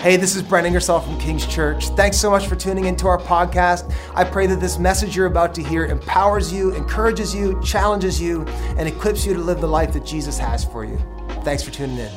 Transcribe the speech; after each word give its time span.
Hey, 0.00 0.16
this 0.16 0.36
is 0.36 0.42
Brent 0.42 0.64
Ingersoll 0.64 1.00
from 1.00 1.18
King's 1.18 1.44
Church. 1.44 1.88
Thanks 1.88 2.16
so 2.18 2.30
much 2.30 2.46
for 2.46 2.54
tuning 2.54 2.84
into 2.84 3.08
our 3.08 3.18
podcast. 3.18 3.92
I 4.14 4.22
pray 4.22 4.46
that 4.46 4.60
this 4.60 4.78
message 4.78 5.16
you're 5.16 5.26
about 5.26 5.56
to 5.56 5.62
hear 5.62 5.86
empowers 5.86 6.52
you, 6.52 6.72
encourages 6.72 7.34
you, 7.34 7.60
challenges 7.64 8.22
you, 8.22 8.44
and 8.78 8.86
equips 8.86 9.26
you 9.26 9.34
to 9.34 9.40
live 9.40 9.60
the 9.60 9.66
life 9.66 9.92
that 9.94 10.06
Jesus 10.06 10.38
has 10.38 10.64
for 10.64 10.84
you. 10.84 11.00
Thanks 11.42 11.64
for 11.64 11.72
tuning 11.72 11.98
in. 11.98 12.12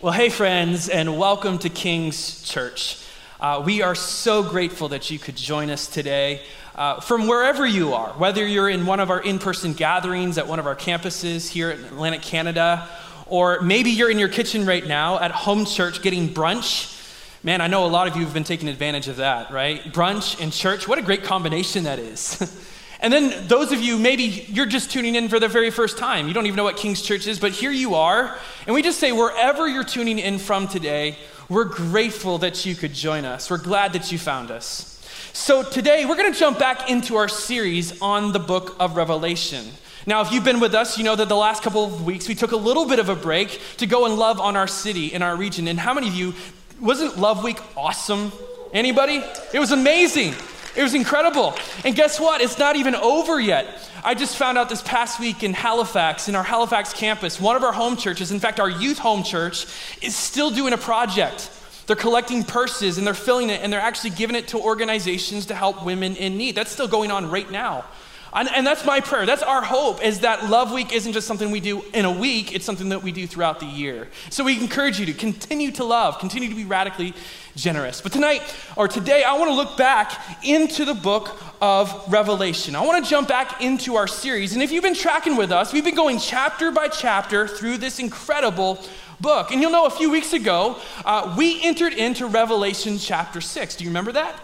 Well, 0.00 0.12
hey, 0.12 0.28
friends, 0.28 0.88
and 0.88 1.18
welcome 1.18 1.58
to 1.58 1.68
King's 1.68 2.44
Church. 2.44 3.04
Uh, 3.40 3.60
we 3.66 3.82
are 3.82 3.96
so 3.96 4.44
grateful 4.44 4.88
that 4.90 5.10
you 5.10 5.18
could 5.18 5.34
join 5.34 5.70
us 5.70 5.88
today. 5.88 6.42
Uh, 6.76 7.00
from 7.00 7.26
wherever 7.26 7.66
you 7.66 7.92
are, 7.92 8.10
whether 8.10 8.46
you're 8.46 8.70
in 8.70 8.86
one 8.86 9.00
of 9.00 9.10
our 9.10 9.20
in 9.20 9.40
person 9.40 9.72
gatherings 9.72 10.38
at 10.38 10.46
one 10.46 10.60
of 10.60 10.66
our 10.68 10.76
campuses 10.76 11.48
here 11.48 11.72
in 11.72 11.84
Atlantic 11.86 12.22
Canada, 12.22 12.88
or 13.28 13.60
maybe 13.60 13.90
you're 13.90 14.10
in 14.10 14.18
your 14.18 14.28
kitchen 14.28 14.66
right 14.66 14.86
now 14.86 15.18
at 15.18 15.30
home 15.30 15.64
church 15.64 16.02
getting 16.02 16.28
brunch. 16.28 16.94
Man, 17.42 17.60
I 17.60 17.66
know 17.66 17.84
a 17.84 17.88
lot 17.88 18.08
of 18.08 18.16
you 18.16 18.24
have 18.24 18.34
been 18.34 18.44
taking 18.44 18.68
advantage 18.68 19.08
of 19.08 19.16
that, 19.16 19.50
right? 19.50 19.80
Brunch 19.84 20.40
and 20.42 20.52
church, 20.52 20.88
what 20.88 20.98
a 20.98 21.02
great 21.02 21.22
combination 21.22 21.84
that 21.84 21.98
is. 21.98 22.40
and 23.00 23.12
then 23.12 23.46
those 23.46 23.70
of 23.70 23.80
you, 23.80 23.96
maybe 23.96 24.24
you're 24.24 24.66
just 24.66 24.90
tuning 24.90 25.14
in 25.14 25.28
for 25.28 25.38
the 25.38 25.48
very 25.48 25.70
first 25.70 25.98
time. 25.98 26.26
You 26.26 26.34
don't 26.34 26.46
even 26.46 26.56
know 26.56 26.64
what 26.64 26.76
King's 26.76 27.00
Church 27.00 27.26
is, 27.26 27.38
but 27.38 27.52
here 27.52 27.70
you 27.70 27.94
are. 27.94 28.36
And 28.66 28.74
we 28.74 28.82
just 28.82 28.98
say, 28.98 29.12
wherever 29.12 29.68
you're 29.68 29.84
tuning 29.84 30.18
in 30.18 30.38
from 30.38 30.66
today, 30.66 31.16
we're 31.48 31.64
grateful 31.64 32.38
that 32.38 32.66
you 32.66 32.74
could 32.74 32.92
join 32.92 33.24
us. 33.24 33.50
We're 33.50 33.58
glad 33.58 33.92
that 33.92 34.10
you 34.10 34.18
found 34.18 34.50
us. 34.50 34.96
So 35.32 35.62
today, 35.62 36.04
we're 36.04 36.16
going 36.16 36.32
to 36.32 36.38
jump 36.38 36.58
back 36.58 36.90
into 36.90 37.16
our 37.16 37.28
series 37.28 38.02
on 38.02 38.32
the 38.32 38.38
book 38.40 38.74
of 38.80 38.96
Revelation. 38.96 39.66
Now, 40.08 40.22
if 40.22 40.32
you've 40.32 40.42
been 40.42 40.58
with 40.58 40.74
us, 40.74 40.96
you 40.96 41.04
know 41.04 41.16
that 41.16 41.28
the 41.28 41.36
last 41.36 41.62
couple 41.62 41.84
of 41.84 42.06
weeks 42.06 42.28
we 42.28 42.34
took 42.34 42.52
a 42.52 42.56
little 42.56 42.86
bit 42.86 42.98
of 42.98 43.10
a 43.10 43.14
break 43.14 43.60
to 43.76 43.86
go 43.86 44.06
and 44.06 44.16
love 44.16 44.40
on 44.40 44.56
our 44.56 44.66
city 44.66 45.12
in 45.12 45.20
our 45.20 45.36
region. 45.36 45.68
And 45.68 45.78
how 45.78 45.92
many 45.92 46.08
of 46.08 46.14
you, 46.14 46.32
wasn't 46.80 47.18
Love 47.18 47.44
Week 47.44 47.58
awesome? 47.76 48.32
Anybody? 48.72 49.22
It 49.52 49.58
was 49.58 49.70
amazing. 49.70 50.32
It 50.74 50.82
was 50.82 50.94
incredible. 50.94 51.54
And 51.84 51.94
guess 51.94 52.18
what? 52.18 52.40
It's 52.40 52.58
not 52.58 52.74
even 52.74 52.94
over 52.94 53.38
yet. 53.38 53.66
I 54.02 54.14
just 54.14 54.38
found 54.38 54.56
out 54.56 54.70
this 54.70 54.80
past 54.80 55.20
week 55.20 55.42
in 55.42 55.52
Halifax, 55.52 56.26
in 56.26 56.34
our 56.34 56.42
Halifax 56.42 56.94
campus, 56.94 57.38
one 57.38 57.56
of 57.56 57.62
our 57.62 57.74
home 57.74 57.98
churches, 57.98 58.32
in 58.32 58.40
fact, 58.40 58.60
our 58.60 58.70
youth 58.70 58.98
home 58.98 59.22
church, 59.22 59.66
is 60.00 60.16
still 60.16 60.50
doing 60.50 60.72
a 60.72 60.78
project. 60.78 61.50
They're 61.86 61.96
collecting 61.96 62.44
purses 62.44 62.96
and 62.96 63.06
they're 63.06 63.12
filling 63.12 63.50
it 63.50 63.60
and 63.60 63.70
they're 63.70 63.78
actually 63.78 64.10
giving 64.10 64.36
it 64.36 64.48
to 64.48 64.58
organizations 64.58 65.44
to 65.46 65.54
help 65.54 65.84
women 65.84 66.16
in 66.16 66.38
need. 66.38 66.54
That's 66.54 66.70
still 66.70 66.88
going 66.88 67.10
on 67.10 67.30
right 67.30 67.50
now. 67.50 67.84
And, 68.32 68.48
and, 68.54 68.66
that's 68.66 68.84
my 68.84 69.00
prayer. 69.00 69.24
That's 69.24 69.42
our 69.42 69.62
hope 69.62 70.04
is 70.04 70.20
that 70.20 70.50
Love 70.50 70.72
Week 70.72 70.92
isn't 70.92 71.12
just 71.12 71.26
something 71.26 71.50
we 71.50 71.60
do 71.60 71.82
in 71.94 72.04
a 72.04 72.12
week, 72.12 72.54
it's 72.54 72.64
something 72.64 72.90
that 72.90 73.02
we 73.02 73.10
do 73.10 73.26
throughout 73.26 73.60
the 73.60 73.66
year. 73.66 74.08
So 74.30 74.44
we 74.44 74.60
encourage 74.60 75.00
you 75.00 75.06
to 75.06 75.14
continue 75.14 75.70
to 75.72 75.84
love, 75.84 76.18
continue 76.18 76.48
to 76.48 76.54
be 76.54 76.64
radically 76.64 77.14
generous. 77.56 78.00
But 78.00 78.12
tonight, 78.12 78.42
or 78.76 78.86
today, 78.88 79.24
I 79.24 79.36
want 79.38 79.50
to 79.50 79.54
look 79.54 79.76
back 79.76 80.44
into 80.44 80.84
the 80.84 80.94
book 80.94 81.36
of 81.60 82.12
Revelation. 82.12 82.76
I 82.76 82.84
want 82.84 83.02
to 83.02 83.10
jump 83.10 83.28
back 83.28 83.62
into 83.62 83.96
our 83.96 84.06
series. 84.06 84.52
And 84.52 84.62
if 84.62 84.70
you've 84.70 84.84
been 84.84 84.94
tracking 84.94 85.36
with 85.36 85.50
us, 85.50 85.72
we've 85.72 85.84
been 85.84 85.94
going 85.94 86.18
chapter 86.18 86.70
by 86.70 86.88
chapter 86.88 87.48
through 87.48 87.78
this 87.78 87.98
incredible 87.98 88.78
book. 89.20 89.50
And 89.50 89.60
you'll 89.60 89.72
know 89.72 89.86
a 89.86 89.90
few 89.90 90.10
weeks 90.10 90.32
ago, 90.32 90.76
uh, 91.04 91.34
we 91.36 91.62
entered 91.62 91.92
into 91.92 92.26
Revelation 92.26 92.98
chapter 92.98 93.40
6. 93.40 93.76
Do 93.76 93.84
you 93.84 93.90
remember 93.90 94.12
that? 94.12 94.38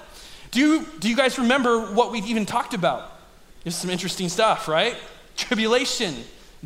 Do 0.51 0.61
you, 0.61 0.87
do 1.01 1.09
you 1.09 1.17
guys 1.17 1.39
remember 1.39 1.93
what 1.93 2.13
we've 2.13 2.27
even 2.27 2.47
talked 2.47 2.75
about? 2.75 3.14
There's 3.65 3.75
some 3.75 3.91
interesting 3.91 4.29
stuff, 4.29 4.69
right? 4.69 4.97
Tribulation, 5.37 6.15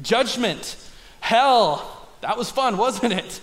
judgment, 0.02 0.76
hell. 1.20 2.08
That 2.20 2.36
was 2.36 2.50
fun, 2.50 2.76
wasn't 2.84 3.14
it? 3.14 3.40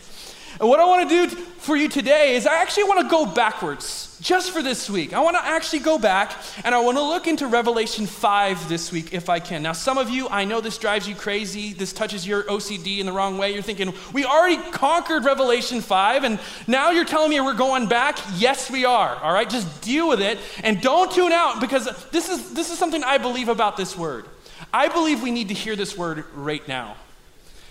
And 0.60 0.70
what 0.70 0.80
I 0.80 0.86
want 0.86 1.10
to 1.10 1.28
do 1.28 1.36
for 1.36 1.76
you 1.76 1.90
today 1.90 2.36
is 2.36 2.46
I 2.46 2.62
actually 2.62 2.84
want 2.84 3.02
to 3.02 3.10
go 3.10 3.26
backwards 3.26 4.05
just 4.20 4.52
for 4.52 4.62
this 4.62 4.90
week. 4.90 5.14
I 5.14 5.20
want 5.20 5.36
to 5.36 5.46
actually 5.46 5.80
go 5.80 5.98
back 5.98 6.32
and 6.64 6.74
I 6.74 6.80
want 6.80 6.98
to 6.98 7.04
look 7.04 7.28
into 7.28 7.48
Revelation 7.48 8.06
5 8.06 8.70
this 8.70 8.92
week 8.92 9.14
if 9.14 9.30
I 9.30 9.40
can. 9.40 9.64
Now, 9.64 9.74
some 9.74 9.98
of 9.98 10.10
you, 10.10 10.28
I 10.30 10.46
know 10.46 10.62
this 10.62 10.78
drives 10.78 11.08
you 11.08 11.16
crazy. 11.16 11.74
This 11.74 11.94
touches 11.94 12.26
your 12.26 12.44
OCD 12.44 13.00
in 13.00 13.06
the 13.06 13.12
wrong 13.12 13.38
way. 13.38 13.54
You're 13.54 13.62
thinking, 13.62 13.94
we 14.14 14.26
already 14.26 14.58
conquered 14.72 15.26
Revelation 15.26 15.82
5 15.82 16.24
and 16.24 16.40
now 16.68 16.92
you're 16.92 17.06
telling 17.06 17.30
me 17.30 17.40
we're 17.42 17.54
going 17.54 17.88
back? 17.88 18.18
Yes, 18.36 18.70
we 18.70 18.86
are. 18.86 19.16
All 19.16 19.34
right, 19.34 19.50
just 19.50 19.82
deal 19.82 20.08
with 20.08 20.22
it 20.22 20.40
and 20.64 20.82
don't 20.82 21.12
tune 21.12 21.32
out 21.32 21.60
because 21.62 21.86
this 22.12 22.30
is, 22.30 22.54
this 22.54 22.72
is 22.72 22.78
something 22.78 23.04
I 23.04 23.18
believe 23.18 23.50
about 23.50 23.78
this 23.78 23.98
word. 23.98 24.26
I 24.74 24.88
believe 24.88 25.22
we 25.22 25.32
need 25.32 25.50
to 25.50 25.54
hear 25.54 25.76
this 25.76 25.98
word 25.98 26.26
right 26.34 26.66
now. 26.68 26.98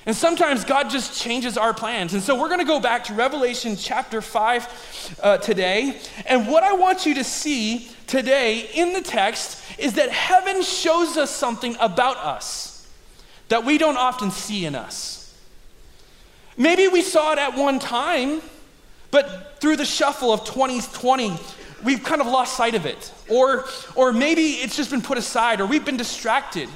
And 0.07 0.15
sometimes 0.15 0.65
God 0.65 0.91
just 0.91 1.21
changes 1.21 1.57
our 1.57 1.73
plans. 1.73 2.13
And 2.13 2.23
so 2.23 2.39
we're 2.39 2.49
going 2.49 2.61
to 2.61 2.67
go 2.67 2.79
back 2.79 3.05
to 3.05 3.15
Revelation 3.15 3.75
chapter 3.77 4.21
5 4.21 5.19
uh, 5.23 5.39
today. 5.39 5.99
And 6.27 6.47
what 6.47 6.63
I 6.63 6.75
want 6.75 7.07
you 7.07 7.15
to 7.15 7.25
see 7.25 7.89
today 8.07 8.69
in 8.75 8.93
the 8.93 9.01
text 9.01 9.63
is 9.79 9.95
that 9.95 10.11
heaven 10.11 10.63
shows 10.63 11.17
us 11.17 11.31
something 11.31 11.77
about 11.81 12.19
us 12.19 12.75
that 13.49 13.65
we 13.65 13.79
don't 13.79 13.97
often 13.97 14.31
see 14.31 14.67
in 14.67 14.75
us. 14.75 15.21
Maybe 16.57 16.89
we 16.89 17.03
saw 17.03 17.33
it 17.33 17.39
at 17.39 17.57
one 17.57 17.79
time, 17.79 18.41
but 19.11 19.61
through 19.61 19.77
the 19.77 19.85
shuffle 19.85 20.33
of 20.33 20.45
2020, 20.45 21.37
we've 21.83 22.03
kind 22.03 22.21
of 22.21 22.27
lost 22.27 22.57
sight 22.57 22.75
of 22.75 22.87
it. 22.87 23.13
Or, 23.29 23.65
or 23.95 24.13
maybe 24.13 24.43
it's 24.55 24.77
just 24.77 24.91
been 24.91 25.03
put 25.03 25.19
aside, 25.19 25.61
or 25.61 25.67
we've 25.67 25.85
been 25.85 25.97
distracted. 25.97 26.69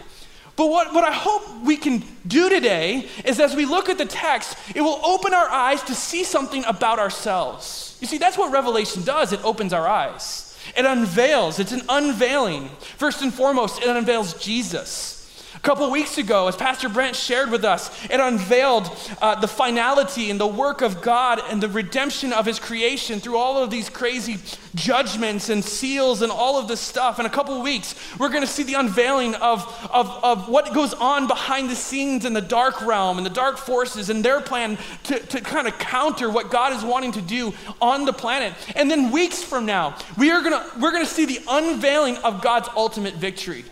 But 0.58 0.70
what, 0.70 0.92
what 0.92 1.04
I 1.04 1.12
hope 1.12 1.62
we 1.62 1.76
can 1.76 2.02
do 2.26 2.48
today 2.48 3.08
is 3.24 3.38
as 3.38 3.54
we 3.54 3.64
look 3.64 3.88
at 3.88 3.96
the 3.96 4.04
text, 4.04 4.58
it 4.74 4.80
will 4.80 5.00
open 5.04 5.32
our 5.32 5.48
eyes 5.48 5.84
to 5.84 5.94
see 5.94 6.24
something 6.24 6.64
about 6.64 6.98
ourselves. 6.98 7.96
You 8.00 8.08
see, 8.08 8.18
that's 8.18 8.36
what 8.36 8.52
Revelation 8.52 9.04
does 9.04 9.32
it 9.32 9.42
opens 9.44 9.72
our 9.72 9.86
eyes, 9.86 10.58
it 10.76 10.84
unveils, 10.84 11.60
it's 11.60 11.70
an 11.70 11.82
unveiling. 11.88 12.70
First 12.96 13.22
and 13.22 13.32
foremost, 13.32 13.80
it 13.80 13.88
unveils 13.88 14.34
Jesus. 14.34 15.17
A 15.58 15.60
couple 15.60 15.90
weeks 15.90 16.18
ago, 16.18 16.46
as 16.46 16.54
Pastor 16.54 16.88
Brent 16.88 17.16
shared 17.16 17.50
with 17.50 17.64
us, 17.64 17.90
it 18.04 18.20
unveiled 18.20 18.88
uh, 19.20 19.34
the 19.40 19.48
finality 19.48 20.30
and 20.30 20.38
the 20.38 20.46
work 20.46 20.82
of 20.82 21.02
God 21.02 21.42
and 21.50 21.60
the 21.60 21.68
redemption 21.68 22.32
of 22.32 22.46
His 22.46 22.60
creation 22.60 23.18
through 23.18 23.36
all 23.36 23.60
of 23.60 23.68
these 23.68 23.88
crazy 23.88 24.36
judgments 24.76 25.48
and 25.48 25.64
seals 25.64 26.22
and 26.22 26.30
all 26.30 26.60
of 26.60 26.68
this 26.68 26.80
stuff. 26.80 27.18
In 27.18 27.26
a 27.26 27.30
couple 27.30 27.60
weeks, 27.60 27.96
we're 28.20 28.28
going 28.28 28.42
to 28.42 28.46
see 28.46 28.62
the 28.62 28.74
unveiling 28.74 29.34
of, 29.34 29.66
of, 29.92 30.08
of 30.22 30.48
what 30.48 30.72
goes 30.72 30.94
on 30.94 31.26
behind 31.26 31.68
the 31.68 31.76
scenes 31.76 32.24
in 32.24 32.34
the 32.34 32.40
dark 32.40 32.80
realm 32.80 33.16
and 33.16 33.26
the 33.26 33.30
dark 33.30 33.58
forces 33.58 34.10
and 34.10 34.24
their 34.24 34.40
plan 34.40 34.78
to, 35.02 35.18
to 35.18 35.40
kind 35.40 35.66
of 35.66 35.76
counter 35.80 36.30
what 36.30 36.52
God 36.52 36.72
is 36.72 36.84
wanting 36.84 37.10
to 37.12 37.20
do 37.20 37.52
on 37.80 38.04
the 38.04 38.12
planet. 38.12 38.54
And 38.76 38.88
then 38.88 39.10
weeks 39.10 39.42
from 39.42 39.66
now, 39.66 39.96
we 40.16 40.30
are 40.30 40.40
to, 40.40 40.64
we're 40.80 40.92
going 40.92 41.04
to 41.04 41.12
see 41.12 41.26
the 41.26 41.40
unveiling 41.48 42.16
of 42.18 42.42
God's 42.42 42.68
ultimate 42.76 43.14
victory. 43.14 43.64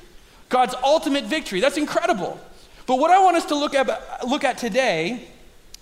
God's 0.48 0.74
ultimate 0.82 1.24
victory. 1.24 1.60
That's 1.60 1.76
incredible. 1.76 2.38
But 2.86 2.98
what 2.98 3.10
I 3.10 3.22
want 3.22 3.36
us 3.36 3.46
to 3.46 3.56
look 3.56 3.74
at, 3.74 3.88
look 4.26 4.44
at 4.44 4.58
today 4.58 5.28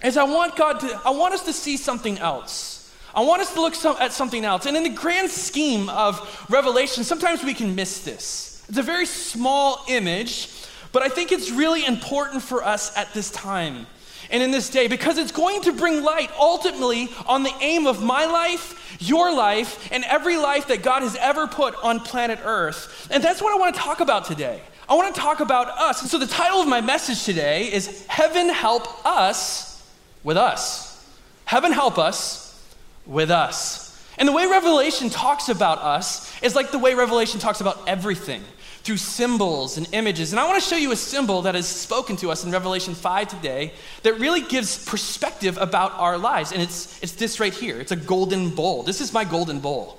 is 0.03 0.17
I 0.17 0.25
want 0.25 0.57
God 0.57 0.81
to, 0.81 1.01
I 1.05 1.11
want 1.11 1.35
us 1.35 1.45
to 1.45 1.53
see 1.53 1.77
something 1.77 2.19
else. 2.19 2.93
I 3.15 3.23
want 3.23 3.43
us 3.43 3.53
to 3.55 3.61
look 3.61 3.75
some, 3.75 3.97
at 4.01 4.13
something 4.13 4.45
else. 4.45 4.67
And 4.67 4.77
in 4.77 4.83
the 4.83 4.89
grand 4.89 5.31
scheme 5.31 5.89
of 5.89 6.47
Revelation, 6.51 7.05
sometimes 7.05 7.45
we 7.45 7.55
can 7.55 7.75
miss 7.75 8.01
this. 8.01 8.65
It's 8.69 8.79
a 8.79 8.83
very 8.83 9.07
small 9.07 9.85
image, 9.89 10.49
but 10.93 11.03
I 11.03 11.09
think 11.09 11.31
it's 11.31 11.51
really 11.51 11.85
important 11.85 12.43
for 12.43 12.65
us 12.65 12.97
at 12.97 13.13
this 13.15 13.31
time 13.31 13.87
and 14.35 14.43
in 14.43 14.51
this 14.51 14.69
day 14.69 14.89
because 14.89 15.17
it's 15.17 15.31
going 15.31 15.63
to 15.63 15.73
bring 15.73 16.03
light 16.03 16.29
ultimately 16.37 17.09
on 17.27 17.45
the 17.45 17.55
aim 17.61 17.87
of 17.87 18.03
my 18.03 18.27
life, 18.27 18.97
your 18.99 19.33
life, 19.33 19.89
and 19.93 20.03
every 20.05 20.37
life 20.37 20.67
that 20.67 20.83
God 20.83 21.03
has 21.03 21.15
ever 21.21 21.47
put 21.47 21.77
on 21.85 22.01
planet 22.01 22.41
Earth. 22.45 23.07
And 23.13 23.23
that's 23.23 23.41
what 23.41 23.55
I 23.55 23.61
want 23.61 23.77
to 23.77 23.81
talk 23.81 24.01
about 24.01 24.25
today. 24.25 24.61
I 24.89 24.95
want 24.97 25.15
to 25.15 25.21
talk 25.21 25.39
about 25.39 25.69
us. 25.69 26.03
And 26.03 26.11
so 26.11 26.19
the 26.19 26.27
title 26.27 26.61
of 26.61 26.67
my 26.67 26.81
message 26.81 27.23
today 27.23 27.73
is 27.73 28.05
Heaven 28.07 28.49
Help 28.49 29.07
Us 29.07 29.81
with 30.25 30.37
Us. 30.37 31.09
Heaven 31.45 31.71
Help 31.71 31.97
Us 31.97 32.61
with 33.07 33.31
Us. 33.31 33.85
And 34.19 34.29
the 34.29 34.33
way 34.33 34.47
Revelation 34.47 35.11
talks 35.11 35.49
about 35.49 35.79
us 35.79 36.31
is 36.43 36.57
like 36.57 36.73
the 36.73 36.79
way 36.79 36.95
Revelation 36.95 37.39
talks 37.39 37.61
about 37.61 37.81
everything 37.87 38.43
through 38.85 38.99
symbols 38.99 39.79
and 39.79 39.89
images. 39.93 40.33
And 40.33 40.39
I 40.39 40.47
want 40.47 40.63
to 40.63 40.69
show 40.69 40.77
you 40.77 40.93
a 40.93 40.97
symbol 40.97 41.43
that 41.43 41.57
is 41.57 41.67
spoken 41.67 42.17
to 42.17 42.31
us 42.31 42.45
in 42.45 42.53
Revelation 42.53 42.95
5 42.95 43.29
today 43.29 43.73
that 44.03 44.21
really 44.21 44.43
gives 44.43 44.85
perspective 44.85 45.57
about 45.59 45.93
our 45.99 46.19
lives. 46.19 46.53
And 46.53 46.61
it's, 46.61 47.03
it's 47.03 47.13
this 47.13 47.41
right 47.41 47.53
here 47.53 47.81
it's 47.81 47.93
a 47.93 47.97
golden 47.97 48.51
bowl. 48.51 48.83
This 48.83 49.01
is 49.01 49.13
my 49.13 49.25
golden 49.25 49.61
bowl. 49.61 49.99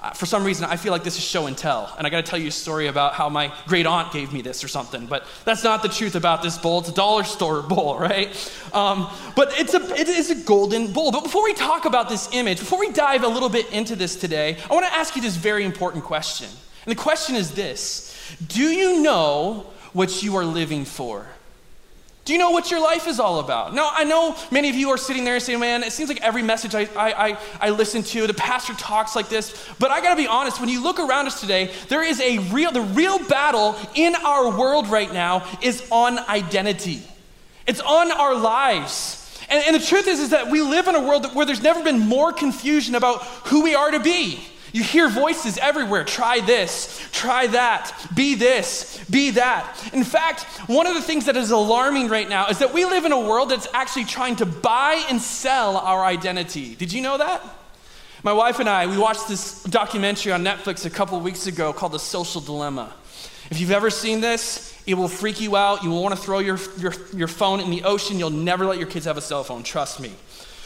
Uh, 0.00 0.10
for 0.10 0.26
some 0.26 0.42
reason, 0.42 0.64
I 0.64 0.76
feel 0.76 0.90
like 0.90 1.04
this 1.04 1.16
is 1.16 1.22
show 1.22 1.46
and 1.46 1.56
tell. 1.56 1.94
And 1.96 2.04
I 2.04 2.10
got 2.10 2.24
to 2.24 2.28
tell 2.28 2.38
you 2.38 2.48
a 2.48 2.50
story 2.50 2.88
about 2.88 3.14
how 3.14 3.28
my 3.28 3.54
great 3.68 3.86
aunt 3.86 4.12
gave 4.12 4.32
me 4.32 4.42
this 4.42 4.64
or 4.64 4.68
something. 4.68 5.06
But 5.06 5.26
that's 5.44 5.62
not 5.62 5.82
the 5.82 5.88
truth 5.88 6.16
about 6.16 6.42
this 6.42 6.58
bowl. 6.58 6.80
It's 6.80 6.88
a 6.88 6.94
dollar 6.94 7.22
store 7.22 7.62
bowl, 7.74 7.98
right? 7.98 8.28
Um, 8.72 9.08
but 9.36 9.52
it's 9.60 9.74
a, 9.74 9.94
it 9.94 10.08
is 10.08 10.30
a 10.30 10.34
golden 10.34 10.92
bowl. 10.92 11.12
But 11.12 11.22
before 11.22 11.44
we 11.44 11.54
talk 11.54 11.84
about 11.84 12.08
this 12.08 12.28
image, 12.32 12.58
before 12.58 12.80
we 12.80 12.90
dive 12.90 13.22
a 13.22 13.28
little 13.28 13.50
bit 13.50 13.70
into 13.70 13.94
this 13.94 14.16
today, 14.16 14.56
I 14.68 14.74
want 14.74 14.86
to 14.86 14.92
ask 14.92 15.14
you 15.14 15.22
this 15.22 15.36
very 15.36 15.64
important 15.64 16.02
question. 16.02 16.48
And 16.84 16.90
the 16.90 17.00
question 17.00 17.36
is 17.36 17.52
this 17.52 18.12
Do 18.46 18.62
you 18.62 19.02
know 19.02 19.66
what 19.92 20.22
you 20.22 20.36
are 20.36 20.44
living 20.44 20.84
for? 20.84 21.26
Do 22.24 22.32
you 22.32 22.38
know 22.38 22.50
what 22.50 22.70
your 22.70 22.80
life 22.80 23.08
is 23.08 23.18
all 23.18 23.40
about? 23.40 23.74
Now, 23.74 23.90
I 23.92 24.04
know 24.04 24.36
many 24.52 24.68
of 24.68 24.76
you 24.76 24.90
are 24.90 24.96
sitting 24.96 25.24
there 25.24 25.34
and 25.34 25.42
saying, 25.42 25.58
man, 25.58 25.82
it 25.82 25.92
seems 25.92 26.08
like 26.08 26.20
every 26.20 26.42
message 26.42 26.72
I, 26.72 26.82
I, 26.96 27.28
I, 27.28 27.38
I 27.60 27.70
listen 27.70 28.04
to, 28.04 28.28
the 28.28 28.34
pastor 28.34 28.74
talks 28.74 29.16
like 29.16 29.28
this. 29.28 29.68
But 29.80 29.90
I 29.90 30.00
gotta 30.00 30.14
be 30.14 30.28
honest, 30.28 30.60
when 30.60 30.68
you 30.68 30.80
look 30.80 31.00
around 31.00 31.26
us 31.26 31.40
today, 31.40 31.72
there 31.88 32.04
is 32.04 32.20
a 32.20 32.38
real, 32.52 32.70
the 32.70 32.80
real 32.80 33.18
battle 33.26 33.74
in 33.96 34.14
our 34.14 34.56
world 34.56 34.86
right 34.86 35.12
now 35.12 35.44
is 35.62 35.86
on 35.90 36.20
identity. 36.28 37.02
It's 37.66 37.80
on 37.80 38.12
our 38.12 38.36
lives. 38.36 39.18
And, 39.48 39.64
and 39.66 39.74
the 39.74 39.84
truth 39.84 40.06
is, 40.06 40.20
is 40.20 40.30
that 40.30 40.48
we 40.48 40.62
live 40.62 40.86
in 40.86 40.94
a 40.94 41.00
world 41.00 41.26
where 41.34 41.44
there's 41.44 41.62
never 41.62 41.82
been 41.82 41.98
more 41.98 42.32
confusion 42.32 42.94
about 42.94 43.22
who 43.48 43.62
we 43.62 43.74
are 43.74 43.90
to 43.90 44.00
be. 44.00 44.40
You 44.72 44.82
hear 44.82 45.08
voices 45.08 45.58
everywhere 45.58 46.02
try 46.02 46.40
this, 46.40 47.06
try 47.12 47.46
that, 47.48 47.94
be 48.14 48.34
this, 48.34 49.04
be 49.10 49.32
that. 49.32 49.90
In 49.92 50.02
fact, 50.02 50.44
one 50.68 50.86
of 50.86 50.94
the 50.94 51.02
things 51.02 51.26
that 51.26 51.36
is 51.36 51.50
alarming 51.50 52.08
right 52.08 52.28
now 52.28 52.48
is 52.48 52.58
that 52.58 52.72
we 52.72 52.86
live 52.86 53.04
in 53.04 53.12
a 53.12 53.20
world 53.20 53.50
that's 53.50 53.68
actually 53.74 54.06
trying 54.06 54.36
to 54.36 54.46
buy 54.46 55.04
and 55.10 55.20
sell 55.20 55.76
our 55.76 56.02
identity. 56.04 56.74
Did 56.74 56.92
you 56.92 57.02
know 57.02 57.18
that? 57.18 57.42
My 58.22 58.32
wife 58.32 58.60
and 58.60 58.68
I, 58.68 58.86
we 58.86 58.96
watched 58.96 59.28
this 59.28 59.62
documentary 59.64 60.32
on 60.32 60.42
Netflix 60.42 60.86
a 60.86 60.90
couple 60.90 61.20
weeks 61.20 61.46
ago 61.46 61.72
called 61.72 61.92
The 61.92 61.98
Social 61.98 62.40
Dilemma. 62.40 62.94
If 63.50 63.60
you've 63.60 63.72
ever 63.72 63.90
seen 63.90 64.20
this, 64.20 64.80
it 64.86 64.94
will 64.94 65.08
freak 65.08 65.40
you 65.40 65.56
out. 65.56 65.82
You 65.82 65.90
will 65.90 66.02
want 66.02 66.14
to 66.14 66.20
throw 66.20 66.38
your, 66.38 66.58
your, 66.78 66.94
your 67.14 67.28
phone 67.28 67.60
in 67.60 67.70
the 67.70 67.82
ocean. 67.82 68.18
You'll 68.18 68.30
never 68.30 68.64
let 68.64 68.78
your 68.78 68.86
kids 68.86 69.04
have 69.04 69.18
a 69.18 69.20
cell 69.20 69.44
phone, 69.44 69.62
trust 69.62 70.00
me. 70.00 70.12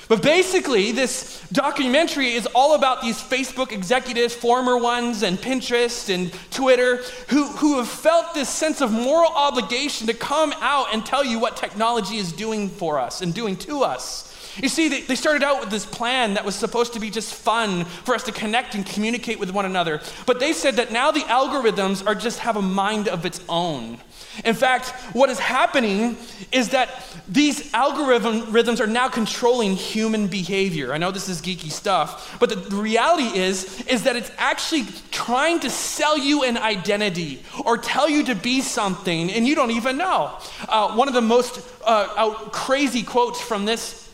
But 0.08 0.22
basically, 0.22 0.92
this 0.92 1.44
documentary 1.50 2.32
is 2.32 2.46
all 2.54 2.76
about 2.76 3.02
these 3.02 3.20
Facebook 3.20 3.72
executives, 3.72 4.34
former 4.34 4.78
ones, 4.78 5.24
and 5.24 5.36
Pinterest 5.36 6.14
and 6.14 6.32
Twitter, 6.52 6.98
who, 7.28 7.48
who 7.48 7.78
have 7.78 7.88
felt 7.88 8.32
this 8.32 8.48
sense 8.48 8.80
of 8.80 8.92
moral 8.92 9.32
obligation 9.32 10.06
to 10.06 10.14
come 10.14 10.54
out 10.60 10.94
and 10.94 11.04
tell 11.04 11.24
you 11.24 11.40
what 11.40 11.56
technology 11.56 12.18
is 12.18 12.32
doing 12.32 12.68
for 12.68 13.00
us 13.00 13.20
and 13.20 13.34
doing 13.34 13.56
to 13.56 13.82
us. 13.82 14.32
You 14.62 14.68
see, 14.68 14.88
they, 14.88 15.00
they 15.02 15.16
started 15.16 15.42
out 15.42 15.60
with 15.60 15.70
this 15.70 15.84
plan 15.84 16.34
that 16.34 16.44
was 16.44 16.54
supposed 16.54 16.94
to 16.94 17.00
be 17.00 17.10
just 17.10 17.34
fun 17.34 17.84
for 17.84 18.14
us 18.14 18.22
to 18.24 18.32
connect 18.32 18.74
and 18.74 18.86
communicate 18.86 19.38
with 19.38 19.50
one 19.50 19.66
another. 19.66 20.00
But 20.24 20.40
they 20.40 20.52
said 20.52 20.76
that 20.76 20.92
now 20.92 21.10
the 21.10 21.20
algorithms 21.20 22.06
are 22.06 22.14
just 22.14 22.38
have 22.38 22.56
a 22.56 22.62
mind 22.62 23.08
of 23.08 23.26
its 23.26 23.40
own. 23.48 23.98
In 24.44 24.54
fact, 24.54 24.90
what 25.14 25.30
is 25.30 25.38
happening 25.38 26.16
is 26.52 26.70
that 26.70 26.90
these 27.28 27.72
algorithms 27.72 28.80
are 28.80 28.86
now 28.86 29.08
controlling 29.08 29.72
human 29.74 30.26
behavior. 30.26 30.92
I 30.92 30.98
know 30.98 31.10
this 31.10 31.28
is 31.28 31.40
geeky 31.40 31.70
stuff, 31.70 32.36
but 32.38 32.50
the 32.50 32.76
reality 32.76 33.38
is 33.38 33.86
is 33.86 34.04
that 34.04 34.16
it's 34.16 34.30
actually 34.38 34.84
trying 35.10 35.60
to 35.60 35.70
sell 35.70 36.18
you 36.18 36.44
an 36.44 36.56
identity 36.56 37.42
or 37.64 37.78
tell 37.78 38.08
you 38.08 38.24
to 38.24 38.34
be 38.34 38.60
something, 38.60 39.30
and 39.30 39.46
you 39.46 39.54
don't 39.54 39.72
even 39.72 39.96
know. 39.96 40.38
Uh, 40.68 40.94
one 40.94 41.08
of 41.08 41.14
the 41.14 41.20
most 41.22 41.60
uh, 41.84 42.34
crazy 42.50 43.02
quotes 43.02 43.40
from 43.40 43.64
this 43.64 44.05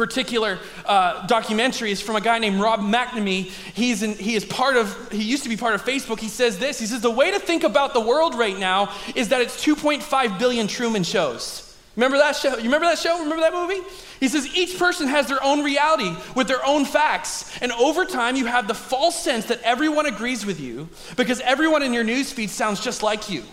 particular 0.00 0.58
uh, 0.86 1.26
documentary 1.26 1.92
is 1.92 2.00
from 2.00 2.16
a 2.16 2.22
guy 2.22 2.38
named 2.38 2.58
Rob 2.58 2.80
McNamee. 2.80 3.50
He's 3.74 4.02
in, 4.02 4.14
he 4.14 4.34
is 4.34 4.46
part 4.46 4.78
of, 4.78 5.12
he 5.12 5.22
used 5.22 5.42
to 5.42 5.50
be 5.50 5.58
part 5.58 5.74
of 5.74 5.84
Facebook. 5.84 6.18
He 6.18 6.28
says 6.28 6.58
this 6.58 6.78
He 6.78 6.86
says, 6.86 7.02
The 7.02 7.10
way 7.10 7.30
to 7.32 7.38
think 7.38 7.64
about 7.64 7.92
the 7.92 8.00
world 8.00 8.34
right 8.34 8.58
now 8.58 8.94
is 9.14 9.28
that 9.28 9.42
it's 9.42 9.62
2.5 9.62 10.38
billion 10.38 10.66
Truman 10.68 11.04
shows. 11.04 11.66
Remember 11.96 12.16
that 12.16 12.34
show? 12.34 12.56
You 12.56 12.62
remember 12.62 12.86
that 12.86 12.98
show? 12.98 13.18
Remember 13.18 13.42
that 13.42 13.52
movie? 13.52 13.80
He 14.20 14.28
says 14.28 14.46
each 14.56 14.78
person 14.78 15.06
has 15.06 15.26
their 15.26 15.42
own 15.44 15.62
reality 15.62 16.16
with 16.34 16.48
their 16.48 16.64
own 16.64 16.86
facts. 16.86 17.54
And 17.60 17.70
over 17.72 18.06
time, 18.06 18.36
you 18.36 18.46
have 18.46 18.68
the 18.68 18.74
false 18.74 19.22
sense 19.22 19.46
that 19.46 19.60
everyone 19.62 20.06
agrees 20.06 20.46
with 20.46 20.60
you 20.60 20.88
because 21.18 21.40
everyone 21.40 21.82
in 21.82 21.92
your 21.92 22.04
newsfeed 22.04 22.48
sounds 22.48 22.80
just 22.80 23.02
like 23.02 23.28
you. 23.28 23.44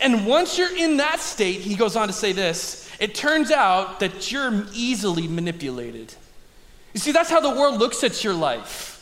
And 0.00 0.24
once 0.24 0.56
you're 0.56 0.76
in 0.76 0.98
that 0.98 1.18
state, 1.18 1.62
he 1.62 1.74
goes 1.74 1.96
on 1.96 2.06
to 2.06 2.14
say 2.14 2.32
this 2.32 2.83
it 3.00 3.14
turns 3.14 3.50
out 3.50 4.00
that 4.00 4.30
you're 4.30 4.66
easily 4.72 5.28
manipulated. 5.28 6.14
You 6.92 7.00
see, 7.00 7.12
that's 7.12 7.30
how 7.30 7.40
the 7.40 7.50
world 7.50 7.78
looks 7.78 8.04
at 8.04 8.22
your 8.22 8.34
life 8.34 8.92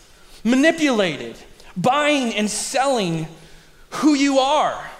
manipulated, 0.44 1.36
buying 1.76 2.34
and 2.34 2.50
selling 2.50 3.28
who 3.90 4.14
you 4.14 4.38
are. 4.38 4.90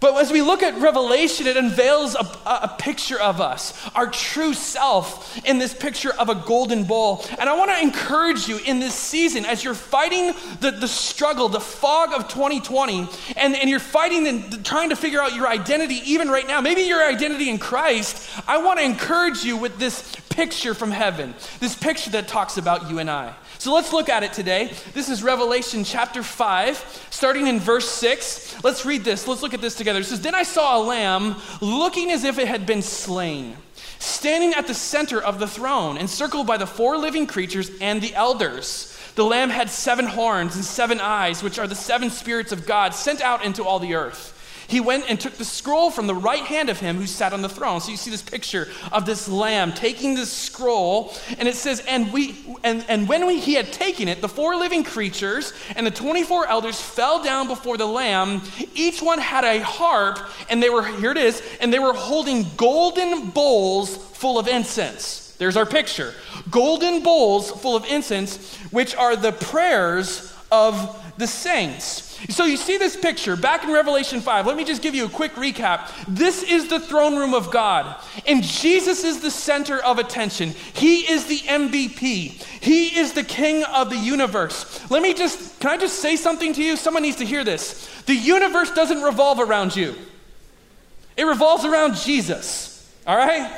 But 0.00 0.16
as 0.16 0.32
we 0.32 0.40
look 0.40 0.62
at 0.62 0.80
Revelation, 0.80 1.46
it 1.46 1.58
unveils 1.58 2.14
a, 2.14 2.26
a, 2.46 2.74
picture 2.78 3.20
of 3.20 3.38
us, 3.38 3.74
our 3.94 4.06
true 4.06 4.54
self, 4.54 5.38
in 5.44 5.58
this 5.58 5.74
picture 5.74 6.12
of 6.14 6.30
a 6.30 6.34
golden 6.34 6.84
bowl. 6.84 7.22
And 7.38 7.50
I 7.50 7.56
want 7.56 7.70
to 7.70 7.78
encourage 7.78 8.48
you 8.48 8.58
in 8.64 8.80
this 8.80 8.94
season, 8.94 9.44
as 9.44 9.62
you're 9.62 9.74
fighting 9.74 10.32
the, 10.60 10.70
the 10.70 10.88
struggle, 10.88 11.50
the 11.50 11.60
fog 11.60 12.14
of 12.14 12.28
2020, 12.28 13.06
and, 13.36 13.54
and 13.54 13.68
you're 13.68 13.78
fighting 13.78 14.26
and 14.26 14.64
trying 14.64 14.88
to 14.88 14.96
figure 14.96 15.20
out 15.20 15.34
your 15.34 15.46
identity 15.46 16.00
even 16.06 16.28
right 16.28 16.46
now, 16.46 16.62
maybe 16.62 16.82
your 16.82 17.06
identity 17.06 17.50
in 17.50 17.58
Christ, 17.58 18.30
I 18.48 18.56
want 18.56 18.78
to 18.78 18.84
encourage 18.84 19.44
you 19.44 19.58
with 19.58 19.78
this 19.78 20.16
picture 20.30 20.72
from 20.72 20.90
heaven, 20.90 21.34
this 21.58 21.76
picture 21.76 22.10
that 22.12 22.26
talks 22.26 22.56
about 22.56 22.88
you 22.88 23.00
and 23.00 23.10
I. 23.10 23.34
So 23.60 23.74
let's 23.74 23.92
look 23.92 24.08
at 24.08 24.22
it 24.22 24.32
today. 24.32 24.72
This 24.94 25.10
is 25.10 25.22
Revelation 25.22 25.84
chapter 25.84 26.22
5, 26.22 27.08
starting 27.10 27.46
in 27.46 27.60
verse 27.60 27.86
6. 27.90 28.64
Let's 28.64 28.86
read 28.86 29.04
this. 29.04 29.28
Let's 29.28 29.42
look 29.42 29.52
at 29.52 29.60
this 29.60 29.74
together. 29.74 29.98
It 30.00 30.04
says, 30.04 30.22
Then 30.22 30.34
I 30.34 30.44
saw 30.44 30.78
a 30.78 30.82
lamb 30.82 31.36
looking 31.60 32.10
as 32.10 32.24
if 32.24 32.38
it 32.38 32.48
had 32.48 32.64
been 32.64 32.80
slain, 32.80 33.54
standing 33.98 34.54
at 34.54 34.66
the 34.66 34.72
center 34.72 35.20
of 35.22 35.38
the 35.38 35.46
throne, 35.46 35.98
encircled 35.98 36.46
by 36.46 36.56
the 36.56 36.66
four 36.66 36.96
living 36.96 37.26
creatures 37.26 37.70
and 37.82 38.00
the 38.00 38.14
elders. 38.14 38.98
The 39.14 39.26
lamb 39.26 39.50
had 39.50 39.68
seven 39.68 40.06
horns 40.06 40.56
and 40.56 40.64
seven 40.64 40.98
eyes, 40.98 41.42
which 41.42 41.58
are 41.58 41.66
the 41.66 41.74
seven 41.74 42.08
spirits 42.08 42.52
of 42.52 42.66
God 42.66 42.94
sent 42.94 43.20
out 43.20 43.44
into 43.44 43.62
all 43.62 43.78
the 43.78 43.94
earth. 43.94 44.39
He 44.70 44.78
went 44.78 45.06
and 45.08 45.18
took 45.18 45.32
the 45.32 45.44
scroll 45.44 45.90
from 45.90 46.06
the 46.06 46.14
right 46.14 46.44
hand 46.44 46.70
of 46.70 46.78
him 46.78 46.96
who 46.96 47.06
sat 47.08 47.32
on 47.32 47.42
the 47.42 47.48
throne. 47.48 47.80
So 47.80 47.90
you 47.90 47.96
see 47.96 48.10
this 48.10 48.22
picture 48.22 48.68
of 48.92 49.04
this 49.04 49.28
lamb 49.28 49.72
taking 49.72 50.14
this 50.14 50.32
scroll, 50.32 51.12
and 51.38 51.48
it 51.48 51.56
says, 51.56 51.82
and 51.88 52.12
we 52.12 52.36
and, 52.62 52.84
and 52.88 53.08
when 53.08 53.26
we, 53.26 53.40
he 53.40 53.54
had 53.54 53.72
taken 53.72 54.06
it, 54.06 54.20
the 54.20 54.28
four 54.28 54.54
living 54.54 54.84
creatures 54.84 55.52
and 55.74 55.84
the 55.84 55.90
24 55.90 56.46
elders 56.46 56.80
fell 56.80 57.20
down 57.20 57.48
before 57.48 57.76
the 57.76 57.86
lamb. 57.86 58.42
Each 58.74 59.02
one 59.02 59.18
had 59.18 59.42
a 59.42 59.58
harp, 59.60 60.20
and 60.48 60.62
they 60.62 60.70
were, 60.70 60.84
here 60.84 61.10
it 61.10 61.18
is, 61.18 61.42
and 61.60 61.72
they 61.72 61.80
were 61.80 61.92
holding 61.92 62.46
golden 62.56 63.30
bowls 63.30 63.96
full 63.96 64.38
of 64.38 64.46
incense. 64.46 65.34
There's 65.38 65.56
our 65.56 65.66
picture. 65.66 66.14
Golden 66.48 67.02
bowls 67.02 67.50
full 67.50 67.74
of 67.74 67.86
incense, 67.86 68.54
which 68.70 68.94
are 68.94 69.16
the 69.16 69.32
prayers 69.32 70.32
of 70.52 71.02
the 71.16 71.26
saints. 71.26 72.09
So 72.28 72.44
you 72.44 72.56
see 72.56 72.76
this 72.76 72.96
picture 72.96 73.34
back 73.34 73.64
in 73.64 73.72
Revelation 73.72 74.20
5. 74.20 74.46
Let 74.46 74.56
me 74.56 74.64
just 74.64 74.82
give 74.82 74.94
you 74.94 75.06
a 75.06 75.08
quick 75.08 75.32
recap. 75.34 75.90
This 76.06 76.42
is 76.42 76.68
the 76.68 76.78
throne 76.78 77.16
room 77.16 77.34
of 77.34 77.50
God, 77.50 77.96
and 78.26 78.42
Jesus 78.42 79.04
is 79.04 79.20
the 79.20 79.30
center 79.30 79.78
of 79.78 79.98
attention. 79.98 80.50
He 80.50 81.10
is 81.10 81.26
the 81.26 81.38
MVP. 81.38 82.32
He 82.60 82.98
is 82.98 83.14
the 83.14 83.24
king 83.24 83.64
of 83.64 83.88
the 83.90 83.96
universe. 83.96 84.80
Let 84.90 85.02
me 85.02 85.14
just, 85.14 85.58
can 85.60 85.70
I 85.70 85.76
just 85.78 86.00
say 86.00 86.16
something 86.16 86.52
to 86.52 86.62
you? 86.62 86.76
Someone 86.76 87.02
needs 87.02 87.16
to 87.16 87.24
hear 87.24 87.42
this. 87.42 88.02
The 88.02 88.14
universe 88.14 88.70
doesn't 88.72 89.02
revolve 89.02 89.40
around 89.40 89.74
you, 89.74 89.94
it 91.16 91.24
revolves 91.24 91.64
around 91.64 91.96
Jesus. 91.96 92.68
All 93.06 93.16
right? 93.16 93.50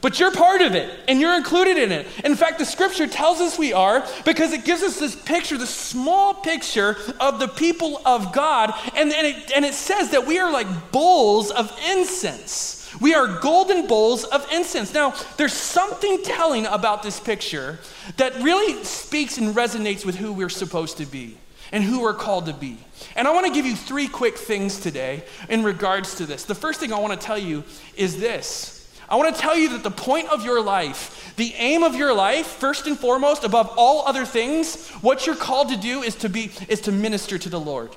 But 0.00 0.20
you're 0.20 0.30
part 0.30 0.62
of 0.62 0.74
it 0.74 0.90
and 1.08 1.20
you're 1.20 1.36
included 1.36 1.76
in 1.76 1.90
it. 1.90 2.06
In 2.24 2.36
fact, 2.36 2.58
the 2.58 2.64
scripture 2.64 3.06
tells 3.06 3.40
us 3.40 3.58
we 3.58 3.72
are 3.72 4.06
because 4.24 4.52
it 4.52 4.64
gives 4.64 4.82
us 4.82 4.98
this 4.98 5.16
picture, 5.16 5.58
this 5.58 5.74
small 5.74 6.34
picture 6.34 6.96
of 7.18 7.40
the 7.40 7.48
people 7.48 8.00
of 8.06 8.32
God. 8.32 8.72
And, 8.94 9.12
and, 9.12 9.26
it, 9.26 9.52
and 9.54 9.64
it 9.64 9.74
says 9.74 10.10
that 10.10 10.26
we 10.26 10.38
are 10.38 10.52
like 10.52 10.92
bowls 10.92 11.50
of 11.50 11.76
incense. 11.90 12.76
We 13.00 13.14
are 13.14 13.40
golden 13.40 13.86
bowls 13.86 14.24
of 14.24 14.46
incense. 14.52 14.94
Now, 14.94 15.14
there's 15.36 15.52
something 15.52 16.22
telling 16.22 16.66
about 16.66 17.02
this 17.02 17.20
picture 17.20 17.78
that 18.16 18.34
really 18.36 18.82
speaks 18.84 19.36
and 19.38 19.54
resonates 19.54 20.06
with 20.06 20.16
who 20.16 20.32
we're 20.32 20.48
supposed 20.48 20.96
to 20.98 21.06
be 21.06 21.36
and 21.70 21.84
who 21.84 22.00
we're 22.00 22.14
called 22.14 22.46
to 22.46 22.54
be. 22.54 22.78
And 23.14 23.28
I 23.28 23.34
want 23.34 23.46
to 23.46 23.52
give 23.52 23.66
you 23.66 23.76
three 23.76 24.08
quick 24.08 24.38
things 24.38 24.80
today 24.80 25.24
in 25.48 25.64
regards 25.64 26.14
to 26.16 26.26
this. 26.26 26.44
The 26.44 26.54
first 26.54 26.80
thing 26.80 26.92
I 26.92 26.98
want 26.98 27.20
to 27.20 27.26
tell 27.26 27.36
you 27.36 27.64
is 27.96 28.18
this 28.18 28.77
I 29.10 29.16
want 29.16 29.34
to 29.34 29.40
tell 29.40 29.56
you 29.56 29.70
that 29.70 29.82
the 29.82 29.90
point 29.90 30.28
of 30.28 30.44
your 30.44 30.62
life, 30.62 31.32
the 31.36 31.54
aim 31.54 31.82
of 31.82 31.94
your 31.94 32.12
life, 32.12 32.46
first 32.46 32.86
and 32.86 32.98
foremost, 32.98 33.42
above 33.42 33.72
all 33.76 34.06
other 34.06 34.26
things, 34.26 34.88
what 35.00 35.26
you're 35.26 35.36
called 35.36 35.70
to 35.70 35.76
do 35.76 36.02
is 36.02 36.14
to 36.16 36.28
be 36.28 36.50
is 36.68 36.82
to 36.82 36.92
minister 36.92 37.38
to 37.38 37.48
the 37.48 37.60
Lord. 37.60 37.90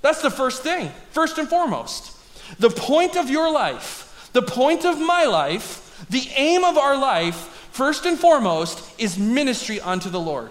That's 0.00 0.22
the 0.22 0.30
first 0.30 0.62
thing, 0.62 0.90
first 1.10 1.38
and 1.38 1.48
foremost. 1.48 2.16
The 2.58 2.70
point 2.70 3.16
of 3.16 3.30
your 3.30 3.50
life, 3.50 4.30
the 4.32 4.42
point 4.42 4.84
of 4.84 5.00
my 5.00 5.24
life, 5.24 6.06
the 6.10 6.28
aim 6.36 6.64
of 6.64 6.76
our 6.76 6.96
life, 6.96 7.36
first 7.72 8.04
and 8.06 8.18
foremost, 8.18 9.00
is 9.00 9.18
ministry 9.18 9.80
unto 9.80 10.10
the 10.10 10.20
Lord. 10.20 10.50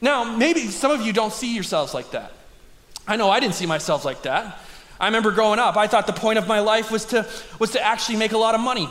Now, 0.00 0.24
maybe 0.24 0.68
some 0.68 0.90
of 0.90 1.00
you 1.00 1.12
don't 1.12 1.32
see 1.32 1.54
yourselves 1.54 1.94
like 1.94 2.10
that. 2.10 2.32
I 3.06 3.16
know 3.16 3.30
I 3.30 3.40
didn't 3.40 3.54
see 3.54 3.66
myself 3.66 4.04
like 4.04 4.22
that. 4.22 4.58
I 5.00 5.06
remember 5.06 5.32
growing 5.32 5.58
up, 5.58 5.76
I 5.76 5.86
thought 5.86 6.06
the 6.06 6.12
point 6.12 6.38
of 6.38 6.46
my 6.46 6.60
life 6.60 6.90
was 6.90 7.04
to, 7.06 7.26
was 7.58 7.72
to 7.72 7.82
actually 7.82 8.16
make 8.16 8.32
a 8.32 8.38
lot 8.38 8.54
of 8.54 8.60
money 8.60 8.88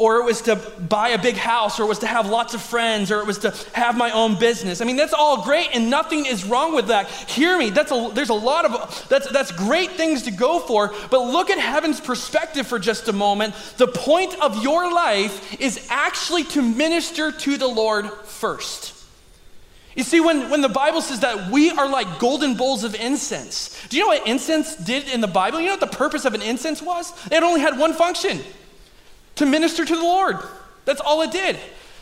or 0.00 0.16
it 0.16 0.24
was 0.24 0.40
to 0.40 0.56
buy 0.88 1.10
a 1.10 1.20
big 1.20 1.36
house, 1.36 1.78
or 1.78 1.82
it 1.82 1.86
was 1.86 1.98
to 1.98 2.06
have 2.06 2.26
lots 2.26 2.54
of 2.54 2.62
friends, 2.62 3.10
or 3.10 3.20
it 3.20 3.26
was 3.26 3.36
to 3.36 3.54
have 3.74 3.98
my 3.98 4.10
own 4.12 4.38
business. 4.38 4.80
I 4.80 4.86
mean, 4.86 4.96
that's 4.96 5.12
all 5.12 5.44
great, 5.44 5.68
and 5.74 5.90
nothing 5.90 6.24
is 6.24 6.42
wrong 6.42 6.74
with 6.74 6.86
that. 6.86 7.06
Hear 7.10 7.58
me, 7.58 7.68
that's 7.68 7.92
a, 7.92 8.10
there's 8.14 8.30
a 8.30 8.34
lot 8.34 8.64
of, 8.64 9.08
that's, 9.10 9.30
that's 9.30 9.52
great 9.52 9.90
things 9.90 10.22
to 10.22 10.30
go 10.30 10.58
for, 10.58 10.94
but 11.10 11.20
look 11.20 11.50
at 11.50 11.58
heaven's 11.58 12.00
perspective 12.00 12.66
for 12.66 12.78
just 12.78 13.08
a 13.08 13.12
moment. 13.12 13.54
The 13.76 13.88
point 13.88 14.34
of 14.40 14.62
your 14.62 14.90
life 14.90 15.60
is 15.60 15.86
actually 15.90 16.44
to 16.44 16.62
minister 16.62 17.30
to 17.30 17.58
the 17.58 17.68
Lord 17.68 18.10
first. 18.24 18.99
You 19.96 20.04
see, 20.04 20.20
when, 20.20 20.50
when 20.50 20.60
the 20.60 20.68
Bible 20.68 21.00
says 21.02 21.20
that 21.20 21.50
we 21.50 21.70
are 21.70 21.88
like 21.88 22.18
golden 22.18 22.56
bowls 22.56 22.84
of 22.84 22.94
incense, 22.94 23.76
do 23.88 23.96
you 23.96 24.04
know 24.04 24.08
what 24.08 24.26
incense 24.26 24.76
did 24.76 25.08
in 25.08 25.20
the 25.20 25.26
Bible? 25.26 25.60
You 25.60 25.66
know 25.66 25.72
what 25.72 25.80
the 25.80 25.86
purpose 25.86 26.24
of 26.24 26.34
an 26.34 26.42
incense 26.42 26.80
was? 26.80 27.12
It 27.30 27.42
only 27.42 27.60
had 27.60 27.76
one 27.78 27.92
function 27.92 28.40
to 29.36 29.46
minister 29.46 29.84
to 29.84 29.96
the 29.96 30.02
Lord. 30.02 30.36
That's 30.84 31.00
all 31.00 31.22
it 31.22 31.32
did. 31.32 31.58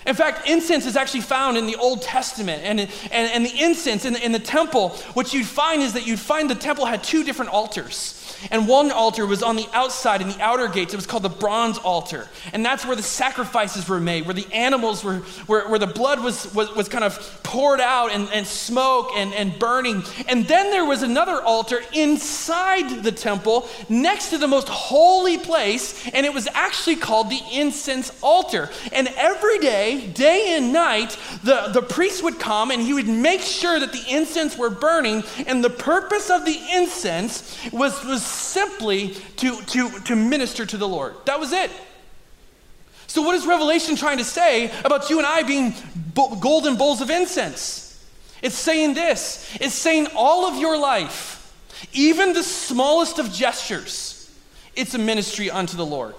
In 0.07 0.15
fact, 0.15 0.49
incense 0.49 0.87
is 0.87 0.97
actually 0.97 1.23
found 1.23 1.57
in 1.57 1.67
the 1.67 1.77
Old 1.77 2.03
Testament. 2.03 2.63
And, 2.65 2.81
and, 2.81 2.91
and 3.11 3.45
the 3.45 3.63
incense 3.63 4.05
in 4.05 4.15
the, 4.15 4.25
in 4.25 4.33
the 4.33 4.39
temple, 4.39 4.91
what 5.15 5.33
you'd 5.35 5.47
find 5.47 5.83
is 5.83 5.95
that 5.95 6.07
you'd 6.07 6.21
find 6.21 6.49
the 6.49 6.55
temple 6.55 6.87
had 6.87 7.03
two 7.03 7.25
different 7.25 7.53
altars. 7.53 8.28
And 8.51 8.69
one 8.69 8.91
altar 8.91 9.27
was 9.27 9.43
on 9.43 9.57
the 9.57 9.67
outside 9.73 10.21
in 10.21 10.29
the 10.29 10.41
outer 10.41 10.69
gates. 10.69 10.93
It 10.93 10.97
was 10.97 11.07
called 11.07 11.23
the 11.23 11.29
bronze 11.29 11.79
altar. 11.79 12.29
And 12.53 12.65
that's 12.65 12.87
where 12.87 12.97
the 12.97 13.03
sacrifices 13.03 13.89
were 13.89 14.01
made, 14.01 14.27
where 14.27 14.35
the 14.35 14.47
animals 14.53 15.03
were, 15.03 15.17
where, 15.47 15.69
where 15.69 15.79
the 15.79 15.87
blood 15.87 16.23
was, 16.23 16.53
was, 16.55 16.75
was 16.75 16.89
kind 16.89 17.05
of 17.05 17.41
poured 17.43 17.81
out 17.81 18.13
and, 18.13 18.29
and 18.33 18.47
smoke 18.47 19.11
and, 19.17 19.33
and 19.35 19.59
burning. 19.59 20.03
And 20.29 20.47
then 20.47 20.71
there 20.71 20.85
was 20.85 21.03
another 21.03 21.43
altar 21.43 21.81
inside 21.93 23.03
the 23.03 23.13
temple 23.13 23.69
next 23.89 24.31
to 24.31 24.39
the 24.39 24.49
most 24.49 24.69
holy 24.69 25.39
place. 25.39 26.09
And 26.11 26.25
it 26.25 26.33
was 26.33 26.49
actually 26.55 26.97
called 26.97 27.31
the 27.31 27.41
incense 27.53 28.13
altar. 28.23 28.71
And 28.93 29.09
every 29.17 29.59
day, 29.59 30.07
day 30.15 30.57
and 30.57 30.73
night, 30.73 31.19
the, 31.43 31.71
the 31.73 31.83
priest 31.83 32.23
would 32.23 32.39
come 32.39 32.71
and 32.71 32.81
he 32.81 32.95
would 32.95 33.09
make 33.09 33.41
sure 33.41 33.81
that 33.81 33.93
the 33.93 34.05
incense 34.09 34.57
were 34.57 34.71
burning. 34.71 35.25
And 35.47 35.65
the 35.65 35.71
purpose 35.71 36.31
of 36.31 36.45
the 36.45 36.59
incense 36.73 37.59
was, 37.73 38.05
was 38.05 38.28
simply 38.29 39.15
to, 39.37 39.61
to, 39.63 39.91
to 40.01 40.17
minister 40.17 40.67
to 40.67 40.77
the 40.77 40.89
Lord. 40.89 41.15
That 41.27 41.41
was 41.41 41.53
it. 41.53 41.71
So, 43.07 43.23
what 43.23 43.35
is 43.35 43.47
Revelation 43.47 43.97
trying 43.97 44.19
to 44.19 44.25
say 44.25 44.71
about 44.85 45.09
you 45.09 45.19
and 45.19 45.27
I 45.27 45.43
being 45.43 45.75
golden 46.15 46.77
bowls 46.77 47.01
of 47.01 47.11
incense? 47.11 47.85
It's 48.43 48.55
saying 48.55 48.95
this 48.95 49.57
it's 49.61 49.75
saying 49.75 50.09
all 50.15 50.47
of 50.47 50.59
your 50.59 50.79
life, 50.79 51.55
even 51.93 52.35
the 52.35 52.43
smallest 52.43 53.19
of 53.19 53.33
gestures, 53.33 54.31
it's 54.77 54.95
a 54.95 54.99
ministry 54.99 55.51
unto 55.51 55.77
the 55.77 55.87
Lord. 55.87 56.15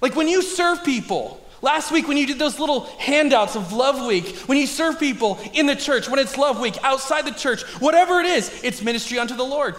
Like 0.00 0.14
when 0.14 0.28
you 0.28 0.40
serve 0.40 0.84
people, 0.84 1.40
Last 1.62 1.92
week, 1.92 2.08
when 2.08 2.16
you 2.16 2.26
did 2.26 2.38
those 2.38 2.58
little 2.58 2.86
handouts 2.98 3.54
of 3.54 3.72
Love 3.72 4.06
Week, 4.06 4.34
when 4.46 4.56
you 4.56 4.66
serve 4.66 4.98
people 4.98 5.38
in 5.52 5.66
the 5.66 5.76
church, 5.76 6.08
when 6.08 6.18
it's 6.18 6.38
Love 6.38 6.58
Week, 6.58 6.74
outside 6.82 7.26
the 7.26 7.32
church, 7.32 7.62
whatever 7.80 8.20
it 8.20 8.26
is, 8.26 8.62
it's 8.64 8.80
ministry 8.80 9.18
unto 9.18 9.36
the 9.36 9.44
Lord. 9.44 9.74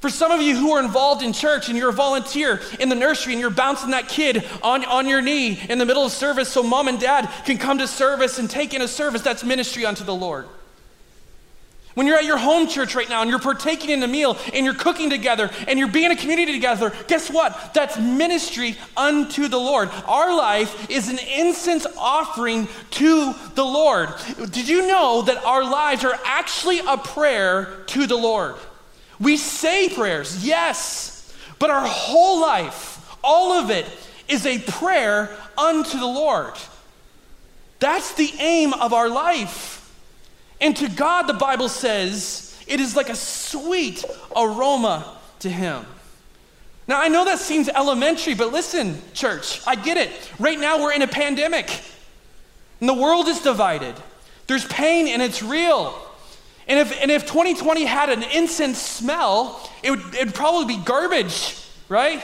For 0.00 0.10
some 0.10 0.30
of 0.30 0.42
you 0.42 0.56
who 0.56 0.72
are 0.72 0.82
involved 0.82 1.22
in 1.22 1.32
church 1.32 1.68
and 1.68 1.76
you're 1.76 1.90
a 1.90 1.92
volunteer 1.92 2.60
in 2.78 2.88
the 2.88 2.94
nursery 2.94 3.32
and 3.32 3.40
you're 3.40 3.50
bouncing 3.50 3.90
that 3.90 4.08
kid 4.08 4.44
on, 4.62 4.84
on 4.84 5.08
your 5.08 5.22
knee 5.22 5.58
in 5.68 5.78
the 5.78 5.86
middle 5.86 6.04
of 6.04 6.12
service 6.12 6.48
so 6.48 6.62
mom 6.62 6.88
and 6.88 7.00
dad 7.00 7.30
can 7.44 7.56
come 7.56 7.78
to 7.78 7.88
service 7.88 8.38
and 8.38 8.50
take 8.50 8.74
in 8.74 8.82
a 8.82 8.88
service, 8.88 9.22
that's 9.22 9.42
ministry 9.42 9.86
unto 9.86 10.04
the 10.04 10.14
Lord. 10.14 10.46
When 11.96 12.06
you're 12.06 12.18
at 12.18 12.26
your 12.26 12.36
home 12.36 12.68
church 12.68 12.94
right 12.94 13.08
now 13.08 13.22
and 13.22 13.30
you're 13.30 13.38
partaking 13.38 13.88
in 13.88 14.02
a 14.02 14.06
meal 14.06 14.36
and 14.52 14.66
you're 14.66 14.74
cooking 14.74 15.08
together 15.08 15.50
and 15.66 15.78
you're 15.78 15.88
being 15.88 16.10
a 16.10 16.16
community 16.16 16.52
together, 16.52 16.92
guess 17.08 17.30
what? 17.30 17.72
That's 17.72 17.98
ministry 17.98 18.76
unto 18.98 19.48
the 19.48 19.56
Lord. 19.56 19.88
Our 20.06 20.36
life 20.36 20.90
is 20.90 21.08
an 21.08 21.18
incense 21.18 21.86
offering 21.96 22.68
to 22.90 23.34
the 23.54 23.64
Lord. 23.64 24.10
Did 24.50 24.68
you 24.68 24.86
know 24.86 25.22
that 25.22 25.42
our 25.46 25.64
lives 25.64 26.04
are 26.04 26.18
actually 26.26 26.80
a 26.80 26.98
prayer 26.98 27.78
to 27.86 28.06
the 28.06 28.16
Lord? 28.16 28.56
We 29.18 29.36
say 29.36 29.88
prayers, 29.88 30.44
yes, 30.44 31.34
but 31.58 31.70
our 31.70 31.86
whole 31.86 32.40
life, 32.40 33.16
all 33.24 33.52
of 33.52 33.70
it, 33.70 33.86
is 34.28 34.44
a 34.44 34.58
prayer 34.58 35.30
unto 35.56 35.98
the 35.98 36.06
Lord. 36.06 36.54
That's 37.78 38.14
the 38.14 38.32
aim 38.38 38.72
of 38.74 38.92
our 38.92 39.08
life. 39.08 39.94
And 40.60 40.76
to 40.76 40.88
God, 40.88 41.22
the 41.22 41.34
Bible 41.34 41.68
says, 41.68 42.58
it 42.66 42.80
is 42.80 42.96
like 42.96 43.08
a 43.08 43.14
sweet 43.14 44.04
aroma 44.34 45.16
to 45.40 45.50
Him. 45.50 45.84
Now, 46.88 47.00
I 47.00 47.08
know 47.08 47.24
that 47.24 47.38
seems 47.38 47.68
elementary, 47.68 48.34
but 48.34 48.52
listen, 48.52 49.00
church, 49.12 49.60
I 49.66 49.74
get 49.74 49.96
it. 49.96 50.10
Right 50.38 50.58
now, 50.58 50.80
we're 50.80 50.92
in 50.92 51.02
a 51.02 51.08
pandemic, 51.08 51.68
and 52.80 52.88
the 52.88 52.94
world 52.94 53.28
is 53.28 53.40
divided. 53.40 53.94
There's 54.46 54.64
pain, 54.66 55.08
and 55.08 55.20
it's 55.20 55.42
real. 55.42 56.00
And 56.68 56.80
if, 56.80 57.00
and 57.00 57.10
if 57.10 57.26
2020 57.26 57.84
had 57.84 58.10
an 58.10 58.22
incense 58.24 58.80
smell, 58.80 59.70
it 59.82 59.90
would 59.90 60.14
it'd 60.14 60.34
probably 60.34 60.76
be 60.76 60.82
garbage, 60.82 61.56
right? 61.88 62.22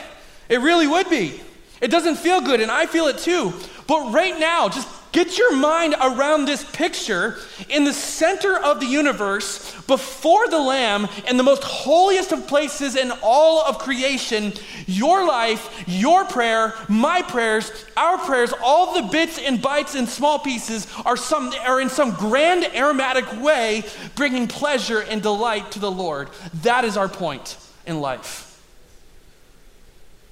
It 0.49 0.59
really 0.59 0.87
would 0.87 1.09
be. 1.09 1.39
It 1.81 1.89
doesn't 1.89 2.15
feel 2.15 2.41
good, 2.41 2.61
and 2.61 2.71
I 2.71 2.85
feel 2.85 3.07
it 3.07 3.17
too. 3.17 3.53
But 3.87 4.13
right 4.13 4.37
now, 4.39 4.69
just 4.69 4.87
Get 5.13 5.37
your 5.37 5.55
mind 5.55 5.93
around 6.01 6.45
this 6.45 6.63
picture. 6.63 7.37
In 7.69 7.83
the 7.83 7.93
center 7.93 8.57
of 8.57 8.79
the 8.79 8.87
universe, 8.87 9.79
before 9.83 10.47
the 10.47 10.59
Lamb, 10.59 11.07
in 11.29 11.37
the 11.37 11.43
most 11.43 11.63
holiest 11.63 12.31
of 12.31 12.47
places 12.47 12.95
in 12.95 13.13
all 13.21 13.63
of 13.63 13.77
creation, 13.77 14.53
your 14.87 15.25
life, 15.25 15.83
your 15.87 16.25
prayer, 16.25 16.73
my 16.89 17.21
prayers, 17.21 17.71
our 17.95 18.17
prayers, 18.17 18.53
all 18.63 19.01
the 19.01 19.07
bits 19.09 19.37
and 19.37 19.61
bites 19.61 19.93
and 19.93 20.09
small 20.09 20.39
pieces 20.39 20.87
are, 21.05 21.15
some, 21.15 21.53
are 21.61 21.79
in 21.79 21.89
some 21.89 22.15
grand 22.15 22.65
aromatic 22.75 23.39
way 23.39 23.83
bringing 24.15 24.47
pleasure 24.47 25.01
and 25.01 25.21
delight 25.21 25.71
to 25.71 25.79
the 25.79 25.91
Lord. 25.91 26.29
That 26.63 26.85
is 26.85 26.97
our 26.97 27.07
point 27.07 27.55
in 27.85 28.01
life. 28.01 28.52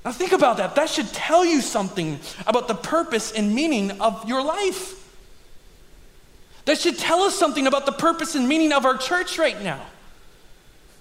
Now, 0.03 0.11
think 0.11 0.31
about 0.31 0.57
that. 0.57 0.75
That 0.75 0.89
should 0.89 1.07
tell 1.13 1.45
you 1.45 1.61
something 1.61 2.19
about 2.47 2.67
the 2.67 2.73
purpose 2.73 3.31
and 3.31 3.53
meaning 3.53 3.91
of 4.01 4.27
your 4.27 4.43
life. 4.43 4.97
That 6.65 6.79
should 6.79 6.97
tell 6.97 7.21
us 7.21 7.35
something 7.35 7.67
about 7.67 7.85
the 7.85 7.91
purpose 7.91 8.35
and 8.35 8.47
meaning 8.47 8.71
of 8.71 8.85
our 8.85 8.97
church 8.97 9.37
right 9.37 9.61
now. 9.61 9.81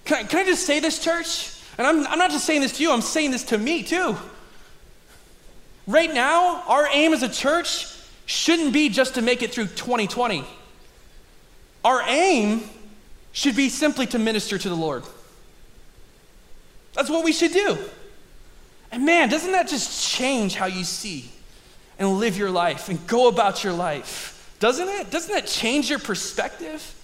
Can 0.05 0.17
I, 0.17 0.23
can 0.23 0.39
I 0.39 0.45
just 0.45 0.65
say 0.65 0.79
this, 0.79 1.03
church? 1.03 1.51
And 1.77 1.87
I'm, 1.87 2.05
I'm 2.07 2.19
not 2.19 2.31
just 2.31 2.45
saying 2.45 2.61
this 2.61 2.77
to 2.77 2.83
you, 2.83 2.91
I'm 2.91 3.01
saying 3.01 3.31
this 3.31 3.43
to 3.45 3.57
me 3.57 3.83
too. 3.83 4.15
Right 5.87 6.13
now, 6.13 6.63
our 6.67 6.87
aim 6.91 7.13
as 7.13 7.23
a 7.23 7.29
church 7.29 7.87
shouldn't 8.25 8.71
be 8.71 8.89
just 8.89 9.15
to 9.15 9.21
make 9.21 9.41
it 9.41 9.51
through 9.51 9.67
2020. 9.67 10.45
Our 11.83 12.03
aim 12.05 12.63
should 13.31 13.55
be 13.55 13.69
simply 13.69 14.05
to 14.07 14.19
minister 14.19 14.57
to 14.57 14.69
the 14.69 14.75
Lord. 14.75 15.03
That's 16.93 17.09
what 17.09 17.23
we 17.23 17.31
should 17.31 17.53
do. 17.53 17.77
And 18.91 19.05
man, 19.05 19.29
doesn't 19.29 19.51
that 19.51 19.67
just 19.67 20.09
change 20.09 20.55
how 20.55 20.65
you 20.65 20.83
see 20.83 21.29
and 21.97 22.19
live 22.19 22.37
your 22.37 22.51
life 22.51 22.89
and 22.89 23.05
go 23.07 23.27
about 23.27 23.63
your 23.63 23.73
life? 23.73 24.55
Doesn't 24.59 24.87
it? 24.87 25.09
Doesn't 25.09 25.33
that 25.33 25.47
change 25.47 25.89
your 25.89 25.99
perspective? 25.99 26.95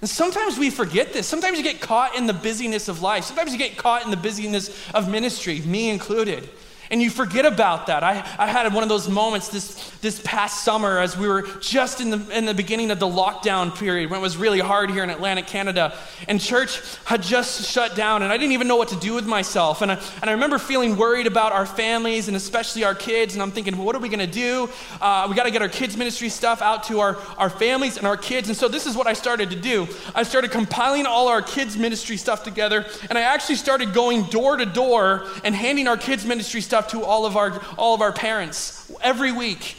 And 0.00 0.10
sometimes 0.10 0.58
we 0.58 0.70
forget 0.70 1.12
this. 1.12 1.26
Sometimes 1.26 1.56
you 1.56 1.64
get 1.64 1.80
caught 1.80 2.14
in 2.14 2.26
the 2.26 2.34
busyness 2.34 2.88
of 2.88 3.00
life. 3.00 3.24
Sometimes 3.24 3.52
you 3.52 3.58
get 3.58 3.76
caught 3.76 4.04
in 4.04 4.10
the 4.10 4.16
busyness 4.16 4.70
of 4.92 5.08
ministry, 5.08 5.60
me 5.60 5.88
included 5.90 6.48
and 6.94 7.02
you 7.02 7.10
forget 7.10 7.44
about 7.44 7.88
that. 7.88 8.04
I, 8.04 8.24
I 8.38 8.46
had 8.46 8.72
one 8.72 8.84
of 8.84 8.88
those 8.88 9.08
moments 9.08 9.48
this, 9.48 9.90
this 10.00 10.20
past 10.22 10.62
summer 10.62 11.00
as 11.00 11.18
we 11.18 11.26
were 11.26 11.42
just 11.58 12.00
in 12.00 12.10
the, 12.10 12.38
in 12.38 12.44
the 12.44 12.54
beginning 12.54 12.92
of 12.92 13.00
the 13.00 13.06
lockdown 13.08 13.76
period 13.76 14.12
when 14.12 14.20
it 14.20 14.22
was 14.22 14.36
really 14.36 14.60
hard 14.60 14.92
here 14.92 15.02
in 15.02 15.10
Atlantic, 15.10 15.48
Canada. 15.48 15.98
And 16.28 16.40
church 16.40 16.80
had 17.04 17.20
just 17.20 17.68
shut 17.68 17.96
down, 17.96 18.22
and 18.22 18.32
I 18.32 18.36
didn't 18.36 18.52
even 18.52 18.68
know 18.68 18.76
what 18.76 18.90
to 18.90 18.96
do 19.00 19.12
with 19.12 19.26
myself. 19.26 19.82
And 19.82 19.90
I, 19.90 20.00
and 20.20 20.30
I 20.30 20.34
remember 20.34 20.56
feeling 20.56 20.96
worried 20.96 21.26
about 21.26 21.50
our 21.50 21.66
families 21.66 22.28
and 22.28 22.36
especially 22.36 22.84
our 22.84 22.94
kids. 22.94 23.34
And 23.34 23.42
I'm 23.42 23.50
thinking, 23.50 23.76
well, 23.76 23.86
what 23.86 23.96
are 23.96 24.00
we 24.00 24.08
going 24.08 24.20
to 24.20 24.28
do? 24.28 24.70
Uh, 25.00 25.26
we 25.28 25.34
got 25.34 25.46
to 25.46 25.50
get 25.50 25.62
our 25.62 25.68
kids' 25.68 25.96
ministry 25.96 26.28
stuff 26.28 26.62
out 26.62 26.84
to 26.84 27.00
our, 27.00 27.16
our 27.38 27.50
families 27.50 27.96
and 27.96 28.06
our 28.06 28.16
kids. 28.16 28.46
And 28.46 28.56
so 28.56 28.68
this 28.68 28.86
is 28.86 28.96
what 28.96 29.08
I 29.08 29.14
started 29.14 29.50
to 29.50 29.56
do 29.56 29.88
I 30.14 30.22
started 30.22 30.52
compiling 30.52 31.06
all 31.06 31.26
our 31.26 31.42
kids' 31.42 31.76
ministry 31.76 32.18
stuff 32.18 32.44
together, 32.44 32.86
and 33.10 33.18
I 33.18 33.22
actually 33.22 33.56
started 33.56 33.92
going 33.92 34.22
door 34.26 34.56
to 34.56 34.64
door 34.64 35.26
and 35.42 35.56
handing 35.56 35.88
our 35.88 35.96
kids' 35.96 36.24
ministry 36.24 36.60
stuff 36.60 36.83
stuff 36.84 37.00
to 37.00 37.06
all 37.06 37.26
of 37.26 37.36
our, 37.36 37.60
all 37.76 37.94
of 37.94 38.00
our 38.00 38.12
parents 38.12 38.92
every 39.02 39.32
week. 39.32 39.76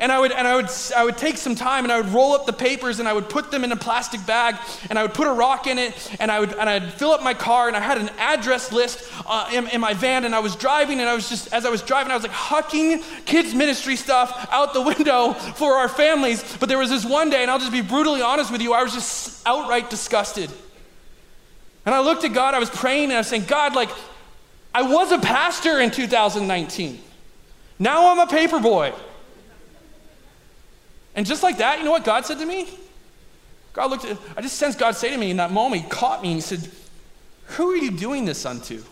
And 0.00 0.10
I 0.10 0.18
would, 0.18 0.32
and 0.32 0.46
I 0.46 0.56
would, 0.56 0.68
I 0.96 1.04
would 1.04 1.16
take 1.16 1.36
some 1.36 1.54
time 1.54 1.84
and 1.84 1.92
I 1.92 2.00
would 2.00 2.12
roll 2.12 2.32
up 2.32 2.46
the 2.46 2.52
papers 2.52 2.98
and 2.98 3.08
I 3.08 3.12
would 3.12 3.28
put 3.28 3.52
them 3.52 3.62
in 3.62 3.70
a 3.70 3.76
plastic 3.76 4.26
bag 4.26 4.56
and 4.90 4.98
I 4.98 5.02
would 5.02 5.14
put 5.14 5.28
a 5.28 5.32
rock 5.32 5.68
in 5.68 5.78
it 5.78 5.94
and 6.18 6.32
I 6.32 6.40
would, 6.40 6.52
and 6.52 6.68
I'd 6.68 6.92
fill 6.94 7.12
up 7.12 7.22
my 7.22 7.32
car 7.32 7.68
and 7.68 7.76
I 7.76 7.80
had 7.80 7.98
an 7.98 8.10
address 8.18 8.72
list 8.72 9.08
uh, 9.24 9.48
in, 9.52 9.68
in, 9.68 9.80
my 9.80 9.94
van 9.94 10.24
and 10.24 10.34
I 10.34 10.40
was 10.40 10.56
driving 10.56 10.98
and 10.98 11.08
I 11.08 11.14
was 11.14 11.28
just, 11.28 11.52
as 11.54 11.64
I 11.64 11.70
was 11.70 11.80
driving, 11.80 12.10
I 12.10 12.16
was 12.16 12.24
like 12.24 12.32
hucking 12.32 13.24
kids 13.24 13.54
ministry 13.54 13.94
stuff 13.94 14.48
out 14.50 14.74
the 14.74 14.82
window 14.94 15.32
for 15.32 15.74
our 15.74 15.88
families. 15.88 16.42
But 16.58 16.68
there 16.68 16.78
was 16.78 16.90
this 16.90 17.04
one 17.04 17.30
day, 17.30 17.42
and 17.42 17.50
I'll 17.50 17.60
just 17.60 17.72
be 17.72 17.80
brutally 17.80 18.20
honest 18.20 18.50
with 18.50 18.62
you, 18.62 18.74
I 18.74 18.82
was 18.82 18.92
just 18.92 19.46
outright 19.46 19.90
disgusted. 19.90 20.50
And 21.86 21.94
I 21.94 22.00
looked 22.00 22.24
at 22.24 22.32
God, 22.32 22.54
I 22.54 22.58
was 22.58 22.70
praying 22.70 23.04
and 23.04 23.14
I 23.14 23.18
was 23.18 23.28
saying, 23.28 23.44
God, 23.44 23.76
like, 23.76 23.90
I 24.74 24.82
was 24.82 25.12
a 25.12 25.18
pastor 25.18 25.78
in 25.78 25.92
2019. 25.92 27.00
Now 27.78 28.10
I'm 28.10 28.18
a 28.18 28.26
paper 28.26 28.58
boy. 28.58 28.92
And 31.14 31.24
just 31.24 31.44
like 31.44 31.58
that, 31.58 31.78
you 31.78 31.84
know 31.84 31.92
what 31.92 32.04
God 32.04 32.26
said 32.26 32.38
to 32.38 32.46
me? 32.46 32.68
God 33.72 33.90
looked 33.90 34.04
at, 34.04 34.18
I 34.36 34.42
just 34.42 34.56
sensed 34.56 34.78
God 34.78 34.96
say 34.96 35.10
to 35.10 35.16
me 35.16 35.30
in 35.30 35.36
that 35.36 35.52
moment, 35.52 35.82
He 35.82 35.88
caught 35.88 36.22
me 36.22 36.32
and 36.32 36.36
He 36.36 36.40
said, 36.40 36.68
Who 37.46 37.70
are 37.70 37.76
you 37.76 37.92
doing 37.92 38.24
this 38.24 38.44
unto? 38.44 38.82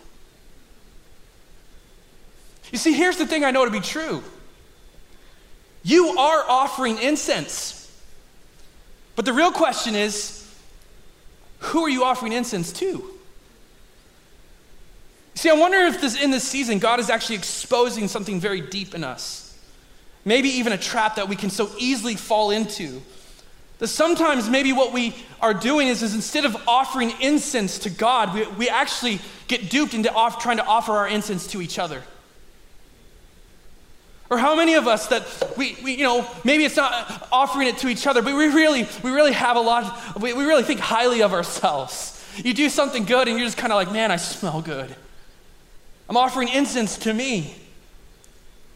You 2.71 2.77
see, 2.77 2.93
here's 2.93 3.17
the 3.17 3.27
thing 3.27 3.43
I 3.43 3.51
know 3.51 3.65
to 3.65 3.71
be 3.71 3.81
true 3.81 4.23
you 5.83 6.17
are 6.17 6.45
offering 6.47 6.97
incense. 6.97 7.79
But 9.15 9.25
the 9.25 9.33
real 9.33 9.51
question 9.51 9.95
is, 9.95 10.39
who 11.59 11.83
are 11.83 11.89
you 11.89 12.03
offering 12.03 12.33
incense 12.33 12.71
to? 12.73 13.12
See, 15.43 15.49
I 15.49 15.55
wonder 15.55 15.77
if 15.79 15.99
this, 15.99 16.15
in 16.15 16.31
this 16.31 16.45
season, 16.45 16.79
God 16.79 17.01
is 17.01 17.09
actually 17.09 17.35
exposing 17.35 18.07
something 18.07 18.39
very 18.39 18.61
deep 18.61 18.95
in 18.95 19.03
us. 19.03 19.59
Maybe 20.23 20.47
even 20.47 20.71
a 20.71 20.77
trap 20.77 21.17
that 21.17 21.27
we 21.27 21.35
can 21.35 21.49
so 21.49 21.69
easily 21.77 22.15
fall 22.15 22.51
into. 22.51 23.01
That 23.79 23.89
sometimes 23.89 24.49
maybe 24.49 24.71
what 24.71 24.93
we 24.93 25.13
are 25.41 25.53
doing 25.53 25.89
is, 25.89 26.01
is 26.01 26.15
instead 26.15 26.45
of 26.45 26.55
offering 26.65 27.11
incense 27.19 27.79
to 27.79 27.89
God, 27.89 28.33
we, 28.33 28.47
we 28.51 28.69
actually 28.69 29.19
get 29.49 29.69
duped 29.69 29.93
into 29.93 30.09
off, 30.13 30.41
trying 30.41 30.55
to 30.55 30.65
offer 30.65 30.93
our 30.93 31.09
incense 31.09 31.45
to 31.47 31.61
each 31.61 31.77
other. 31.77 32.01
Or 34.29 34.37
how 34.37 34.55
many 34.55 34.75
of 34.75 34.87
us 34.87 35.07
that 35.07 35.27
we, 35.57 35.75
we, 35.83 35.95
you 35.95 36.05
know, 36.05 36.25
maybe 36.45 36.63
it's 36.63 36.77
not 36.77 36.93
uh, 36.93 37.27
offering 37.33 37.67
it 37.67 37.79
to 37.79 37.89
each 37.89 38.07
other, 38.07 38.21
but 38.21 38.33
we 38.33 38.45
really, 38.45 38.87
we 39.03 39.11
really 39.11 39.33
have 39.33 39.57
a 39.57 39.59
lot, 39.59 40.21
we, 40.21 40.31
we 40.31 40.45
really 40.45 40.63
think 40.63 40.79
highly 40.79 41.21
of 41.21 41.33
ourselves. 41.33 42.25
You 42.37 42.53
do 42.53 42.69
something 42.69 43.03
good 43.03 43.27
and 43.27 43.37
you're 43.37 43.45
just 43.45 43.57
kind 43.57 43.73
of 43.73 43.75
like, 43.75 43.91
man, 43.91 44.09
I 44.09 44.15
smell 44.15 44.61
good. 44.61 44.95
I'm 46.09 46.17
offering 46.17 46.49
incense 46.49 46.97
to 46.99 47.13
me. 47.13 47.55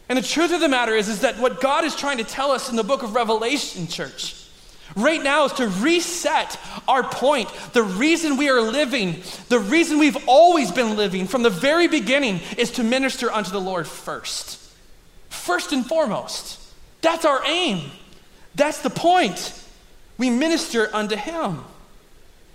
And 0.08 0.16
the 0.16 0.22
truth 0.22 0.52
of 0.52 0.60
the 0.60 0.68
matter 0.68 0.94
is, 0.94 1.08
is 1.08 1.20
that 1.20 1.38
what 1.38 1.60
God 1.60 1.84
is 1.84 1.94
trying 1.94 2.18
to 2.18 2.24
tell 2.24 2.50
us 2.50 2.70
in 2.70 2.76
the 2.76 2.84
book 2.84 3.02
of 3.02 3.14
Revelation, 3.14 3.86
church, 3.86 4.46
right 4.96 5.22
now 5.22 5.44
is 5.44 5.52
to 5.54 5.68
reset 5.68 6.58
our 6.86 7.02
point. 7.02 7.50
The 7.74 7.82
reason 7.82 8.38
we 8.38 8.48
are 8.48 8.62
living, 8.62 9.22
the 9.48 9.58
reason 9.58 9.98
we've 9.98 10.16
always 10.26 10.72
been 10.72 10.96
living 10.96 11.26
from 11.26 11.42
the 11.42 11.50
very 11.50 11.88
beginning 11.88 12.40
is 12.56 12.70
to 12.72 12.82
minister 12.82 13.30
unto 13.30 13.50
the 13.50 13.60
Lord 13.60 13.86
first. 13.86 14.58
First 15.28 15.72
and 15.72 15.84
foremost. 15.86 16.58
That's 17.02 17.26
our 17.26 17.44
aim. 17.44 17.90
That's 18.54 18.80
the 18.80 18.90
point. 18.90 19.52
We 20.16 20.30
minister 20.30 20.88
unto 20.94 21.16
Him. 21.16 21.64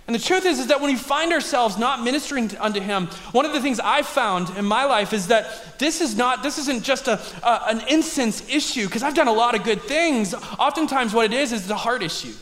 And 0.06 0.14
the 0.14 0.20
truth 0.20 0.44
is, 0.44 0.58
is 0.58 0.66
that 0.66 0.82
when 0.82 0.92
we 0.92 0.98
find 0.98 1.32
ourselves 1.32 1.78
not 1.78 2.02
ministering 2.02 2.54
unto 2.58 2.78
Him, 2.78 3.06
one 3.32 3.46
of 3.46 3.52
the 3.54 3.60
things 3.60 3.80
I've 3.80 4.06
found 4.06 4.54
in 4.58 4.66
my 4.66 4.84
life 4.84 5.14
is 5.14 5.28
that 5.28 5.78
this 5.78 6.02
is 6.02 6.14
not, 6.14 6.42
this 6.42 6.58
isn't 6.58 6.84
just 6.84 7.08
a, 7.08 7.18
a 7.42 7.68
an 7.68 7.80
incense 7.88 8.46
issue, 8.50 8.84
because 8.84 9.02
I've 9.02 9.14
done 9.14 9.28
a 9.28 9.32
lot 9.32 9.54
of 9.54 9.64
good 9.64 9.80
things. 9.80 10.34
Oftentimes, 10.34 11.14
what 11.14 11.24
it 11.24 11.32
is 11.32 11.52
is 11.52 11.70
a 11.70 11.76
heart 11.76 12.02
issue. 12.02 12.34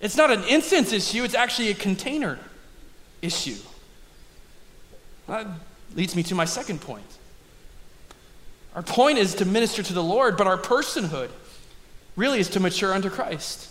It's 0.00 0.16
not 0.16 0.30
an 0.30 0.44
incense 0.44 0.92
issue, 0.92 1.24
it's 1.24 1.34
actually 1.34 1.70
a 1.70 1.74
container 1.74 2.38
issue. 3.20 3.56
That 5.26 5.46
leads 5.96 6.14
me 6.14 6.22
to 6.24 6.36
my 6.36 6.44
second 6.44 6.82
point. 6.82 7.06
Our 8.76 8.82
point 8.82 9.18
is 9.18 9.34
to 9.36 9.44
minister 9.44 9.82
to 9.82 9.92
the 9.92 10.02
Lord, 10.02 10.36
but 10.36 10.46
our 10.46 10.58
personhood 10.58 11.30
really 12.14 12.38
is 12.38 12.48
to 12.50 12.60
mature 12.60 12.92
unto 12.92 13.10
Christ. 13.10 13.70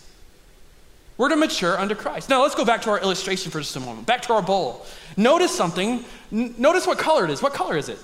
We're 1.17 1.29
to 1.29 1.35
mature 1.35 1.77
under 1.77 1.95
Christ. 1.95 2.29
Now, 2.29 2.41
let's 2.41 2.55
go 2.55 2.65
back 2.65 2.81
to 2.83 2.89
our 2.89 2.99
illustration 2.99 3.51
for 3.51 3.59
just 3.59 3.75
a 3.75 3.79
moment. 3.79 4.07
Back 4.07 4.23
to 4.23 4.33
our 4.33 4.41
bowl. 4.41 4.85
Notice 5.15 5.55
something. 5.55 6.03
N- 6.31 6.55
notice 6.57 6.87
what 6.87 6.97
color 6.97 7.25
it 7.25 7.29
is. 7.29 7.41
What 7.41 7.53
color 7.53 7.77
is 7.77 7.87
it? 7.87 7.99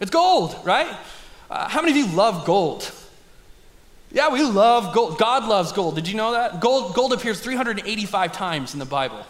It's 0.00 0.10
gold, 0.10 0.56
right? 0.64 0.96
Uh, 1.50 1.68
how 1.68 1.82
many 1.82 1.98
of 1.98 2.08
you 2.08 2.14
love 2.14 2.46
gold? 2.46 2.90
Yeah, 4.12 4.30
we 4.30 4.42
love 4.42 4.94
gold. 4.94 5.18
God 5.18 5.44
loves 5.44 5.72
gold. 5.72 5.96
Did 5.96 6.08
you 6.08 6.14
know 6.14 6.32
that? 6.32 6.60
Gold, 6.60 6.94
gold 6.94 7.12
appears 7.12 7.40
385 7.40 8.32
times 8.32 8.72
in 8.72 8.78
the 8.78 8.86
Bible. 8.86 9.24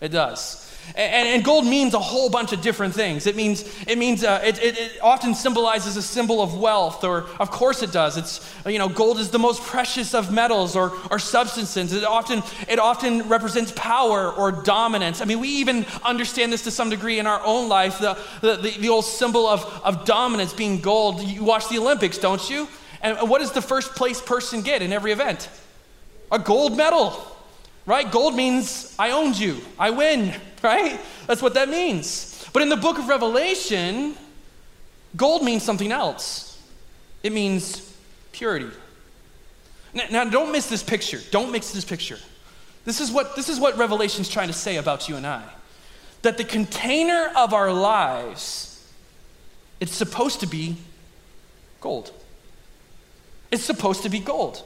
It 0.00 0.08
does. 0.08 0.63
And, 0.96 1.28
and, 1.28 1.44
gold 1.44 1.66
means 1.66 1.92
a 1.94 1.98
whole 1.98 2.30
bunch 2.30 2.52
of 2.52 2.60
different 2.60 2.94
things. 2.94 3.26
It 3.26 3.34
means, 3.34 3.64
it, 3.88 3.98
means 3.98 4.22
uh, 4.22 4.40
it, 4.44 4.62
it, 4.62 4.78
it, 4.78 4.92
often 5.02 5.34
symbolizes 5.34 5.96
a 5.96 6.02
symbol 6.02 6.40
of 6.40 6.56
wealth, 6.56 7.02
or 7.02 7.26
of 7.40 7.50
course 7.50 7.82
it 7.82 7.90
does. 7.90 8.16
It's, 8.16 8.54
you 8.64 8.78
know, 8.78 8.88
gold 8.88 9.18
is 9.18 9.30
the 9.30 9.38
most 9.38 9.62
precious 9.62 10.14
of 10.14 10.32
metals 10.32 10.76
or, 10.76 10.92
or 11.10 11.18
substances. 11.18 11.92
It 11.92 12.04
often, 12.04 12.42
it 12.68 12.78
often 12.78 13.28
represents 13.28 13.72
power 13.74 14.30
or 14.30 14.52
dominance. 14.52 15.20
I 15.20 15.24
mean, 15.24 15.40
we 15.40 15.48
even 15.48 15.84
understand 16.04 16.52
this 16.52 16.62
to 16.62 16.70
some 16.70 16.90
degree 16.90 17.18
in 17.18 17.26
our 17.26 17.42
own 17.44 17.68
life 17.68 17.98
the, 17.98 18.16
the, 18.40 18.56
the, 18.56 18.70
the 18.78 18.88
old 18.88 19.04
symbol 19.04 19.48
of, 19.48 19.64
of 19.84 20.04
dominance 20.04 20.52
being 20.52 20.80
gold. 20.80 21.20
You 21.22 21.42
watch 21.42 21.68
the 21.68 21.78
Olympics, 21.78 22.18
don't 22.18 22.48
you? 22.48 22.68
And 23.00 23.28
what 23.28 23.40
does 23.40 23.52
the 23.52 23.62
first 23.62 23.94
place 23.96 24.20
person 24.20 24.62
get 24.62 24.80
in 24.80 24.92
every 24.92 25.12
event? 25.12 25.48
A 26.30 26.38
gold 26.38 26.76
medal, 26.76 27.33
right? 27.86 28.10
Gold 28.10 28.34
means 28.34 28.94
I 28.98 29.10
owned 29.10 29.38
you, 29.38 29.60
I 29.78 29.90
win 29.90 30.34
right? 30.62 30.98
That's 31.26 31.42
what 31.42 31.54
that 31.54 31.68
means. 31.68 32.48
But 32.52 32.62
in 32.62 32.68
the 32.68 32.76
book 32.76 32.98
of 32.98 33.08
Revelation, 33.08 34.14
gold 35.16 35.42
means 35.42 35.62
something 35.62 35.92
else. 35.92 36.60
It 37.22 37.32
means 37.32 37.94
purity. 38.32 38.70
Now, 39.92 40.04
now 40.10 40.24
don't 40.24 40.52
miss 40.52 40.68
this 40.68 40.82
picture. 40.82 41.20
Don't 41.30 41.52
miss 41.52 41.72
this 41.72 41.84
picture. 41.84 42.18
This 42.84 43.00
is 43.00 43.10
what 43.10 43.36
this 43.36 43.48
is 43.48 43.58
what 43.58 43.78
Revelation's 43.78 44.28
trying 44.28 44.48
to 44.48 44.54
say 44.54 44.76
about 44.76 45.08
you 45.08 45.16
and 45.16 45.26
I. 45.26 45.42
That 46.22 46.36
the 46.36 46.44
container 46.44 47.30
of 47.36 47.54
our 47.54 47.72
lives 47.72 48.70
it's 49.80 49.94
supposed 49.94 50.40
to 50.40 50.46
be 50.46 50.76
gold. 51.80 52.10
It's 53.50 53.64
supposed 53.64 54.02
to 54.02 54.08
be 54.08 54.18
gold. 54.18 54.62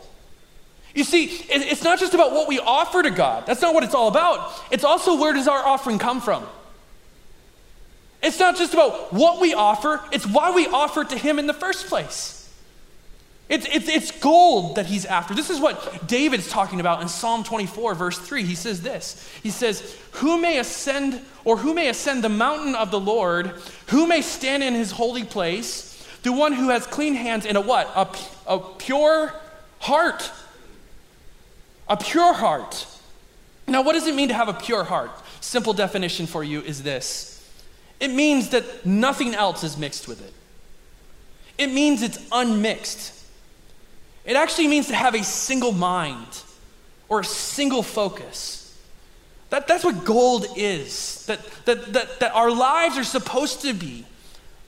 You 0.99 1.05
see, 1.05 1.27
it's 1.49 1.85
not 1.85 2.01
just 2.01 2.13
about 2.13 2.33
what 2.33 2.49
we 2.49 2.59
offer 2.59 3.05
to 3.05 3.11
God. 3.11 3.47
That's 3.47 3.63
not 3.63 3.73
what 3.73 3.85
it's 3.85 3.95
all 3.95 4.09
about. 4.09 4.53
It's 4.73 4.83
also 4.83 5.17
where 5.17 5.33
does 5.33 5.47
our 5.47 5.65
offering 5.65 6.01
come 6.01 6.21
from? 6.21 6.45
It's 8.21 8.41
not 8.41 8.57
just 8.57 8.75
about 8.75 9.13
what 9.13 9.41
we 9.41 9.55
offer, 9.55 10.03
it's 10.11 10.27
why 10.27 10.51
we 10.51 10.67
offer 10.67 11.05
to 11.05 11.17
Him 11.17 11.39
in 11.39 11.47
the 11.47 11.55
first 11.55 11.87
place. 11.87 12.53
It's, 13.49 13.65
it's, 13.67 13.89
it's 13.89 14.11
gold 14.11 14.75
that 14.75 14.87
He's 14.87 15.05
after. 15.05 15.37
This 15.37 15.51
is 15.51 15.61
what 15.61 16.09
David's 16.09 16.51
talking 16.51 16.81
about 16.81 17.01
in 17.01 17.07
Psalm 17.07 17.45
24, 17.45 17.95
verse 17.95 18.19
3. 18.19 18.43
He 18.43 18.57
says 18.57 18.83
this 18.83 19.25
He 19.41 19.51
says, 19.51 19.97
Who 20.15 20.41
may 20.41 20.59
ascend, 20.59 21.21
or 21.45 21.59
who 21.59 21.75
may 21.75 21.91
ascend 21.91 22.25
the 22.25 22.29
mountain 22.29 22.75
of 22.75 22.91
the 22.91 22.99
Lord? 22.99 23.53
Who 23.91 24.09
may 24.09 24.21
stand 24.21 24.65
in 24.65 24.75
His 24.75 24.91
holy 24.91 25.23
place? 25.23 26.05
The 26.25 26.33
one 26.33 26.55
who 26.55 26.71
has 26.71 26.89
clean 26.89 27.15
hands 27.15 27.47
and 27.47 27.57
a 27.57 27.61
what? 27.61 27.87
A, 27.95 28.53
a 28.53 28.59
pure 28.59 29.33
heart 29.79 30.33
a 31.89 31.97
pure 31.97 32.33
heart. 32.35 32.87
Now, 33.67 33.83
what 33.83 33.93
does 33.93 34.07
it 34.07 34.15
mean 34.15 34.29
to 34.29 34.35
have 34.35 34.49
a 34.49 34.55
pure 34.55 34.85
heart? 34.85 35.11
Simple 35.41 35.73
definition 35.73 36.27
for 36.27 36.43
you 36.43 36.61
is 36.63 36.83
this 36.83 37.35
it 38.01 38.13
means 38.13 38.51
that 38.51 38.87
nothing 38.87 39.35
else 39.35 39.65
is 39.65 39.77
mixed 39.77 40.09
with 40.09 40.25
it, 40.25 40.33
it 41.63 41.73
means 41.73 42.03
it's 42.03 42.19
unmixed. 42.33 43.15
It 44.25 44.37
actually 44.37 44.69
means 44.69 44.89
to 44.89 44.95
have 44.95 45.15
a 45.15 45.25
single 45.25 45.73
mind 45.73 46.43
or 47.09 47.21
a 47.21 47.25
single 47.25 47.83
focus. 47.83 48.79
That, 49.49 49.67
that's 49.67 49.85
what 49.85 50.05
gold 50.05 50.45
is. 50.55 51.25
That, 51.25 51.41
that, 51.65 51.93
that, 51.95 52.21
that 52.21 52.35
our 52.35 52.51
lives 52.51 52.99
are 52.99 53.05
supposed 53.05 53.63
to 53.63 53.73
be 53.73 54.05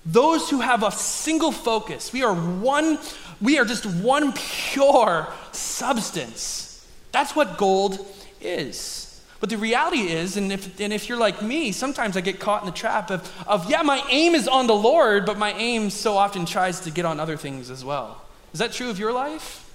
those 0.06 0.48
who 0.48 0.60
have 0.60 0.82
a 0.82 0.90
single 0.90 1.52
focus. 1.52 2.10
We 2.10 2.22
are 2.22 2.34
one, 2.34 2.98
we 3.42 3.58
are 3.58 3.66
just 3.66 3.84
one 3.84 4.32
pure 4.32 5.28
substance. 5.52 6.69
That's 7.12 7.34
what 7.34 7.58
gold 7.58 8.04
is. 8.40 9.06
But 9.40 9.48
the 9.48 9.56
reality 9.56 10.00
is, 10.00 10.36
and 10.36 10.52
if, 10.52 10.78
and 10.80 10.92
if 10.92 11.08
you're 11.08 11.18
like 11.18 11.40
me, 11.40 11.72
sometimes 11.72 12.16
I 12.16 12.20
get 12.20 12.38
caught 12.38 12.62
in 12.62 12.66
the 12.66 12.74
trap 12.74 13.10
of, 13.10 13.32
of, 13.46 13.70
yeah, 13.70 13.80
my 13.80 14.04
aim 14.10 14.34
is 14.34 14.46
on 14.46 14.66
the 14.66 14.74
Lord, 14.74 15.24
but 15.24 15.38
my 15.38 15.52
aim 15.54 15.88
so 15.88 16.18
often 16.18 16.44
tries 16.44 16.80
to 16.80 16.90
get 16.90 17.06
on 17.06 17.18
other 17.18 17.38
things 17.38 17.70
as 17.70 17.82
well. 17.82 18.20
Is 18.52 18.58
that 18.58 18.72
true 18.72 18.90
of 18.90 18.98
your 18.98 19.12
life? 19.12 19.66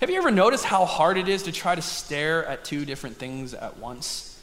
Have 0.00 0.10
you 0.10 0.16
ever 0.16 0.30
noticed 0.32 0.64
how 0.64 0.86
hard 0.86 1.18
it 1.18 1.28
is 1.28 1.44
to 1.44 1.52
try 1.52 1.74
to 1.74 1.82
stare 1.82 2.44
at 2.46 2.64
two 2.64 2.84
different 2.84 3.16
things 3.16 3.54
at 3.54 3.78
once? 3.78 4.40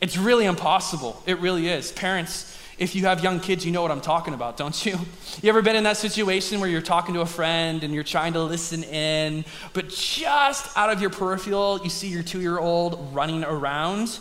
It's 0.00 0.16
really 0.16 0.46
impossible. 0.46 1.22
It 1.26 1.38
really 1.40 1.68
is. 1.68 1.92
Parents, 1.92 2.56
if 2.78 2.94
you 2.94 3.06
have 3.06 3.22
young 3.22 3.40
kids, 3.40 3.64
you 3.64 3.72
know 3.72 3.82
what 3.82 3.90
I'm 3.90 4.00
talking 4.00 4.34
about, 4.34 4.56
don't 4.56 4.84
you? 4.84 4.98
You 5.42 5.48
ever 5.48 5.62
been 5.62 5.74
in 5.74 5.84
that 5.84 5.96
situation 5.96 6.60
where 6.60 6.70
you're 6.70 6.80
talking 6.80 7.14
to 7.14 7.20
a 7.20 7.26
friend 7.26 7.82
and 7.82 7.92
you're 7.92 8.04
trying 8.04 8.34
to 8.34 8.42
listen 8.42 8.84
in, 8.84 9.44
but 9.72 9.88
just 9.88 10.74
out 10.78 10.90
of 10.90 11.00
your 11.00 11.10
peripheral, 11.10 11.80
you 11.82 11.90
see 11.90 12.06
your 12.06 12.22
two 12.22 12.40
year 12.40 12.58
old 12.58 13.12
running 13.12 13.42
around 13.42 14.18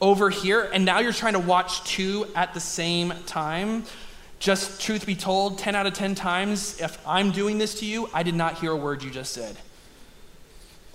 over 0.00 0.30
here, 0.30 0.68
and 0.74 0.84
now 0.84 0.98
you're 0.98 1.12
trying 1.12 1.34
to 1.34 1.38
watch 1.38 1.84
two 1.84 2.26
at 2.34 2.52
the 2.54 2.60
same 2.60 3.14
time? 3.24 3.84
Just 4.40 4.80
truth 4.80 5.06
be 5.06 5.14
told, 5.14 5.58
10 5.58 5.76
out 5.76 5.86
of 5.86 5.94
10 5.94 6.16
times, 6.16 6.80
if 6.80 6.98
I'm 7.06 7.30
doing 7.30 7.58
this 7.58 7.78
to 7.78 7.86
you, 7.86 8.10
I 8.12 8.24
did 8.24 8.34
not 8.34 8.58
hear 8.58 8.72
a 8.72 8.76
word 8.76 9.04
you 9.04 9.10
just 9.10 9.32
said. 9.32 9.56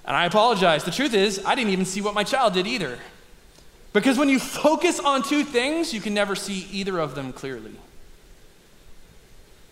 And 0.04 0.15
I 0.15 0.26
apologize. 0.26 0.84
The 0.84 0.91
truth 0.91 1.13
is, 1.13 1.41
I 1.45 1.56
didn't 1.56 1.71
even 1.71 1.86
see 1.86 2.02
what 2.02 2.13
my 2.13 2.26
child 2.26 2.54
did 2.54 2.67
either. 2.67 3.00
Because 3.93 4.17
when 4.17 4.30
you 4.30 4.39
focus 4.39 5.00
on 5.00 5.23
two 5.23 5.43
things, 5.43 5.93
you 5.93 6.02
can 6.02 6.13
never 6.13 6.36
see 6.36 6.67
either 6.71 7.00
of 7.00 7.15
them 7.15 7.34
clearly. 7.34 7.76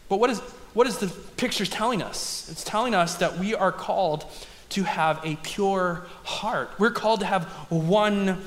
But 0.10 0.19
what 0.19 0.30
is, 0.30 0.39
what 0.73 0.88
is 0.88 0.97
the 0.97 1.08
picture 1.08 1.65
telling 1.65 2.01
us? 2.01 2.47
It's 2.51 2.63
telling 2.63 2.95
us 2.95 3.15
that 3.15 3.38
we 3.38 3.54
are 3.56 3.71
called 3.71 4.25
to 4.69 4.84
have 4.84 5.19
a 5.23 5.36
pure 5.38 6.06
heart. 6.23 6.71
We're 6.80 6.91
called 6.91 7.19
to 7.21 7.25
have 7.25 7.45
one 7.69 8.41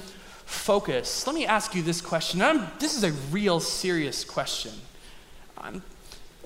focus. 0.44 1.26
Let 1.26 1.34
me 1.34 1.46
ask 1.46 1.74
you 1.74 1.82
this 1.82 2.00
question. 2.00 2.42
I'm, 2.42 2.66
this 2.78 2.96
is 2.96 3.04
a 3.04 3.12
real 3.30 3.60
serious 3.60 4.24
question. 4.24 4.72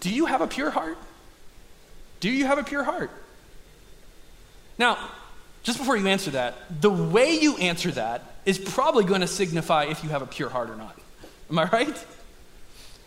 Do 0.00 0.12
you 0.12 0.26
have 0.26 0.40
a 0.40 0.46
pure 0.46 0.70
heart? 0.70 0.98
Do 2.20 2.28
you 2.28 2.46
have 2.46 2.58
a 2.58 2.64
pure 2.64 2.82
heart? 2.84 3.10
Now, 4.78 4.98
just 5.62 5.78
before 5.78 5.96
you 5.96 6.08
answer 6.08 6.32
that, 6.32 6.80
the 6.80 6.90
way 6.90 7.38
you 7.38 7.56
answer 7.58 7.90
that 7.92 8.31
is 8.44 8.58
probably 8.58 9.04
going 9.04 9.20
to 9.20 9.26
signify 9.26 9.84
if 9.84 10.02
you 10.02 10.10
have 10.10 10.22
a 10.22 10.26
pure 10.26 10.48
heart 10.48 10.70
or 10.70 10.76
not. 10.76 10.98
Am 11.50 11.58
I 11.58 11.64
right? 11.68 12.06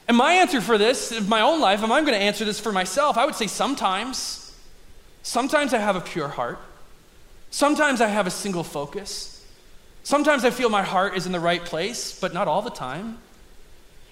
And 0.07 0.15
my 0.15 0.33
answer 0.33 0.61
for 0.61 0.77
this, 0.77 1.11
in 1.11 1.27
my 1.27 1.41
own 1.41 1.59
life, 1.59 1.79
if 1.79 1.89
I'm 1.89 2.05
going 2.05 2.17
to 2.17 2.23
answer 2.23 2.45
this 2.45 2.59
for 2.59 2.71
myself, 2.71 3.17
I 3.17 3.25
would 3.25 3.35
say 3.35 3.47
sometimes. 3.47 4.53
Sometimes 5.23 5.73
I 5.73 5.79
have 5.79 5.95
a 5.95 6.01
pure 6.01 6.27
heart. 6.27 6.59
Sometimes 7.49 8.01
I 8.01 8.07
have 8.07 8.27
a 8.27 8.31
single 8.31 8.63
focus. 8.63 9.43
Sometimes 10.03 10.45
I 10.45 10.51
feel 10.51 10.69
my 10.69 10.83
heart 10.83 11.17
is 11.17 11.25
in 11.25 11.31
the 11.31 11.39
right 11.39 11.63
place, 11.63 12.19
but 12.19 12.33
not 12.33 12.47
all 12.47 12.61
the 12.61 12.69
time. 12.69 13.17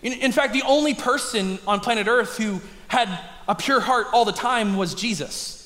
In, 0.01 0.13
in 0.13 0.31
fact, 0.31 0.53
the 0.53 0.63
only 0.63 0.95
person 0.95 1.59
on 1.67 1.79
planet 1.79 2.07
Earth 2.07 2.38
who 2.38 2.59
had 2.88 3.07
a 3.47 3.53
pure 3.53 3.79
heart 3.79 4.07
all 4.12 4.25
the 4.25 4.31
time 4.31 4.75
was 4.75 4.95
Jesus. 4.95 5.62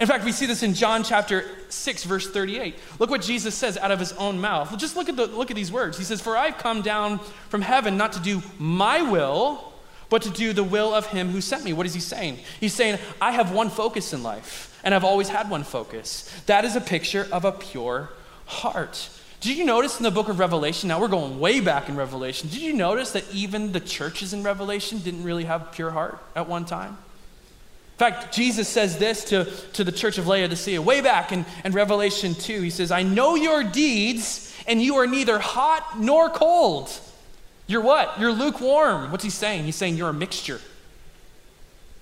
In 0.00 0.06
fact, 0.06 0.24
we 0.24 0.32
see 0.32 0.46
this 0.46 0.62
in 0.62 0.72
John 0.72 1.04
chapter 1.04 1.44
6, 1.68 2.04
verse 2.04 2.30
38. 2.30 2.74
Look 2.98 3.10
what 3.10 3.20
Jesus 3.20 3.54
says 3.54 3.76
out 3.76 3.90
of 3.90 3.98
his 3.98 4.12
own 4.12 4.40
mouth. 4.40 4.76
Just 4.78 4.96
look 4.96 5.10
at, 5.10 5.16
the, 5.16 5.26
look 5.26 5.50
at 5.50 5.56
these 5.56 5.70
words. 5.70 5.98
He 5.98 6.04
says, 6.04 6.22
For 6.22 6.38
I've 6.38 6.56
come 6.56 6.80
down 6.80 7.18
from 7.50 7.60
heaven 7.60 7.98
not 7.98 8.14
to 8.14 8.20
do 8.20 8.42
my 8.58 9.02
will, 9.02 9.72
but 10.08 10.22
to 10.22 10.30
do 10.30 10.54
the 10.54 10.64
will 10.64 10.94
of 10.94 11.06
him 11.06 11.28
who 11.28 11.42
sent 11.42 11.64
me. 11.64 11.74
What 11.74 11.84
is 11.84 11.92
he 11.92 12.00
saying? 12.00 12.38
He's 12.60 12.72
saying, 12.72 12.98
I 13.20 13.32
have 13.32 13.52
one 13.52 13.68
focus 13.68 14.14
in 14.14 14.22
life, 14.22 14.80
and 14.82 14.94
I've 14.94 15.04
always 15.04 15.28
had 15.28 15.50
one 15.50 15.64
focus. 15.64 16.34
That 16.46 16.64
is 16.64 16.76
a 16.76 16.80
picture 16.80 17.28
of 17.30 17.44
a 17.44 17.52
pure 17.52 18.08
heart. 18.46 19.10
Did 19.42 19.58
you 19.58 19.66
notice 19.66 19.98
in 19.98 20.02
the 20.02 20.10
book 20.10 20.28
of 20.28 20.38
Revelation? 20.38 20.88
Now 20.88 20.98
we're 20.98 21.08
going 21.08 21.38
way 21.38 21.60
back 21.60 21.90
in 21.90 21.96
Revelation. 21.96 22.48
Did 22.48 22.62
you 22.62 22.72
notice 22.72 23.12
that 23.12 23.24
even 23.34 23.72
the 23.72 23.80
churches 23.80 24.32
in 24.32 24.42
Revelation 24.42 25.00
didn't 25.00 25.24
really 25.24 25.44
have 25.44 25.72
pure 25.72 25.90
heart 25.90 26.18
at 26.34 26.48
one 26.48 26.64
time? 26.64 26.96
Fact, 28.00 28.34
Jesus 28.34 28.66
says 28.66 28.96
this 28.96 29.24
to, 29.24 29.44
to 29.74 29.84
the 29.84 29.92
church 29.92 30.16
of 30.16 30.26
Laodicea 30.26 30.80
way 30.80 31.02
back 31.02 31.32
in, 31.32 31.44
in 31.64 31.72
Revelation 31.72 32.34
2. 32.34 32.62
He 32.62 32.70
says, 32.70 32.90
I 32.90 33.02
know 33.02 33.34
your 33.34 33.62
deeds, 33.62 34.54
and 34.66 34.82
you 34.82 34.96
are 34.96 35.06
neither 35.06 35.38
hot 35.38 36.00
nor 36.00 36.30
cold. 36.30 36.90
You're 37.66 37.82
what? 37.82 38.18
You're 38.18 38.32
lukewarm. 38.32 39.10
What's 39.10 39.22
he 39.22 39.28
saying? 39.28 39.64
He's 39.64 39.76
saying 39.76 39.96
you're 39.96 40.08
a 40.08 40.14
mixture. 40.14 40.60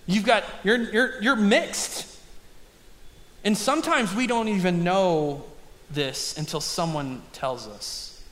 You've 0.06 0.24
got, 0.24 0.44
you're, 0.62 0.76
you're, 0.76 1.20
you're 1.20 1.36
mixed. 1.36 2.06
And 3.44 3.58
sometimes 3.58 4.14
we 4.14 4.28
don't 4.28 4.48
even 4.48 4.84
know 4.84 5.44
this 5.90 6.38
until 6.38 6.60
someone 6.60 7.22
tells 7.32 7.66
us. 7.66 8.22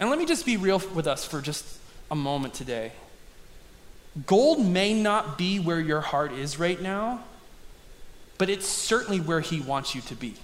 And 0.00 0.10
let 0.10 0.18
me 0.18 0.26
just 0.26 0.44
be 0.44 0.56
real 0.56 0.82
with 0.92 1.06
us 1.06 1.24
for 1.24 1.40
just 1.40 1.64
a 2.10 2.16
moment 2.16 2.54
today. 2.54 2.92
Gold 4.26 4.64
may 4.64 4.94
not 4.94 5.36
be 5.38 5.60
where 5.60 5.80
your 5.80 6.00
heart 6.00 6.32
is 6.32 6.58
right 6.58 6.80
now, 6.80 7.24
but 8.38 8.48
it's 8.48 8.66
certainly 8.66 9.20
where 9.20 9.40
He 9.40 9.60
wants 9.60 9.94
you 9.94 10.00
to 10.02 10.14
be. 10.14 10.34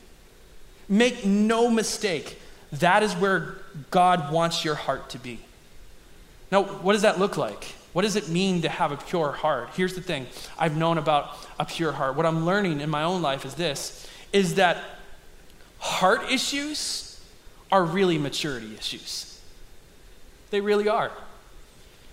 Make 0.88 1.24
no 1.24 1.70
mistake, 1.70 2.40
that 2.72 3.02
is 3.02 3.14
where 3.14 3.56
God 3.90 4.32
wants 4.32 4.64
your 4.64 4.74
heart 4.74 5.10
to 5.10 5.18
be. 5.18 5.40
Now, 6.52 6.62
what 6.62 6.92
does 6.92 7.02
that 7.02 7.18
look 7.18 7.37
like? 7.37 7.64
What 7.94 8.02
does 8.02 8.16
it 8.16 8.28
mean 8.28 8.62
to 8.62 8.68
have 8.68 8.92
a 8.92 8.96
pure 8.96 9.32
heart? 9.32 9.70
Here's 9.76 9.94
the 9.94 10.00
thing 10.00 10.26
I've 10.58 10.76
known 10.76 10.98
about 10.98 11.37
a 11.58 11.64
pure 11.64 11.92
heart. 11.92 12.16
What 12.16 12.26
I'm 12.26 12.44
learning 12.44 12.80
in 12.80 12.90
my 12.90 13.04
own 13.04 13.22
life 13.22 13.44
is 13.44 13.54
this 13.54 14.06
is 14.32 14.56
that 14.56 14.82
heart 15.78 16.30
issues 16.30 17.20
are 17.70 17.84
really 17.84 18.18
maturity 18.18 18.74
issues. 18.76 19.40
They 20.50 20.60
really 20.60 20.88
are. 20.88 21.12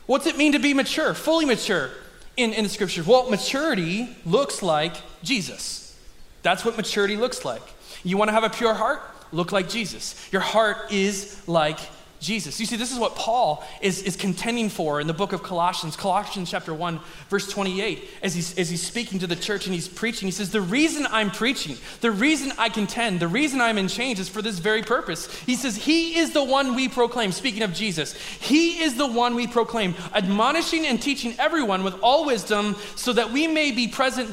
What's 0.06 0.28
it 0.28 0.38
mean 0.38 0.54
to 0.54 0.60
be 0.60 0.74
mature, 0.74 1.14
fully 1.14 1.46
mature 1.46 1.90
in, 2.38 2.54
in 2.54 2.64
the 2.64 2.70
scriptures? 2.70 3.06
Well, 3.06 3.30
maturity 3.30 4.16
looks 4.26 4.62
like 4.62 4.94
Jesus. 5.24 5.98
That's 6.42 6.66
what 6.66 6.76
maturity 6.78 7.18
looks 7.18 7.46
like. 7.46 7.62
You 8.04 8.18
want 8.18 8.30
to 8.30 8.34
have 8.34 8.44
a 8.44 8.50
pure 8.50 8.74
heart? 8.74 9.02
Look 9.32 9.52
like 9.52 9.70
Jesus. 9.70 10.16
Your 10.32 10.42
heart 10.42 10.92
is 10.92 11.42
like 11.48 11.80
Jesus. 12.22 12.60
You 12.60 12.68
see, 12.68 12.76
this 12.76 12.92
is 12.92 13.00
what 13.00 13.16
Paul 13.16 13.64
is, 13.82 14.04
is 14.04 14.16
contending 14.16 14.70
for 14.70 15.02
in 15.02 15.08
the 15.08 15.14
book 15.14 15.34
of 15.34 15.42
Colossians, 15.42 15.96
Colossians 15.96 16.52
chapter 16.52 16.72
1, 16.72 17.00
verse 17.30 17.50
28, 17.50 18.08
as 18.22 18.36
he's, 18.36 18.56
as 18.60 18.70
he's 18.70 18.86
speaking 18.86 19.18
to 19.20 19.28
the 19.28 19.36
church 19.36 19.66
and 19.66 19.74
he's 19.74 19.88
preaching. 19.88 20.28
He 20.28 20.32
says, 20.32 20.52
The 20.52 20.62
reason 20.62 21.08
I'm 21.10 21.32
preaching, 21.32 21.78
the 22.02 22.12
reason 22.12 22.54
I 22.60 22.70
contend, 22.70 23.20
the 23.20 23.28
reason 23.28 23.60
I'm 23.60 23.80
in 23.80 23.88
chains 23.88 24.20
is 24.20 24.30
for 24.30 24.44
this 24.44 24.60
very 24.60 24.84
purpose. 24.84 25.34
He 25.42 25.56
says, 25.56 25.76
He 25.76 26.20
is 26.20 26.32
the 26.32 26.44
one 26.44 26.76
we 26.76 26.88
proclaim, 26.88 27.32
speaking 27.32 27.64
of 27.64 27.74
Jesus. 27.74 28.14
He 28.14 28.84
is 28.84 28.96
the 28.96 29.08
one 29.08 29.34
we 29.34 29.48
proclaim, 29.48 29.96
admonishing 30.14 30.86
and 30.86 31.02
teaching 31.02 31.34
everyone 31.40 31.84
with 31.84 32.00
all 32.02 32.28
wisdom, 32.28 32.76
so 32.96 33.14
that 33.14 33.32
we 33.32 33.48
may 33.48 33.72
be 33.72 33.88
present, 33.88 34.32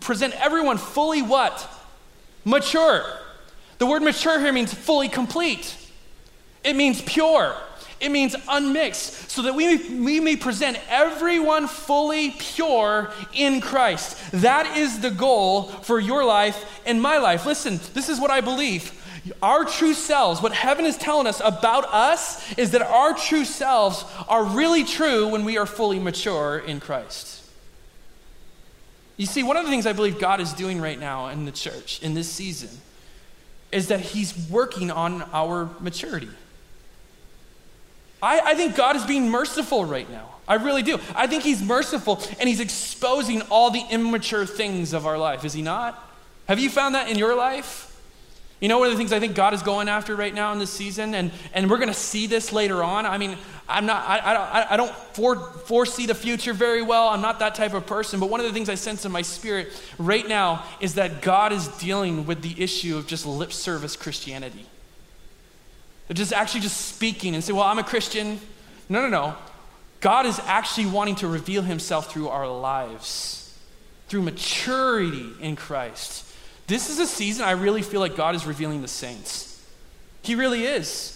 present 0.00 0.34
everyone 0.44 0.76
fully 0.76 1.22
what? 1.22 1.66
Mature. 2.44 3.06
The 3.78 3.86
word 3.86 4.02
mature 4.02 4.38
here 4.38 4.52
means 4.52 4.74
fully 4.74 5.08
complete. 5.08 5.74
It 6.66 6.74
means 6.74 7.00
pure. 7.00 7.56
It 7.98 8.10
means 8.10 8.36
unmixed, 8.48 9.30
so 9.30 9.40
that 9.42 9.54
we, 9.54 9.76
we 10.00 10.20
may 10.20 10.36
present 10.36 10.78
everyone 10.90 11.66
fully 11.66 12.32
pure 12.32 13.10
in 13.32 13.62
Christ. 13.62 14.18
That 14.32 14.76
is 14.76 15.00
the 15.00 15.10
goal 15.10 15.62
for 15.62 15.98
your 15.98 16.22
life 16.22 16.82
and 16.84 17.00
my 17.00 17.16
life. 17.16 17.46
Listen, 17.46 17.80
this 17.94 18.10
is 18.10 18.20
what 18.20 18.30
I 18.30 18.42
believe. 18.42 18.92
Our 19.40 19.64
true 19.64 19.94
selves, 19.94 20.42
what 20.42 20.52
heaven 20.52 20.84
is 20.84 20.98
telling 20.98 21.26
us 21.26 21.40
about 21.42 21.86
us, 21.86 22.52
is 22.58 22.72
that 22.72 22.82
our 22.82 23.14
true 23.14 23.46
selves 23.46 24.04
are 24.28 24.44
really 24.44 24.84
true 24.84 25.28
when 25.28 25.44
we 25.44 25.56
are 25.56 25.66
fully 25.66 25.98
mature 25.98 26.58
in 26.58 26.80
Christ. 26.80 27.44
You 29.16 29.24
see, 29.24 29.42
one 29.42 29.56
of 29.56 29.64
the 29.64 29.70
things 29.70 29.86
I 29.86 29.94
believe 29.94 30.18
God 30.18 30.40
is 30.40 30.52
doing 30.52 30.80
right 30.80 31.00
now 31.00 31.28
in 31.28 31.46
the 31.46 31.52
church, 31.52 32.02
in 32.02 32.12
this 32.12 32.30
season, 32.30 32.68
is 33.72 33.88
that 33.88 34.00
He's 34.00 34.36
working 34.50 34.90
on 34.90 35.22
our 35.32 35.70
maturity. 35.80 36.28
I, 38.22 38.40
I 38.40 38.54
think 38.54 38.76
God 38.76 38.96
is 38.96 39.04
being 39.04 39.30
merciful 39.30 39.84
right 39.84 40.10
now. 40.10 40.30
I 40.48 40.54
really 40.54 40.82
do. 40.82 40.98
I 41.14 41.26
think 41.26 41.42
He's 41.42 41.62
merciful 41.62 42.22
and 42.38 42.48
He's 42.48 42.60
exposing 42.60 43.42
all 43.42 43.70
the 43.70 43.82
immature 43.90 44.46
things 44.46 44.92
of 44.92 45.06
our 45.06 45.18
life, 45.18 45.44
is 45.44 45.52
He 45.52 45.62
not? 45.62 46.02
Have 46.48 46.58
you 46.60 46.70
found 46.70 46.94
that 46.94 47.10
in 47.10 47.18
your 47.18 47.34
life? 47.34 47.92
You 48.60 48.68
know, 48.68 48.78
one 48.78 48.86
of 48.86 48.92
the 48.92 48.98
things 48.98 49.12
I 49.12 49.20
think 49.20 49.34
God 49.34 49.52
is 49.52 49.62
going 49.62 49.88
after 49.88 50.16
right 50.16 50.32
now 50.32 50.50
in 50.52 50.58
this 50.58 50.70
season, 50.70 51.14
and, 51.14 51.30
and 51.52 51.68
we're 51.68 51.76
going 51.76 51.88
to 51.88 51.94
see 51.94 52.26
this 52.26 52.52
later 52.52 52.82
on. 52.82 53.04
I 53.04 53.18
mean, 53.18 53.36
I'm 53.68 53.84
not, 53.84 54.02
I, 54.08 54.18
I, 54.18 54.74
I 54.74 54.76
don't 54.78 54.94
for, 55.12 55.36
foresee 55.36 56.06
the 56.06 56.14
future 56.14 56.54
very 56.54 56.80
well. 56.80 57.08
I'm 57.08 57.20
not 57.20 57.40
that 57.40 57.54
type 57.54 57.74
of 57.74 57.86
person. 57.86 58.18
But 58.18 58.30
one 58.30 58.40
of 58.40 58.46
the 58.46 58.52
things 58.52 58.70
I 58.70 58.76
sense 58.76 59.04
in 59.04 59.12
my 59.12 59.20
spirit 59.20 59.68
right 59.98 60.26
now 60.26 60.64
is 60.80 60.94
that 60.94 61.20
God 61.20 61.52
is 61.52 61.68
dealing 61.68 62.24
with 62.24 62.40
the 62.40 62.62
issue 62.62 62.96
of 62.96 63.06
just 63.06 63.26
lip 63.26 63.52
service 63.52 63.94
Christianity. 63.94 64.64
They're 66.08 66.14
just 66.14 66.32
actually 66.32 66.60
just 66.60 66.80
speaking 66.94 67.34
and 67.34 67.42
say, 67.42 67.52
well, 67.52 67.64
I'm 67.64 67.78
a 67.78 67.84
Christian. 67.84 68.40
No, 68.88 69.00
no, 69.02 69.08
no. 69.08 69.34
God 70.00 70.26
is 70.26 70.38
actually 70.44 70.86
wanting 70.86 71.16
to 71.16 71.28
reveal 71.28 71.62
himself 71.62 72.12
through 72.12 72.28
our 72.28 72.46
lives, 72.46 73.58
through 74.08 74.22
maturity 74.22 75.30
in 75.40 75.56
Christ. 75.56 76.24
This 76.66 76.90
is 76.90 76.98
a 76.98 77.06
season 77.06 77.44
I 77.44 77.52
really 77.52 77.82
feel 77.82 78.00
like 78.00 78.16
God 78.16 78.34
is 78.34 78.46
revealing 78.46 78.82
the 78.82 78.88
saints. 78.88 79.64
He 80.22 80.34
really 80.34 80.64
is. 80.64 81.15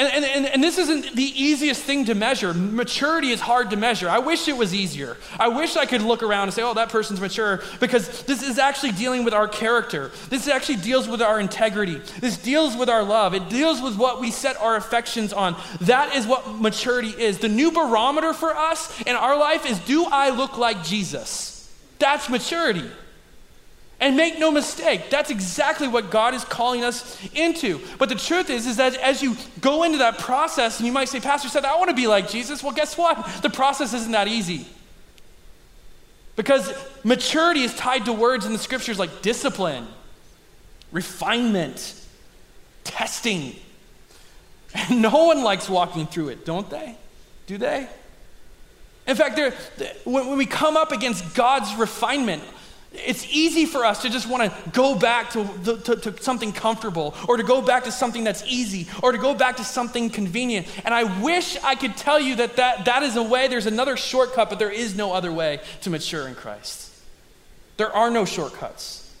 And, 0.00 0.24
and, 0.24 0.46
and, 0.46 0.64
this 0.64 0.78
isn't 0.78 1.14
the 1.14 1.22
easiest 1.22 1.82
thing 1.82 2.06
to 2.06 2.14
measure. 2.14 2.54
Maturity 2.54 3.32
is 3.32 3.40
hard 3.40 3.68
to 3.68 3.76
measure. 3.76 4.08
I 4.08 4.18
wish 4.18 4.48
it 4.48 4.56
was 4.56 4.74
easier. 4.74 5.18
I 5.38 5.48
wish 5.48 5.76
I 5.76 5.84
could 5.84 6.00
look 6.00 6.22
around 6.22 6.44
and 6.44 6.54
say, 6.54 6.62
oh, 6.62 6.72
that 6.72 6.88
person's 6.88 7.20
mature, 7.20 7.62
because 7.80 8.22
this 8.22 8.42
is 8.42 8.58
actually 8.58 8.92
dealing 8.92 9.24
with 9.24 9.34
our 9.34 9.46
character. 9.46 10.10
This 10.30 10.48
actually 10.48 10.76
deals 10.76 11.06
with 11.06 11.20
our 11.20 11.38
integrity. 11.38 12.00
This 12.18 12.38
deals 12.38 12.78
with 12.78 12.88
our 12.88 13.02
love. 13.02 13.34
It 13.34 13.50
deals 13.50 13.82
with 13.82 13.98
what 13.98 14.20
we 14.22 14.30
set 14.30 14.56
our 14.56 14.76
affections 14.76 15.34
on. 15.34 15.54
That 15.82 16.16
is 16.16 16.26
what 16.26 16.48
maturity 16.48 17.10
is. 17.10 17.36
The 17.36 17.50
new 17.50 17.70
barometer 17.70 18.32
for 18.32 18.56
us 18.56 19.02
in 19.02 19.14
our 19.14 19.36
life 19.36 19.66
is 19.66 19.78
do 19.80 20.06
I 20.06 20.30
look 20.30 20.56
like 20.56 20.82
Jesus? 20.82 21.70
That's 21.98 22.30
maturity. 22.30 22.88
And 24.00 24.16
make 24.16 24.38
no 24.38 24.50
mistake, 24.50 25.10
that's 25.10 25.30
exactly 25.30 25.86
what 25.86 26.10
God 26.10 26.32
is 26.32 26.42
calling 26.42 26.82
us 26.82 27.18
into. 27.34 27.80
But 27.98 28.08
the 28.08 28.14
truth 28.14 28.48
is, 28.48 28.66
is 28.66 28.78
that 28.78 28.96
as 28.96 29.22
you 29.22 29.36
go 29.60 29.82
into 29.82 29.98
that 29.98 30.18
process, 30.18 30.78
and 30.78 30.86
you 30.86 30.92
might 30.92 31.10
say, 31.10 31.20
Pastor 31.20 31.48
said, 31.48 31.66
I 31.66 31.76
want 31.76 31.90
to 31.90 31.96
be 31.96 32.06
like 32.06 32.28
Jesus. 32.28 32.62
Well, 32.62 32.72
guess 32.72 32.96
what? 32.96 33.42
The 33.42 33.50
process 33.50 33.92
isn't 33.92 34.12
that 34.12 34.26
easy. 34.26 34.66
Because 36.34 36.72
maturity 37.04 37.60
is 37.60 37.74
tied 37.74 38.06
to 38.06 38.14
words 38.14 38.46
in 38.46 38.54
the 38.54 38.58
scriptures 38.58 38.98
like 38.98 39.20
discipline, 39.20 39.86
refinement, 40.92 41.94
testing. 42.84 43.54
And 44.74 45.02
no 45.02 45.26
one 45.26 45.42
likes 45.42 45.68
walking 45.68 46.06
through 46.06 46.30
it, 46.30 46.46
don't 46.46 46.70
they? 46.70 46.96
Do 47.46 47.58
they? 47.58 47.86
In 49.06 49.16
fact, 49.16 49.38
when 50.06 50.38
we 50.38 50.46
come 50.46 50.78
up 50.78 50.92
against 50.92 51.34
God's 51.34 51.74
refinement, 51.74 52.42
it's 52.92 53.24
easy 53.30 53.66
for 53.66 53.84
us 53.84 54.02
to 54.02 54.10
just 54.10 54.28
want 54.28 54.42
to 54.42 54.70
go 54.70 54.96
back 54.96 55.30
to, 55.30 55.76
to, 55.84 55.96
to, 55.96 56.22
something 56.22 56.52
comfortable 56.52 57.14
or 57.28 57.36
to 57.36 57.44
go 57.44 57.62
back 57.62 57.84
to 57.84 57.92
something 57.92 58.24
that's 58.24 58.44
easy 58.46 58.88
or 59.02 59.12
to 59.12 59.18
go 59.18 59.32
back 59.32 59.56
to 59.58 59.64
something 59.64 60.10
convenient. 60.10 60.66
And 60.84 60.92
I 60.92 61.22
wish 61.22 61.56
I 61.62 61.76
could 61.76 61.96
tell 61.96 62.18
you 62.18 62.36
that 62.36 62.56
that, 62.56 62.86
that 62.86 63.02
is 63.04 63.14
a 63.14 63.22
way, 63.22 63.46
there's 63.46 63.66
another 63.66 63.96
shortcut, 63.96 64.50
but 64.50 64.58
there 64.58 64.72
is 64.72 64.96
no 64.96 65.12
other 65.12 65.32
way 65.32 65.60
to 65.82 65.90
mature 65.90 66.26
in 66.26 66.34
Christ. 66.34 66.92
There 67.76 67.94
are 67.94 68.10
no 68.10 68.24
shortcuts. 68.24 69.14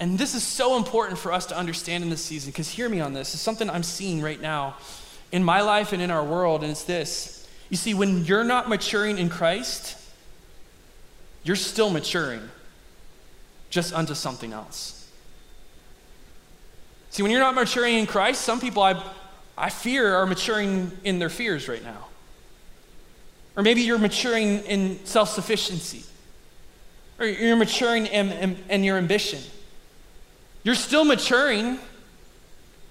And 0.00 0.18
this 0.18 0.34
is 0.34 0.42
so 0.42 0.76
important 0.76 1.18
for 1.18 1.30
us 1.32 1.46
to 1.46 1.56
understand 1.56 2.04
in 2.04 2.10
this 2.10 2.24
season 2.24 2.50
because 2.50 2.68
hear 2.70 2.88
me 2.88 3.00
on 3.00 3.12
this. 3.12 3.34
It's 3.34 3.42
something 3.42 3.68
I'm 3.68 3.82
seeing 3.82 4.22
right 4.22 4.40
now 4.40 4.76
in 5.30 5.44
my 5.44 5.60
life 5.60 5.92
and 5.92 6.00
in 6.00 6.10
our 6.10 6.24
world, 6.24 6.62
and 6.62 6.70
it's 6.70 6.84
this. 6.84 7.48
You 7.68 7.76
see, 7.76 7.94
when 7.94 8.24
you're 8.24 8.44
not 8.44 8.68
maturing 8.68 9.18
in 9.18 9.28
Christ, 9.28 9.96
you're 11.44 11.56
still 11.56 11.90
maturing, 11.90 12.40
just 13.70 13.92
unto 13.92 14.14
something 14.14 14.52
else. 14.52 15.08
See, 17.10 17.22
when 17.22 17.30
you're 17.30 17.40
not 17.40 17.54
maturing 17.54 17.94
in 17.94 18.06
Christ, 18.06 18.40
some 18.40 18.60
people 18.60 18.82
I, 18.82 19.00
I 19.56 19.70
fear 19.70 20.16
are 20.16 20.26
maturing 20.26 20.90
in 21.04 21.20
their 21.20 21.28
fears 21.28 21.68
right 21.68 21.82
now. 21.84 22.06
Or 23.56 23.62
maybe 23.62 23.82
you're 23.82 23.98
maturing 23.98 24.60
in 24.64 25.04
self 25.04 25.28
sufficiency. 25.28 26.02
Or 27.20 27.26
you're 27.26 27.56
maturing 27.56 28.06
in, 28.06 28.32
in, 28.32 28.56
in, 28.68 28.82
your 28.82 28.98
ambition. 28.98 29.40
You're 30.64 30.74
still 30.74 31.04
maturing, 31.04 31.78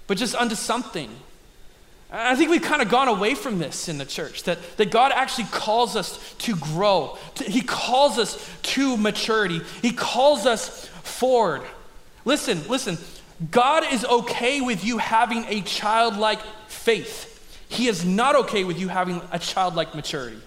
but 0.07 0.17
just 0.17 0.35
unto 0.35 0.55
something. 0.55 1.09
I 2.15 2.35
think 2.35 2.51
we've 2.51 2.61
kind 2.61 2.83
of 2.83 2.89
gone 2.89 3.07
away 3.07 3.33
from 3.33 3.57
this 3.57 3.89
in 3.89 3.97
the 3.97 4.05
church 4.05 4.43
that, 4.43 4.77
that 4.77 4.91
God 4.91 5.11
actually 5.11 5.45
calls 5.45 5.95
us 5.95 6.35
to 6.39 6.55
grow. 6.55 7.17
To, 7.35 7.43
he 7.43 7.61
calls 7.61 8.19
us 8.19 8.47
to 8.61 8.95
maturity. 8.97 9.61
He 9.81 9.91
calls 9.91 10.45
us 10.45 10.85
forward. 11.01 11.63
Listen, 12.23 12.67
listen. 12.67 12.99
God 13.49 13.91
is 13.91 14.05
okay 14.05 14.61
with 14.61 14.85
you 14.85 14.99
having 14.99 15.43
a 15.47 15.61
childlike 15.61 16.39
faith. 16.67 17.31
He 17.67 17.87
is 17.87 18.05
not 18.05 18.35
okay 18.35 18.63
with 18.63 18.79
you 18.79 18.89
having 18.89 19.19
a 19.31 19.39
childlike 19.39 19.95
maturity. 19.95 20.39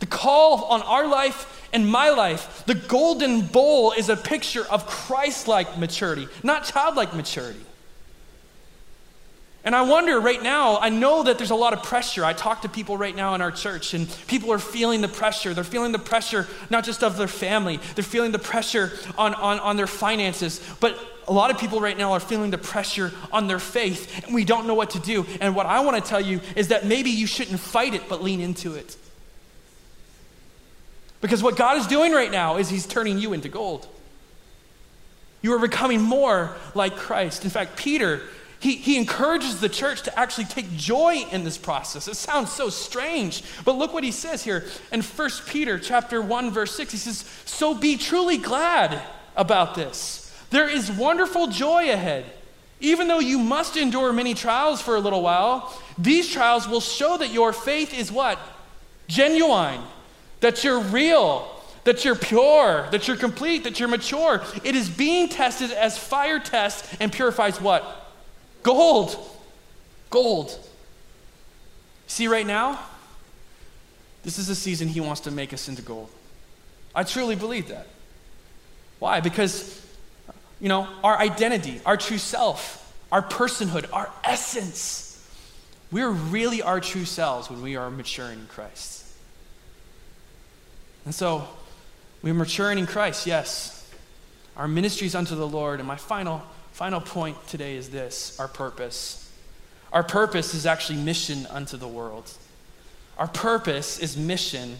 The 0.00 0.06
call 0.06 0.64
on 0.64 0.80
our 0.80 1.06
life 1.06 1.68
and 1.74 1.86
my 1.86 2.08
life, 2.08 2.64
the 2.64 2.74
golden 2.74 3.42
bowl 3.42 3.92
is 3.92 4.08
a 4.08 4.16
picture 4.16 4.64
of 4.70 4.86
Christ 4.86 5.46
like 5.46 5.76
maturity, 5.76 6.26
not 6.42 6.64
childlike 6.64 7.14
maturity. 7.14 7.60
And 9.64 9.74
I 9.74 9.82
wonder 9.82 10.20
right 10.20 10.42
now, 10.42 10.78
I 10.78 10.88
know 10.88 11.24
that 11.24 11.36
there's 11.36 11.50
a 11.50 11.56
lot 11.56 11.72
of 11.72 11.82
pressure. 11.82 12.24
I 12.24 12.32
talk 12.32 12.62
to 12.62 12.68
people 12.68 12.96
right 12.96 13.14
now 13.14 13.34
in 13.34 13.42
our 13.42 13.50
church, 13.50 13.92
and 13.92 14.08
people 14.26 14.52
are 14.52 14.58
feeling 14.58 15.00
the 15.00 15.08
pressure. 15.08 15.52
They're 15.52 15.64
feeling 15.64 15.92
the 15.92 15.98
pressure 15.98 16.46
not 16.70 16.84
just 16.84 17.02
of 17.02 17.16
their 17.16 17.28
family, 17.28 17.78
they're 17.94 18.04
feeling 18.04 18.32
the 18.32 18.38
pressure 18.38 18.92
on, 19.18 19.34
on, 19.34 19.58
on 19.60 19.76
their 19.76 19.88
finances. 19.88 20.60
But 20.80 20.98
a 21.26 21.32
lot 21.32 21.50
of 21.50 21.58
people 21.58 21.80
right 21.80 21.98
now 21.98 22.12
are 22.12 22.20
feeling 22.20 22.50
the 22.50 22.58
pressure 22.58 23.12
on 23.32 23.46
their 23.46 23.58
faith, 23.58 24.24
and 24.24 24.34
we 24.34 24.44
don't 24.44 24.66
know 24.66 24.74
what 24.74 24.90
to 24.90 25.00
do. 25.00 25.26
And 25.40 25.54
what 25.54 25.66
I 25.66 25.80
want 25.80 26.02
to 26.02 26.08
tell 26.08 26.20
you 26.20 26.40
is 26.56 26.68
that 26.68 26.86
maybe 26.86 27.10
you 27.10 27.26
shouldn't 27.26 27.60
fight 27.60 27.94
it, 27.94 28.08
but 28.08 28.22
lean 28.22 28.40
into 28.40 28.74
it. 28.74 28.96
Because 31.20 31.42
what 31.42 31.56
God 31.56 31.76
is 31.78 31.86
doing 31.86 32.12
right 32.12 32.30
now 32.30 32.56
is 32.56 32.70
He's 32.70 32.86
turning 32.86 33.18
you 33.18 33.32
into 33.32 33.48
gold. 33.48 33.88
You 35.42 35.52
are 35.54 35.58
becoming 35.58 36.00
more 36.00 36.56
like 36.74 36.96
Christ. 36.96 37.44
In 37.44 37.50
fact, 37.50 37.76
Peter 37.76 38.22
he, 38.60 38.76
he 38.76 38.96
encourages 38.96 39.60
the 39.60 39.68
church 39.68 40.02
to 40.02 40.18
actually 40.18 40.46
take 40.46 40.76
joy 40.76 41.24
in 41.30 41.44
this 41.44 41.56
process. 41.56 42.08
It 42.08 42.16
sounds 42.16 42.52
so 42.52 42.70
strange, 42.70 43.44
but 43.64 43.76
look 43.76 43.92
what 43.92 44.04
he 44.04 44.10
says 44.10 44.42
here 44.42 44.64
in 44.90 45.02
1 45.02 45.30
Peter 45.46 45.78
chapter 45.78 46.20
1 46.20 46.50
verse 46.50 46.74
6. 46.74 46.92
He 46.92 46.98
says, 46.98 47.24
"So 47.44 47.74
be 47.74 47.96
truly 47.96 48.36
glad 48.36 49.00
about 49.38 49.76
this. 49.76 50.34
There 50.50 50.68
is 50.68 50.90
wonderful 50.90 51.46
joy 51.46 51.90
ahead. 51.90 52.26
Even 52.80 53.08
though 53.08 53.20
you 53.20 53.38
must 53.38 53.76
endure 53.76 54.12
many 54.12 54.34
trials 54.34 54.82
for 54.82 54.96
a 54.96 55.00
little 55.00 55.22
while, 55.22 55.72
these 55.96 56.28
trials 56.28 56.68
will 56.68 56.80
show 56.80 57.16
that 57.16 57.32
your 57.32 57.52
faith 57.52 57.96
is 57.96 58.12
what? 58.12 58.38
Genuine, 59.06 59.80
that 60.40 60.62
you're 60.62 60.80
real, 60.80 61.48
that 61.84 62.04
you're 62.04 62.14
pure, 62.14 62.86
that 62.90 63.08
you're 63.08 63.16
complete, 63.16 63.64
that 63.64 63.80
you're 63.80 63.88
mature. 63.88 64.42
It 64.62 64.76
is 64.76 64.88
being 64.88 65.28
tested 65.28 65.72
as 65.72 65.98
fire 65.98 66.38
tests 66.38 66.96
and 67.00 67.12
purifies 67.12 67.60
what? 67.60 68.07
Gold. 68.62 69.16
Gold. 70.10 70.58
See, 72.06 72.28
right 72.28 72.46
now, 72.46 72.80
this 74.22 74.38
is 74.38 74.48
a 74.48 74.54
season 74.54 74.88
He 74.88 75.00
wants 75.00 75.22
to 75.22 75.30
make 75.30 75.52
us 75.52 75.68
into 75.68 75.82
gold. 75.82 76.10
I 76.94 77.04
truly 77.04 77.36
believe 77.36 77.68
that. 77.68 77.86
Why? 78.98 79.20
Because, 79.20 79.80
you 80.60 80.68
know, 80.68 80.88
our 81.04 81.16
identity, 81.18 81.80
our 81.86 81.96
true 81.96 82.18
self, 82.18 82.96
our 83.12 83.22
personhood, 83.22 83.86
our 83.92 84.10
essence, 84.24 85.04
we're 85.90 86.10
really 86.10 86.60
our 86.62 86.80
true 86.80 87.04
selves 87.04 87.48
when 87.48 87.62
we 87.62 87.76
are 87.76 87.90
maturing 87.90 88.40
in 88.40 88.46
Christ. 88.46 89.06
And 91.04 91.14
so, 91.14 91.48
we're 92.22 92.34
maturing 92.34 92.78
in 92.78 92.86
Christ, 92.86 93.26
yes. 93.26 93.90
Our 94.56 94.66
ministries 94.66 95.14
unto 95.14 95.36
the 95.36 95.46
Lord. 95.46 95.78
And 95.78 95.86
my 95.86 95.96
final 95.96 96.42
Final 96.78 97.00
point 97.00 97.36
today 97.48 97.74
is 97.74 97.90
this 97.90 98.38
our 98.38 98.46
purpose. 98.46 99.28
Our 99.92 100.04
purpose 100.04 100.54
is 100.54 100.64
actually 100.64 101.00
mission 101.00 101.44
unto 101.46 101.76
the 101.76 101.88
world. 101.88 102.30
Our 103.18 103.26
purpose 103.26 103.98
is 103.98 104.16
mission 104.16 104.76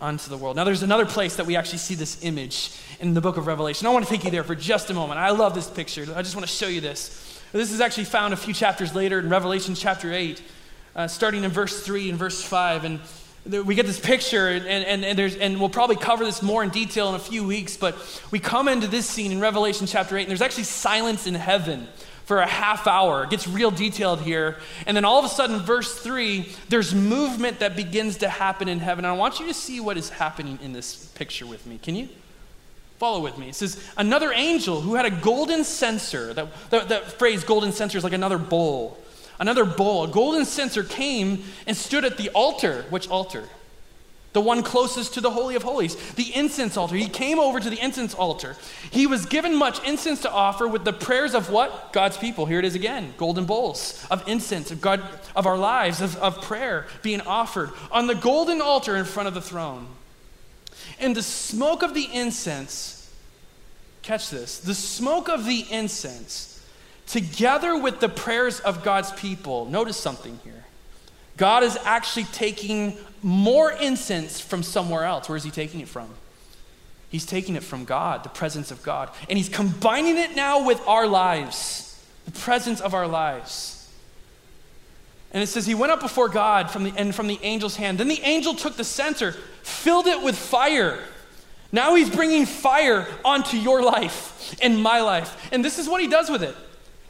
unto 0.00 0.30
the 0.30 0.38
world. 0.38 0.56
Now, 0.56 0.64
there's 0.64 0.82
another 0.82 1.04
place 1.04 1.36
that 1.36 1.44
we 1.44 1.54
actually 1.54 1.76
see 1.76 1.94
this 1.94 2.24
image 2.24 2.70
in 3.00 3.12
the 3.12 3.20
book 3.20 3.36
of 3.36 3.46
Revelation. 3.46 3.86
I 3.86 3.90
want 3.90 4.06
to 4.06 4.10
take 4.10 4.24
you 4.24 4.30
there 4.30 4.44
for 4.44 4.54
just 4.54 4.88
a 4.88 4.94
moment. 4.94 5.20
I 5.20 5.28
love 5.28 5.54
this 5.54 5.68
picture. 5.68 6.06
I 6.16 6.22
just 6.22 6.34
want 6.36 6.48
to 6.48 6.54
show 6.54 6.68
you 6.68 6.80
this. 6.80 7.38
This 7.52 7.70
is 7.70 7.82
actually 7.82 8.04
found 8.04 8.32
a 8.32 8.38
few 8.38 8.54
chapters 8.54 8.94
later 8.94 9.18
in 9.18 9.28
Revelation 9.28 9.74
chapter 9.74 10.14
8, 10.14 10.42
uh, 10.94 11.06
starting 11.06 11.44
in 11.44 11.50
verse 11.50 11.84
3 11.84 12.08
and 12.08 12.18
verse 12.18 12.42
5. 12.42 12.84
And 12.84 13.00
we 13.48 13.74
get 13.74 13.86
this 13.86 14.00
picture, 14.00 14.48
and, 14.48 14.66
and, 14.66 15.04
and, 15.04 15.18
there's, 15.18 15.36
and 15.36 15.58
we'll 15.60 15.68
probably 15.68 15.96
cover 15.96 16.24
this 16.24 16.42
more 16.42 16.62
in 16.62 16.70
detail 16.70 17.08
in 17.10 17.14
a 17.14 17.20
few 17.20 17.46
weeks, 17.46 17.76
but 17.76 17.96
we 18.30 18.38
come 18.38 18.68
into 18.68 18.86
this 18.86 19.06
scene 19.06 19.32
in 19.32 19.40
Revelation 19.40 19.86
chapter 19.86 20.16
8, 20.16 20.22
and 20.22 20.30
there's 20.30 20.42
actually 20.42 20.64
silence 20.64 21.26
in 21.26 21.34
heaven 21.34 21.86
for 22.24 22.38
a 22.38 22.46
half 22.46 22.88
hour. 22.88 23.22
It 23.24 23.30
gets 23.30 23.46
real 23.46 23.70
detailed 23.70 24.20
here. 24.20 24.56
And 24.86 24.96
then 24.96 25.04
all 25.04 25.20
of 25.20 25.24
a 25.24 25.28
sudden, 25.28 25.60
verse 25.60 25.94
3, 25.94 26.48
there's 26.68 26.92
movement 26.92 27.60
that 27.60 27.76
begins 27.76 28.16
to 28.18 28.28
happen 28.28 28.68
in 28.68 28.80
heaven. 28.80 29.04
And 29.04 29.14
I 29.14 29.16
want 29.16 29.38
you 29.38 29.46
to 29.46 29.54
see 29.54 29.78
what 29.78 29.96
is 29.96 30.10
happening 30.10 30.58
in 30.60 30.72
this 30.72 31.06
picture 31.14 31.46
with 31.46 31.64
me. 31.66 31.78
Can 31.80 31.94
you? 31.94 32.08
Follow 32.98 33.20
with 33.20 33.38
me. 33.38 33.50
It 33.50 33.54
says, 33.54 33.80
Another 33.96 34.32
angel 34.32 34.80
who 34.80 34.94
had 34.94 35.06
a 35.06 35.10
golden 35.10 35.62
censer, 35.62 36.34
that, 36.34 36.70
that, 36.70 36.88
that 36.88 37.04
phrase 37.12 37.44
golden 37.44 37.70
censer 37.70 37.96
is 37.96 38.02
like 38.02 38.12
another 38.12 38.38
bowl 38.38 38.98
another 39.38 39.64
bowl, 39.64 40.04
a 40.04 40.08
golden 40.08 40.44
censer 40.44 40.82
came 40.82 41.44
and 41.66 41.76
stood 41.76 42.04
at 42.04 42.16
the 42.16 42.28
altar. 42.30 42.84
Which 42.90 43.08
altar? 43.08 43.44
The 44.36 44.42
one 44.42 44.62
closest 44.62 45.14
to 45.14 45.22
the 45.22 45.30
Holy 45.30 45.56
of 45.56 45.62
Holies, 45.62 45.96
the 46.12 46.34
incense 46.34 46.76
altar. 46.76 46.94
He 46.94 47.08
came 47.08 47.38
over 47.38 47.58
to 47.58 47.70
the 47.70 47.82
incense 47.82 48.12
altar. 48.12 48.54
He 48.90 49.06
was 49.06 49.24
given 49.24 49.54
much 49.54 49.82
incense 49.82 50.20
to 50.20 50.30
offer 50.30 50.68
with 50.68 50.84
the 50.84 50.92
prayers 50.92 51.34
of 51.34 51.48
what? 51.48 51.94
God's 51.94 52.18
people. 52.18 52.44
Here 52.44 52.58
it 52.58 52.66
is 52.66 52.74
again 52.74 53.14
golden 53.16 53.46
bowls 53.46 54.06
of 54.10 54.28
incense, 54.28 54.70
of 54.70 54.82
God, 54.82 55.02
of 55.34 55.46
our 55.46 55.56
lives, 55.56 56.02
of, 56.02 56.16
of 56.18 56.42
prayer 56.42 56.86
being 57.00 57.22
offered 57.22 57.70
on 57.90 58.08
the 58.08 58.14
golden 58.14 58.60
altar 58.60 58.94
in 58.96 59.06
front 59.06 59.26
of 59.26 59.32
the 59.32 59.40
throne. 59.40 59.86
And 61.00 61.16
the 61.16 61.22
smoke 61.22 61.82
of 61.82 61.94
the 61.94 62.06
incense, 62.12 63.10
catch 64.02 64.28
this, 64.28 64.58
the 64.58 64.74
smoke 64.74 65.30
of 65.30 65.46
the 65.46 65.64
incense 65.70 66.55
together 67.06 67.78
with 67.78 68.00
the 68.00 68.08
prayers 68.08 68.60
of 68.60 68.82
God's 68.82 69.12
people, 69.12 69.66
notice 69.66 69.96
something 69.96 70.38
here. 70.44 70.64
God 71.36 71.62
is 71.62 71.76
actually 71.84 72.24
taking 72.24 72.96
more 73.22 73.72
incense 73.72 74.40
from 74.40 74.62
somewhere 74.62 75.04
else. 75.04 75.28
Where 75.28 75.36
is 75.36 75.44
he 75.44 75.50
taking 75.50 75.80
it 75.80 75.88
from? 75.88 76.08
He's 77.08 77.26
taking 77.26 77.54
it 77.56 77.62
from 77.62 77.84
God, 77.84 78.24
the 78.24 78.28
presence 78.28 78.70
of 78.70 78.82
God. 78.82 79.10
And 79.28 79.38
he's 79.38 79.48
combining 79.48 80.16
it 80.16 80.34
now 80.34 80.66
with 80.66 80.80
our 80.86 81.06
lives, 81.06 82.04
the 82.24 82.32
presence 82.32 82.80
of 82.80 82.94
our 82.94 83.06
lives. 83.06 83.90
And 85.32 85.42
it 85.42 85.46
says 85.46 85.66
he 85.66 85.74
went 85.74 85.92
up 85.92 86.00
before 86.00 86.28
God 86.28 86.70
from 86.70 86.84
the, 86.84 86.92
and 86.96 87.14
from 87.14 87.26
the 87.26 87.38
angel's 87.42 87.76
hand. 87.76 87.98
Then 87.98 88.08
the 88.08 88.20
angel 88.22 88.54
took 88.54 88.76
the 88.76 88.84
censer, 88.84 89.32
filled 89.62 90.06
it 90.06 90.22
with 90.22 90.36
fire. 90.36 90.98
Now 91.70 91.94
he's 91.94 92.10
bringing 92.10 92.46
fire 92.46 93.06
onto 93.24 93.56
your 93.56 93.82
life 93.82 94.56
and 94.62 94.82
my 94.82 95.00
life. 95.00 95.48
And 95.52 95.64
this 95.64 95.78
is 95.78 95.88
what 95.88 96.00
he 96.00 96.08
does 96.08 96.30
with 96.30 96.42
it 96.42 96.56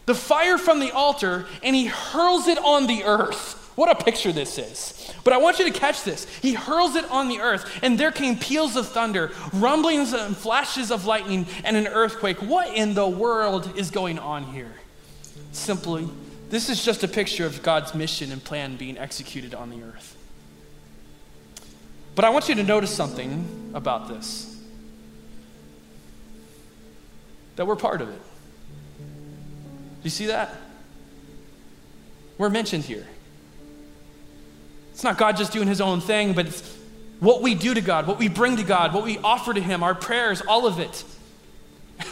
the 0.06 0.14
fire 0.14 0.58
from 0.58 0.80
the 0.80 0.92
altar 0.92 1.46
and 1.62 1.76
he 1.76 1.86
hurls 1.86 2.48
it 2.48 2.58
on 2.58 2.86
the 2.86 3.04
earth. 3.04 3.62
What 3.76 3.90
a 3.90 4.02
picture 4.02 4.32
this 4.32 4.56
is. 4.56 5.12
But 5.22 5.34
I 5.34 5.36
want 5.36 5.58
you 5.58 5.70
to 5.70 5.78
catch 5.78 6.02
this. 6.02 6.26
He 6.40 6.54
hurls 6.54 6.96
it 6.96 7.04
on 7.10 7.28
the 7.28 7.40
earth, 7.40 7.80
and 7.82 7.98
there 7.98 8.10
came 8.10 8.38
peals 8.38 8.74
of 8.74 8.88
thunder, 8.88 9.32
rumblings 9.52 10.14
and 10.14 10.34
flashes 10.34 10.90
of 10.90 11.04
lightning, 11.04 11.46
and 11.62 11.76
an 11.76 11.86
earthquake. 11.86 12.40
What 12.40 12.74
in 12.74 12.94
the 12.94 13.06
world 13.06 13.76
is 13.76 13.90
going 13.90 14.18
on 14.18 14.44
here? 14.44 14.72
simply, 15.56 16.08
this 16.50 16.68
is 16.68 16.84
just 16.84 17.02
a 17.02 17.08
picture 17.08 17.46
of 17.46 17.62
God's 17.62 17.94
mission 17.94 18.30
and 18.30 18.42
plan 18.42 18.76
being 18.76 18.98
executed 18.98 19.54
on 19.54 19.70
the 19.70 19.82
earth. 19.82 20.16
But 22.14 22.24
I 22.24 22.30
want 22.30 22.48
you 22.48 22.54
to 22.54 22.62
notice 22.62 22.94
something 22.94 23.72
about 23.74 24.08
this 24.08 24.52
that 27.56 27.66
we're 27.66 27.76
part 27.76 28.02
of 28.02 28.10
it. 28.10 28.20
You 30.06 30.10
see 30.10 30.26
that? 30.26 30.54
We're 32.38 32.48
mentioned 32.48 32.84
here. 32.84 33.04
It's 34.92 35.02
not 35.02 35.18
God 35.18 35.36
just 35.36 35.52
doing 35.52 35.66
his 35.66 35.80
own 35.80 36.00
thing, 36.00 36.32
but 36.32 36.46
it's 36.46 36.76
what 37.18 37.42
we 37.42 37.56
do 37.56 37.74
to 37.74 37.80
God, 37.80 38.06
what 38.06 38.16
we 38.16 38.28
bring 38.28 38.56
to 38.58 38.62
God, 38.62 38.94
what 38.94 39.02
we 39.02 39.18
offer 39.18 39.52
to 39.52 39.60
him, 39.60 39.82
our 39.82 39.96
prayers, 39.96 40.42
all 40.42 40.64
of 40.64 40.78
it. 40.78 41.02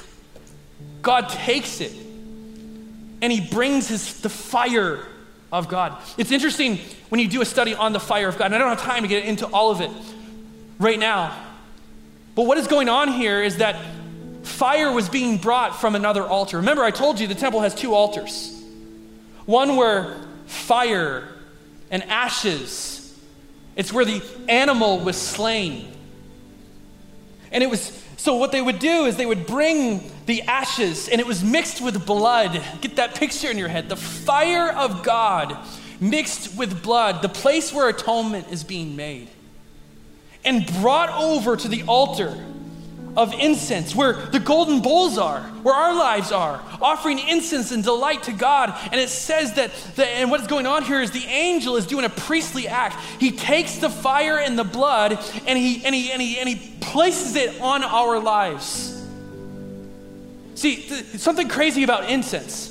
God 1.02 1.28
takes 1.28 1.80
it 1.80 1.92
and 3.22 3.30
he 3.30 3.40
brings 3.40 3.87
his, 3.87 4.22
the 4.22 4.28
fire 4.28 4.98
of 5.52 5.68
God. 5.68 5.96
It's 6.18 6.33
interesting 6.33 6.80
when 7.11 7.20
you 7.20 7.28
do 7.28 7.42
a 7.42 7.46
study 7.46 7.76
on 7.76 7.92
the 7.92 8.00
fire 8.00 8.26
of 8.26 8.37
God, 8.37 8.46
and 8.46 8.57
I 8.57 8.59
don't 8.59 8.70
have 8.70 8.83
time 8.83 9.02
to 9.02 9.09
get 9.09 9.24
into 9.24 9.46
all 9.46 9.70
of 9.70 9.80
it 9.80 9.90
right 10.80 10.98
now. 10.98 11.33
But 12.35 12.46
what 12.46 12.59
is 12.59 12.66
going 12.66 12.88
on 12.88 13.07
here 13.07 13.40
is 13.40 13.59
that 13.59 13.76
fire 14.44 14.92
was 14.92 15.09
being 15.09 15.38
brought 15.38 15.80
from 15.80 15.94
another 15.94 16.22
altar. 16.22 16.59
Remember, 16.59 16.85
I 16.85 16.90
told 16.90 17.18
you 17.18 17.26
the 17.26 17.35
temple 17.35 17.61
has 17.61 17.74
two 17.74 17.94
altars 17.94 18.50
one 19.46 19.76
where 19.76 20.16
fire 20.46 21.28
and 21.90 22.02
ashes, 22.04 23.18
it's 23.76 23.92
where 23.92 24.04
the 24.04 24.22
animal 24.48 25.00
was 25.00 25.16
slain. 25.20 25.92
And 27.52 27.62
it 27.62 27.68
was 27.68 28.02
so, 28.16 28.37
what 28.37 28.52
they 28.52 28.62
would 28.62 28.78
do 28.78 29.04
is 29.04 29.16
they 29.16 29.26
would 29.26 29.46
bring 29.46 30.11
the 30.24 30.40
ashes 30.42 31.11
and 31.11 31.20
it 31.20 31.26
was 31.26 31.44
mixed 31.44 31.83
with 31.83 32.07
blood. 32.07 32.59
Get 32.80 32.96
that 32.96 33.16
picture 33.16 33.50
in 33.50 33.59
your 33.59 33.68
head. 33.68 33.90
The 33.90 33.96
fire 33.96 34.70
of 34.70 35.02
God 35.02 35.54
mixed 36.00 36.57
with 36.57 36.83
blood, 36.83 37.20
the 37.20 37.28
place 37.28 37.70
where 37.70 37.88
atonement 37.88 38.46
is 38.50 38.64
being 38.64 38.96
made, 38.96 39.28
and 40.42 40.66
brought 40.80 41.11
over 41.11 41.54
to 41.54 41.68
the 41.68 41.83
altar 41.83 42.35
of 43.16 43.33
incense, 43.35 43.94
where 43.94 44.14
the 44.14 44.40
golden 44.40 44.83
bowls 44.83 45.18
are, 45.18 45.40
where 45.62 45.74
our 45.74 45.94
lives 45.94 46.33
are, 46.33 46.61
offering 46.81 47.18
incense 47.18 47.70
and 47.70 47.85
delight 47.85 48.24
to 48.24 48.33
God. 48.33 48.77
And 48.90 49.00
it 49.00 49.09
says 49.09 49.55
that, 49.55 49.72
that, 49.96 50.09
and 50.09 50.31
what's 50.31 50.46
going 50.46 50.66
on 50.66 50.85
here 50.85 51.00
is 51.00 51.11
the 51.12 51.27
angel 51.27 51.77
is 51.77 51.87
doing 51.87 52.05
a 52.05 52.09
priestly 52.09 52.66
act. 52.66 52.96
He 53.20 53.31
takes 53.31 53.79
the 53.79 53.88
fire 53.88 54.38
and 54.38 54.59
the 54.59 54.64
blood 54.64 55.12
and 55.46 55.59
he, 55.59 55.85
and 55.85 55.94
he, 55.94 56.11
and 56.11 56.20
he, 56.20 56.38
and 56.38 56.48
he 56.48 56.72
places 56.81 57.37
it 57.37 57.61
on 57.61 57.85
our 57.85 58.18
lives. 58.18 58.90
See, 60.57 60.77
th- 60.77 61.05
something 61.16 61.48
crazy 61.48 61.85
about 61.85 62.11
incense 62.11 62.70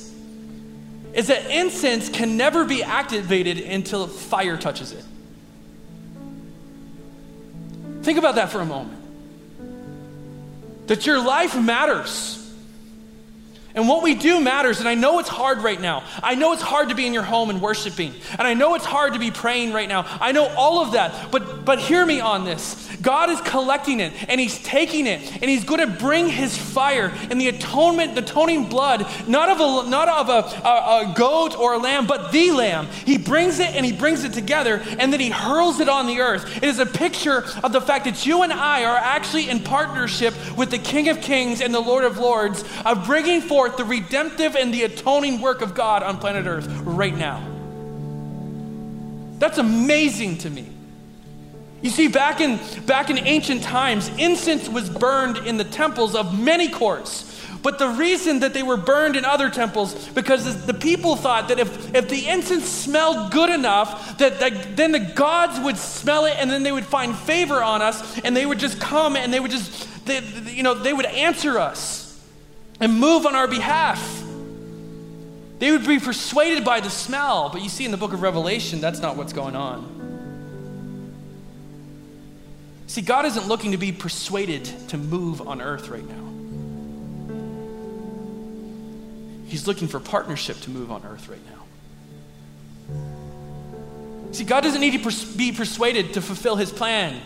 is 1.13 1.27
that 1.27 1.49
incense 1.49 2.09
can 2.09 2.37
never 2.37 2.65
be 2.65 2.83
activated 2.83 3.59
until 3.59 4.07
fire 4.07 4.57
touches 4.57 4.91
it. 4.91 5.03
Think 8.01 8.17
about 8.17 8.35
that 8.35 8.49
for 8.49 8.59
a 8.59 8.65
moment 8.65 9.02
that 10.87 11.05
your 11.05 11.23
life 11.23 11.59
matters. 11.59 12.42
And 13.75 13.87
what 13.87 14.03
we 14.03 14.13
do 14.13 14.39
matters, 14.39 14.79
and 14.79 14.87
I 14.87 14.93
know 14.93 15.17
it's 15.17 15.29
hard 15.29 15.59
right 15.59 15.81
now. 15.81 16.03
I 16.21 16.35
know 16.35 16.53
it's 16.53 16.61
hard 16.61 16.89
to 16.89 16.95
be 16.95 17.07
in 17.07 17.13
your 17.13 17.23
home 17.23 17.49
and 17.49 17.59
worshiping. 17.59 18.13
And 18.37 18.47
I 18.47 18.53
know 18.53 18.75
it's 18.75 18.85
hard 18.85 19.13
to 19.13 19.19
be 19.19 19.31
praying 19.31 19.73
right 19.73 19.89
now. 19.89 20.05
I 20.21 20.31
know 20.31 20.45
all 20.55 20.83
of 20.83 20.91
that. 20.91 21.31
But 21.31 21.65
but 21.65 21.79
hear 21.79 22.05
me 22.05 22.19
on 22.19 22.45
this. 22.45 22.87
God 23.01 23.29
is 23.31 23.41
collecting 23.41 23.99
it 23.99 24.13
and 24.29 24.39
He's 24.39 24.59
taking 24.59 25.07
it 25.07 25.21
and 25.33 25.43
He's 25.43 25.63
going 25.63 25.79
to 25.79 25.87
bring 25.87 26.27
His 26.27 26.55
fire 26.55 27.11
and 27.31 27.41
the 27.41 27.47
atonement, 27.47 28.13
the 28.13 28.21
atoning 28.21 28.69
blood, 28.69 29.07
not 29.27 29.49
of 29.49 29.59
a 29.59 29.89
not 29.89 30.07
of 30.07 30.29
a, 30.29 30.67
a, 30.67 31.11
a 31.11 31.13
goat 31.15 31.57
or 31.57 31.73
a 31.73 31.77
lamb, 31.79 32.05
but 32.05 32.31
the 32.31 32.51
lamb. 32.51 32.87
He 33.05 33.17
brings 33.17 33.59
it 33.59 33.75
and 33.75 33.85
He 33.85 33.91
brings 33.91 34.23
it 34.23 34.33
together 34.33 34.81
and 34.99 35.11
then 35.11 35.19
He 35.19 35.31
hurls 35.31 35.79
it 35.79 35.89
on 35.89 36.05
the 36.05 36.19
earth. 36.19 36.57
It 36.57 36.65
is 36.65 36.77
a 36.77 36.85
picture 36.85 37.43
of 37.63 37.71
the 37.71 37.81
fact 37.81 38.05
that 38.05 38.23
you 38.23 38.43
and 38.43 38.53
I 38.53 38.85
are 38.85 38.97
actually 38.97 39.49
in 39.49 39.61
partnership 39.61 40.35
with 40.55 40.69
the 40.69 40.77
King 40.77 41.09
of 41.09 41.21
Kings 41.21 41.59
and 41.59 41.73
the 41.73 41.79
Lord 41.79 42.03
of 42.03 42.19
Lords 42.19 42.63
of 42.85 43.05
bringing 43.05 43.41
forth 43.41 43.62
forth 43.63 43.77
the 43.77 43.85
redemptive 43.85 44.57
and 44.57 44.73
the 44.73 44.83
atoning 44.83 45.39
work 45.39 45.61
of 45.61 45.73
God 45.73 46.03
on 46.03 46.17
planet 46.17 46.45
Earth 46.45 46.67
right 46.81 47.15
now. 47.15 47.41
That's 49.39 49.57
amazing 49.57 50.39
to 50.39 50.49
me. 50.49 50.67
You 51.81 51.89
see, 51.89 52.09
back 52.09 52.41
in, 52.41 52.59
back 52.85 53.09
in 53.09 53.17
ancient 53.19 53.63
times, 53.63 54.09
incense 54.17 54.67
was 54.67 54.89
burned 54.89 55.37
in 55.47 55.55
the 55.55 55.63
temples 55.63 56.13
of 56.13 56.37
many 56.37 56.67
courts. 56.67 57.29
But 57.61 57.79
the 57.79 57.87
reason 57.87 58.41
that 58.41 58.53
they 58.53 58.63
were 58.63 58.75
burned 58.75 59.15
in 59.15 59.23
other 59.23 59.49
temples, 59.49 60.09
because 60.09 60.65
the 60.65 60.73
people 60.73 61.15
thought 61.15 61.47
that 61.47 61.57
if, 61.57 61.95
if 61.95 62.09
the 62.09 62.27
incense 62.27 62.65
smelled 62.65 63.31
good 63.31 63.49
enough, 63.49 64.17
that, 64.17 64.41
that 64.41 64.75
then 64.75 64.91
the 64.91 64.99
gods 64.99 65.57
would 65.61 65.77
smell 65.77 66.25
it 66.25 66.35
and 66.37 66.51
then 66.51 66.63
they 66.63 66.73
would 66.73 66.85
find 66.85 67.15
favor 67.15 67.63
on 67.63 67.81
us 67.81 68.19
and 68.19 68.35
they 68.35 68.45
would 68.45 68.59
just 68.59 68.81
come 68.81 69.15
and 69.15 69.33
they 69.33 69.39
would 69.39 69.51
just, 69.51 70.05
they, 70.05 70.19
you 70.51 70.63
know, 70.63 70.73
they 70.73 70.91
would 70.91 71.05
answer 71.05 71.57
us 71.57 72.02
and 72.79 72.99
move 72.99 73.25
on 73.25 73.35
our 73.35 73.47
behalf. 73.47 74.23
They 75.59 75.71
would 75.71 75.87
be 75.87 75.99
persuaded 75.99 76.65
by 76.65 76.79
the 76.81 76.89
smell, 76.89 77.49
but 77.49 77.61
you 77.61 77.69
see 77.69 77.85
in 77.85 77.91
the 77.91 77.97
book 77.97 78.13
of 78.13 78.21
Revelation, 78.21 78.81
that's 78.81 78.99
not 78.99 79.15
what's 79.15 79.33
going 79.33 79.55
on. 79.55 79.93
See, 82.87 83.01
God 83.01 83.25
isn't 83.25 83.47
looking 83.47 83.71
to 83.71 83.77
be 83.77 83.91
persuaded 83.91 84.65
to 84.89 84.97
move 84.97 85.47
on 85.47 85.61
earth 85.61 85.89
right 85.89 86.07
now. 86.07 86.29
He's 89.47 89.67
looking 89.67 89.87
for 89.87 89.99
partnership 89.99 90.59
to 90.61 90.69
move 90.69 90.91
on 90.91 91.03
earth 91.05 91.29
right 91.29 91.39
now. 91.45 91.63
See, 94.31 94.43
God 94.43 94.61
doesn't 94.61 94.81
need 94.81 95.01
to 95.01 95.11
be 95.37 95.51
persuaded 95.51 96.13
to 96.13 96.21
fulfill 96.21 96.55
his 96.55 96.71
plan 96.71 97.19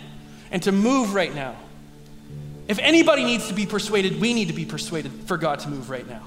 and 0.51 0.62
to 0.63 0.71
move 0.71 1.13
right 1.13 1.33
now. 1.33 1.55
If 2.67 2.80
anybody 2.80 3.23
needs 3.23 3.47
to 3.47 3.53
be 3.53 3.65
persuaded, 3.65 4.19
we 4.19 4.34
need 4.34 4.49
to 4.49 4.53
be 4.53 4.65
persuaded 4.65 5.12
for 5.25 5.38
God 5.38 5.60
to 5.60 5.69
move 5.69 5.89
right 5.89 6.08
now. 6.08 6.23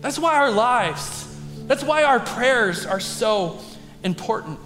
That's 0.00 0.18
why 0.18 0.36
our 0.36 0.50
lives, 0.50 1.26
that's 1.66 1.82
why 1.82 2.04
our 2.04 2.20
prayers 2.20 2.86
are 2.86 3.00
so 3.00 3.58
important. 4.04 4.60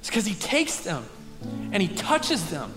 It's 0.00 0.08
because 0.08 0.26
He 0.26 0.34
takes 0.34 0.80
them 0.80 1.04
and 1.72 1.82
He 1.82 1.88
touches 1.88 2.50
them 2.50 2.72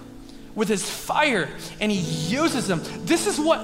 with 0.56 0.70
His 0.70 0.90
fire 0.90 1.48
and 1.80 1.92
He 1.92 2.00
uses 2.00 2.68
them. 2.68 2.82
This 3.06 3.28
is 3.28 3.40
what 3.40 3.60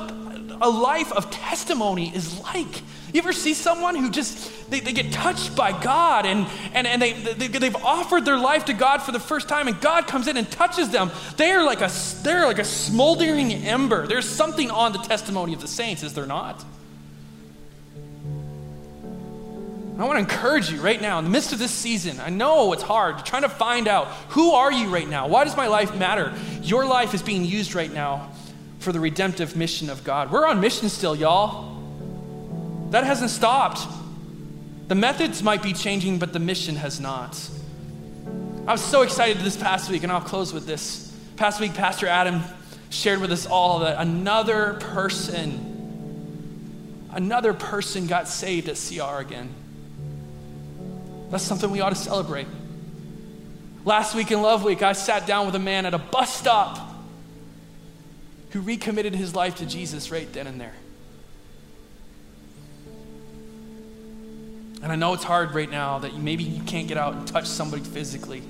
a 0.61 0.69
life 0.69 1.11
of 1.11 1.31
testimony 1.31 2.15
is 2.15 2.39
like. 2.41 2.81
You 3.13 3.21
ever 3.21 3.31
see 3.31 3.53
someone 3.53 3.95
who 3.95 4.09
just, 4.09 4.69
they, 4.69 4.81
they 4.81 4.91
get 4.91 5.13
touched 5.13 5.55
by 5.55 5.71
God 5.81 6.25
and, 6.25 6.45
and, 6.73 6.85
and 6.85 7.01
they, 7.01 7.13
they, 7.13 7.47
they've 7.47 7.75
offered 7.77 8.25
their 8.25 8.37
life 8.37 8.65
to 8.65 8.73
God 8.73 9.01
for 9.01 9.13
the 9.13 9.19
first 9.19 9.47
time 9.47 9.67
and 9.67 9.79
God 9.79 10.07
comes 10.07 10.27
in 10.27 10.35
and 10.35 10.49
touches 10.51 10.89
them. 10.89 11.09
They 11.37 11.51
are 11.51 11.63
like 11.63 11.81
a, 11.81 11.89
they're 12.21 12.45
like 12.45 12.59
a 12.59 12.65
smoldering 12.65 13.53
ember. 13.53 14.07
There's 14.07 14.27
something 14.27 14.69
on 14.69 14.91
the 14.91 14.99
testimony 14.99 15.53
of 15.53 15.61
the 15.61 15.67
saints, 15.67 16.03
is 16.03 16.13
there 16.13 16.25
not? 16.25 16.65
I 19.97 20.03
want 20.03 20.17
to 20.17 20.19
encourage 20.19 20.69
you 20.69 20.79
right 20.79 21.01
now 21.01 21.17
in 21.17 21.23
the 21.23 21.31
midst 21.31 21.53
of 21.53 21.59
this 21.59 21.71
season. 21.71 22.19
I 22.19 22.29
know 22.29 22.71
it's 22.73 22.83
hard 22.83 23.25
trying 23.25 23.41
to 23.41 23.49
find 23.49 23.87
out 23.87 24.07
who 24.29 24.51
are 24.51 24.71
you 24.71 24.89
right 24.89 25.07
now? 25.07 25.27
Why 25.27 25.43
does 25.43 25.57
my 25.57 25.67
life 25.67 25.95
matter? 25.95 26.33
Your 26.61 26.85
life 26.85 27.15
is 27.15 27.23
being 27.23 27.43
used 27.43 27.73
right 27.73 27.91
now 27.91 28.29
for 28.77 28.91
the 28.91 28.99
redemptive 28.99 29.55
mission 29.55 29.89
of 29.89 30.03
God. 30.03 30.31
We're 30.31 30.45
on 30.45 30.59
mission 30.59 30.89
still, 30.89 31.15
y'all. 31.15 31.76
That 32.91 33.03
hasn't 33.03 33.31
stopped. 33.31 33.85
The 34.87 34.95
methods 34.95 35.43
might 35.43 35.61
be 35.61 35.73
changing, 35.73 36.19
but 36.19 36.31
the 36.31 36.39
mission 36.39 36.77
has 36.77 36.99
not. 36.99 37.37
I 38.65 38.71
was 38.71 38.83
so 38.83 39.01
excited 39.01 39.41
this 39.43 39.57
past 39.57 39.89
week, 39.89 40.03
and 40.03 40.11
I'll 40.11 40.21
close 40.21 40.53
with 40.53 40.65
this. 40.65 41.13
Past 41.35 41.59
week, 41.59 41.73
Pastor 41.73 42.07
Adam 42.07 42.41
shared 42.89 43.19
with 43.19 43.31
us 43.31 43.45
all 43.45 43.79
that 43.79 43.99
another 43.99 44.75
person, 44.75 45.73
another 47.11 47.53
person 47.53 48.07
got 48.07 48.27
saved 48.27 48.69
at 48.69 48.75
CR 48.75 49.19
again. 49.19 49.49
That's 51.29 51.43
something 51.43 51.69
we 51.69 51.81
ought 51.81 51.89
to 51.89 51.95
celebrate. 51.95 52.47
Last 53.83 54.15
week 54.15 54.31
in 54.31 54.41
Love 54.41 54.63
Week, 54.63 54.81
I 54.81 54.93
sat 54.93 55.27
down 55.27 55.45
with 55.45 55.55
a 55.55 55.59
man 55.59 55.85
at 55.85 55.93
a 55.93 55.97
bus 55.97 56.33
stop 56.33 56.79
who 58.51 58.61
recommitted 58.61 59.13
his 59.13 59.35
life 59.35 59.55
to 59.55 59.65
Jesus 59.65 60.11
right 60.11 60.31
then 60.31 60.47
and 60.47 60.59
there. 60.59 60.73
And 64.81 64.91
I 64.91 64.95
know 64.95 65.13
it's 65.13 65.23
hard 65.23 65.53
right 65.53 65.69
now 65.69 65.99
that 65.99 66.15
maybe 66.15 66.43
you 66.43 66.63
can't 66.63 66.87
get 66.87 66.97
out 66.97 67.13
and 67.13 67.27
touch 67.27 67.45
somebody 67.45 67.83
physically. 67.83 68.43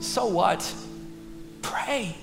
So 0.00 0.26
what? 0.26 0.74
Pray. 1.62 2.16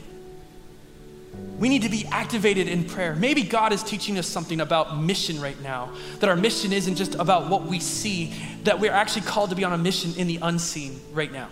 We 1.57 1.69
need 1.69 1.83
to 1.83 1.89
be 1.89 2.05
activated 2.11 2.67
in 2.67 2.83
prayer. 2.83 3.15
Maybe 3.15 3.43
God 3.43 3.71
is 3.73 3.83
teaching 3.83 4.17
us 4.17 4.27
something 4.27 4.59
about 4.59 4.97
mission 4.97 5.39
right 5.39 5.59
now. 5.61 5.91
That 6.19 6.29
our 6.29 6.35
mission 6.35 6.73
isn't 6.73 6.95
just 6.95 7.15
about 7.15 7.49
what 7.49 7.65
we 7.65 7.79
see, 7.79 8.33
that 8.63 8.79
we're 8.79 8.91
actually 8.91 9.23
called 9.23 9.51
to 9.51 9.55
be 9.55 9.63
on 9.63 9.73
a 9.73 9.77
mission 9.77 10.13
in 10.17 10.27
the 10.27 10.39
unseen 10.41 10.99
right 11.13 11.31
now. 11.31 11.49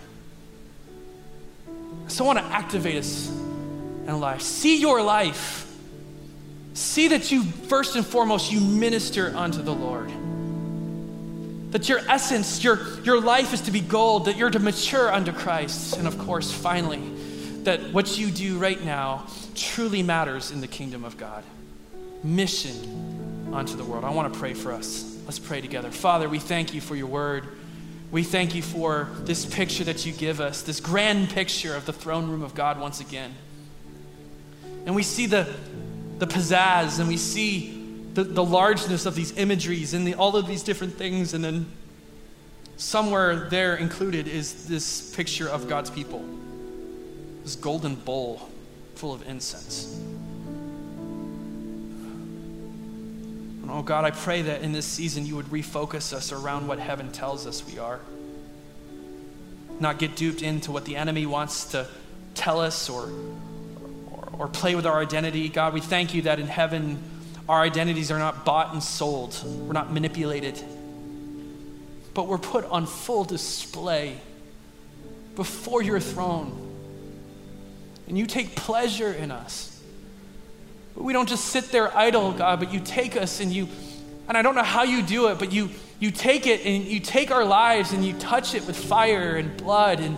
So 2.08 2.24
I 2.24 2.28
want 2.28 2.40
to 2.40 2.46
activate 2.46 2.98
us 2.98 3.30
in 3.30 4.20
life. 4.20 4.42
See 4.42 4.80
your 4.80 5.02
life 5.02 5.66
See 6.76 7.08
that 7.08 7.32
you, 7.32 7.44
first 7.44 7.96
and 7.96 8.06
foremost, 8.06 8.52
you 8.52 8.60
minister 8.60 9.34
unto 9.34 9.62
the 9.62 9.74
Lord. 9.74 10.12
That 11.72 11.90
your 11.90 12.00
essence, 12.10 12.64
your, 12.64 13.00
your 13.02 13.20
life 13.20 13.54
is 13.54 13.62
to 13.62 13.72
be 13.72 13.82
gold, 13.82 14.26
that 14.26 14.38
you're 14.38 14.50
to 14.50 14.60
mature 14.60 15.12
unto 15.12 15.32
Christ. 15.32 15.98
And 15.98 16.08
of 16.08 16.18
course, 16.20 16.52
finally, 16.52 17.02
that 17.64 17.92
what 17.92 18.18
you 18.18 18.32
do 18.32 18.58
right 18.58 18.82
now 18.84 19.28
truly 19.56 20.04
matters 20.04 20.52
in 20.52 20.62
the 20.62 20.68
kingdom 20.68 21.04
of 21.04 21.18
God. 21.18 21.44
Mission 22.24 23.52
onto 23.52 23.76
the 23.76 23.84
world. 23.84 24.04
I 24.04 24.12
want 24.12 24.34
to 24.34 24.40
pray 24.40 24.54
for 24.54 24.72
us. 24.72 25.18
Let's 25.26 25.40
pray 25.40 25.62
together. 25.62 25.92
Father, 25.92 26.30
we 26.30 26.40
thank 26.40 26.74
you 26.74 26.82
for 26.82 26.96
your 26.96 27.08
word. 27.08 27.48
We 28.12 28.24
thank 28.24 28.56
you 28.56 28.62
for 28.62 29.10
this 29.22 29.46
picture 29.46 29.84
that 29.86 30.06
you 30.06 30.14
give 30.14 30.40
us, 30.40 30.62
this 30.62 30.80
grand 30.80 31.30
picture 31.30 31.76
of 31.76 31.86
the 31.86 31.94
throne 31.94 32.30
room 32.30 32.44
of 32.44 32.54
God 32.54 32.80
once 32.80 33.00
again. 33.00 33.34
And 34.86 34.96
we 34.96 35.04
see 35.04 35.26
the, 35.26 35.52
the 36.20 36.28
pizzazz 36.28 37.00
and 37.00 37.08
we 37.08 37.18
see 37.18 37.75
the, 38.16 38.24
the 38.24 38.44
largeness 38.44 39.06
of 39.06 39.14
these 39.14 39.38
imageries 39.38 39.94
and 39.94 40.08
the, 40.08 40.16
all 40.16 40.36
of 40.38 40.48
these 40.48 40.64
different 40.64 40.94
things. 40.94 41.34
And 41.34 41.44
then 41.44 41.66
somewhere 42.78 43.50
there 43.50 43.76
included 43.76 44.28
is 44.28 44.68
this 44.68 45.14
picture 45.14 45.50
of 45.50 45.68
God's 45.68 45.90
people, 45.90 46.24
this 47.44 47.58
golden 47.58 47.96
bowl 47.96 48.50
full 48.96 49.14
of 49.14 49.28
incense. 49.28 49.94
And 53.62 53.70
oh 53.70 53.82
God, 53.82 54.06
I 54.06 54.12
pray 54.12 54.44
that 54.44 54.62
in 54.62 54.72
this 54.72 54.86
season 54.86 55.26
you 55.26 55.36
would 55.36 55.48
refocus 55.48 56.14
us 56.14 56.32
around 56.32 56.70
what 56.70 56.80
heaven 56.80 57.12
tells 57.12 57.46
us 57.46 57.66
we 57.70 57.80
are. 57.80 58.00
Not 59.82 60.00
get 60.00 60.16
duped 60.16 60.42
into 60.42 60.72
what 60.72 60.86
the 60.86 60.96
enemy 60.96 61.26
wants 61.26 61.66
to 61.72 61.86
tell 62.34 62.62
us 62.62 62.90
or, 62.90 63.10
or, 64.10 64.30
or 64.40 64.48
play 64.48 64.74
with 64.74 64.86
our 64.86 65.02
identity. 65.02 65.50
God, 65.50 65.74
we 65.74 65.82
thank 65.82 66.14
you 66.14 66.22
that 66.22 66.40
in 66.40 66.48
heaven 66.48 66.98
our 67.48 67.62
identities 67.62 68.12
are 68.12 68.20
not 68.20 68.44
bought 68.44 68.74
and 68.74 68.82
sold, 68.82 69.40
we're 69.46 69.74
not 69.74 69.92
manipulated, 69.92 70.62
but 72.14 72.28
we're 72.28 72.38
put 72.38 72.66
on 72.66 72.86
full 72.86 73.24
display 73.24 74.18
before 75.36 75.82
your 75.82 76.00
throne. 76.00 76.62
And 78.08 78.18
you 78.18 78.26
take 78.26 78.56
pleasure 78.56 79.12
in 79.12 79.32
us. 79.32 79.72
But 80.96 81.04
we 81.04 81.14
don't 81.14 81.28
just 81.28 81.46
sit 81.46 81.72
there 81.72 81.96
idle, 81.96 82.32
God, 82.32 82.60
but 82.60 82.74
you 82.74 82.80
take 82.80 83.18
us 83.18 83.42
and 83.42 83.52
you, 83.52 83.68
and 84.28 84.38
I 84.38 84.42
don't 84.42 84.56
know 84.56 84.64
how 84.64 84.84
you 84.84 85.02
do 85.02 85.28
it, 85.28 85.40
but 85.40 85.52
you, 85.52 85.70
you 86.00 86.10
take 86.12 86.48
it 86.48 86.66
and 86.66 86.86
you 86.86 87.00
take 87.00 87.32
our 87.32 87.44
lives 87.44 87.92
and 87.92 88.04
you 88.04 88.14
touch 88.14 88.56
it 88.56 88.66
with 88.66 88.78
fire 88.78 89.36
and 89.36 89.56
blood 89.58 90.00
and, 90.00 90.18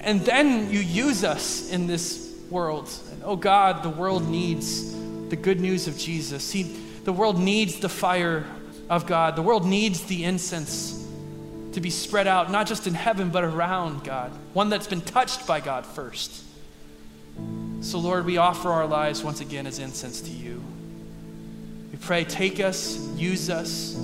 and 0.00 0.20
then 0.22 0.70
you 0.70 0.80
use 0.80 1.24
us 1.24 1.70
in 1.70 1.86
this 1.86 2.34
world. 2.50 2.90
And 3.12 3.22
oh 3.24 3.36
God, 3.36 3.82
the 3.82 3.90
world 3.90 4.26
needs 4.26 4.94
the 5.32 5.36
good 5.36 5.60
news 5.60 5.88
of 5.88 5.96
Jesus. 5.96 6.44
See, 6.44 6.64
the 7.04 7.12
world 7.12 7.40
needs 7.40 7.78
the 7.78 7.88
fire 7.88 8.44
of 8.90 9.06
God. 9.06 9.34
The 9.34 9.40
world 9.40 9.64
needs 9.64 10.02
the 10.02 10.24
incense 10.24 11.08
to 11.72 11.80
be 11.80 11.88
spread 11.88 12.26
out, 12.26 12.50
not 12.50 12.66
just 12.66 12.86
in 12.86 12.92
heaven, 12.92 13.30
but 13.30 13.42
around 13.42 14.04
God. 14.04 14.30
One 14.52 14.68
that's 14.68 14.86
been 14.86 15.00
touched 15.00 15.46
by 15.46 15.60
God 15.60 15.86
first. 15.86 16.44
So, 17.80 17.98
Lord, 17.98 18.26
we 18.26 18.36
offer 18.36 18.68
our 18.68 18.86
lives 18.86 19.24
once 19.24 19.40
again 19.40 19.66
as 19.66 19.78
incense 19.78 20.20
to 20.20 20.30
you. 20.30 20.62
We 21.90 21.96
pray, 21.96 22.24
take 22.24 22.60
us, 22.60 22.98
use 23.16 23.48
us. 23.48 23.98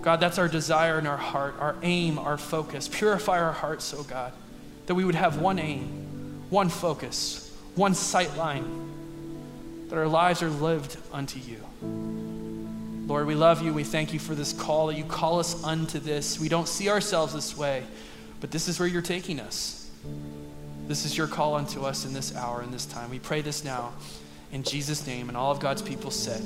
God, 0.00 0.18
that's 0.18 0.38
our 0.38 0.48
desire 0.48 0.98
in 0.98 1.06
our 1.06 1.18
heart, 1.18 1.56
our 1.60 1.76
aim, 1.82 2.18
our 2.18 2.38
focus. 2.38 2.88
Purify 2.88 3.38
our 3.38 3.52
hearts, 3.52 3.92
oh 3.92 4.02
God, 4.02 4.32
that 4.86 4.94
we 4.94 5.04
would 5.04 5.14
have 5.14 5.42
one 5.42 5.58
aim, 5.58 6.46
one 6.48 6.70
focus, 6.70 7.54
one 7.74 7.94
sight 7.94 8.34
line, 8.38 8.85
that 9.88 9.96
our 9.96 10.08
lives 10.08 10.42
are 10.42 10.50
lived 10.50 10.96
unto 11.12 11.38
you. 11.38 11.60
Lord, 13.06 13.26
we 13.26 13.36
love 13.36 13.62
you. 13.62 13.72
We 13.72 13.84
thank 13.84 14.12
you 14.12 14.18
for 14.18 14.34
this 14.34 14.52
call 14.52 14.88
that 14.88 14.96
you 14.96 15.04
call 15.04 15.38
us 15.38 15.62
unto 15.62 16.00
this. 16.00 16.40
We 16.40 16.48
don't 16.48 16.66
see 16.66 16.88
ourselves 16.88 17.32
this 17.32 17.56
way, 17.56 17.84
but 18.40 18.50
this 18.50 18.66
is 18.66 18.80
where 18.80 18.88
you're 18.88 19.02
taking 19.02 19.38
us. 19.38 19.88
This 20.88 21.04
is 21.04 21.16
your 21.16 21.28
call 21.28 21.54
unto 21.54 21.82
us 21.82 22.04
in 22.04 22.12
this 22.12 22.34
hour, 22.34 22.62
in 22.62 22.72
this 22.72 22.86
time. 22.86 23.10
We 23.10 23.18
pray 23.18 23.42
this 23.42 23.64
now 23.64 23.92
in 24.52 24.62
Jesus' 24.62 25.06
name, 25.06 25.28
and 25.28 25.36
all 25.36 25.52
of 25.52 25.60
God's 25.60 25.82
people 25.82 26.10
said, 26.10 26.42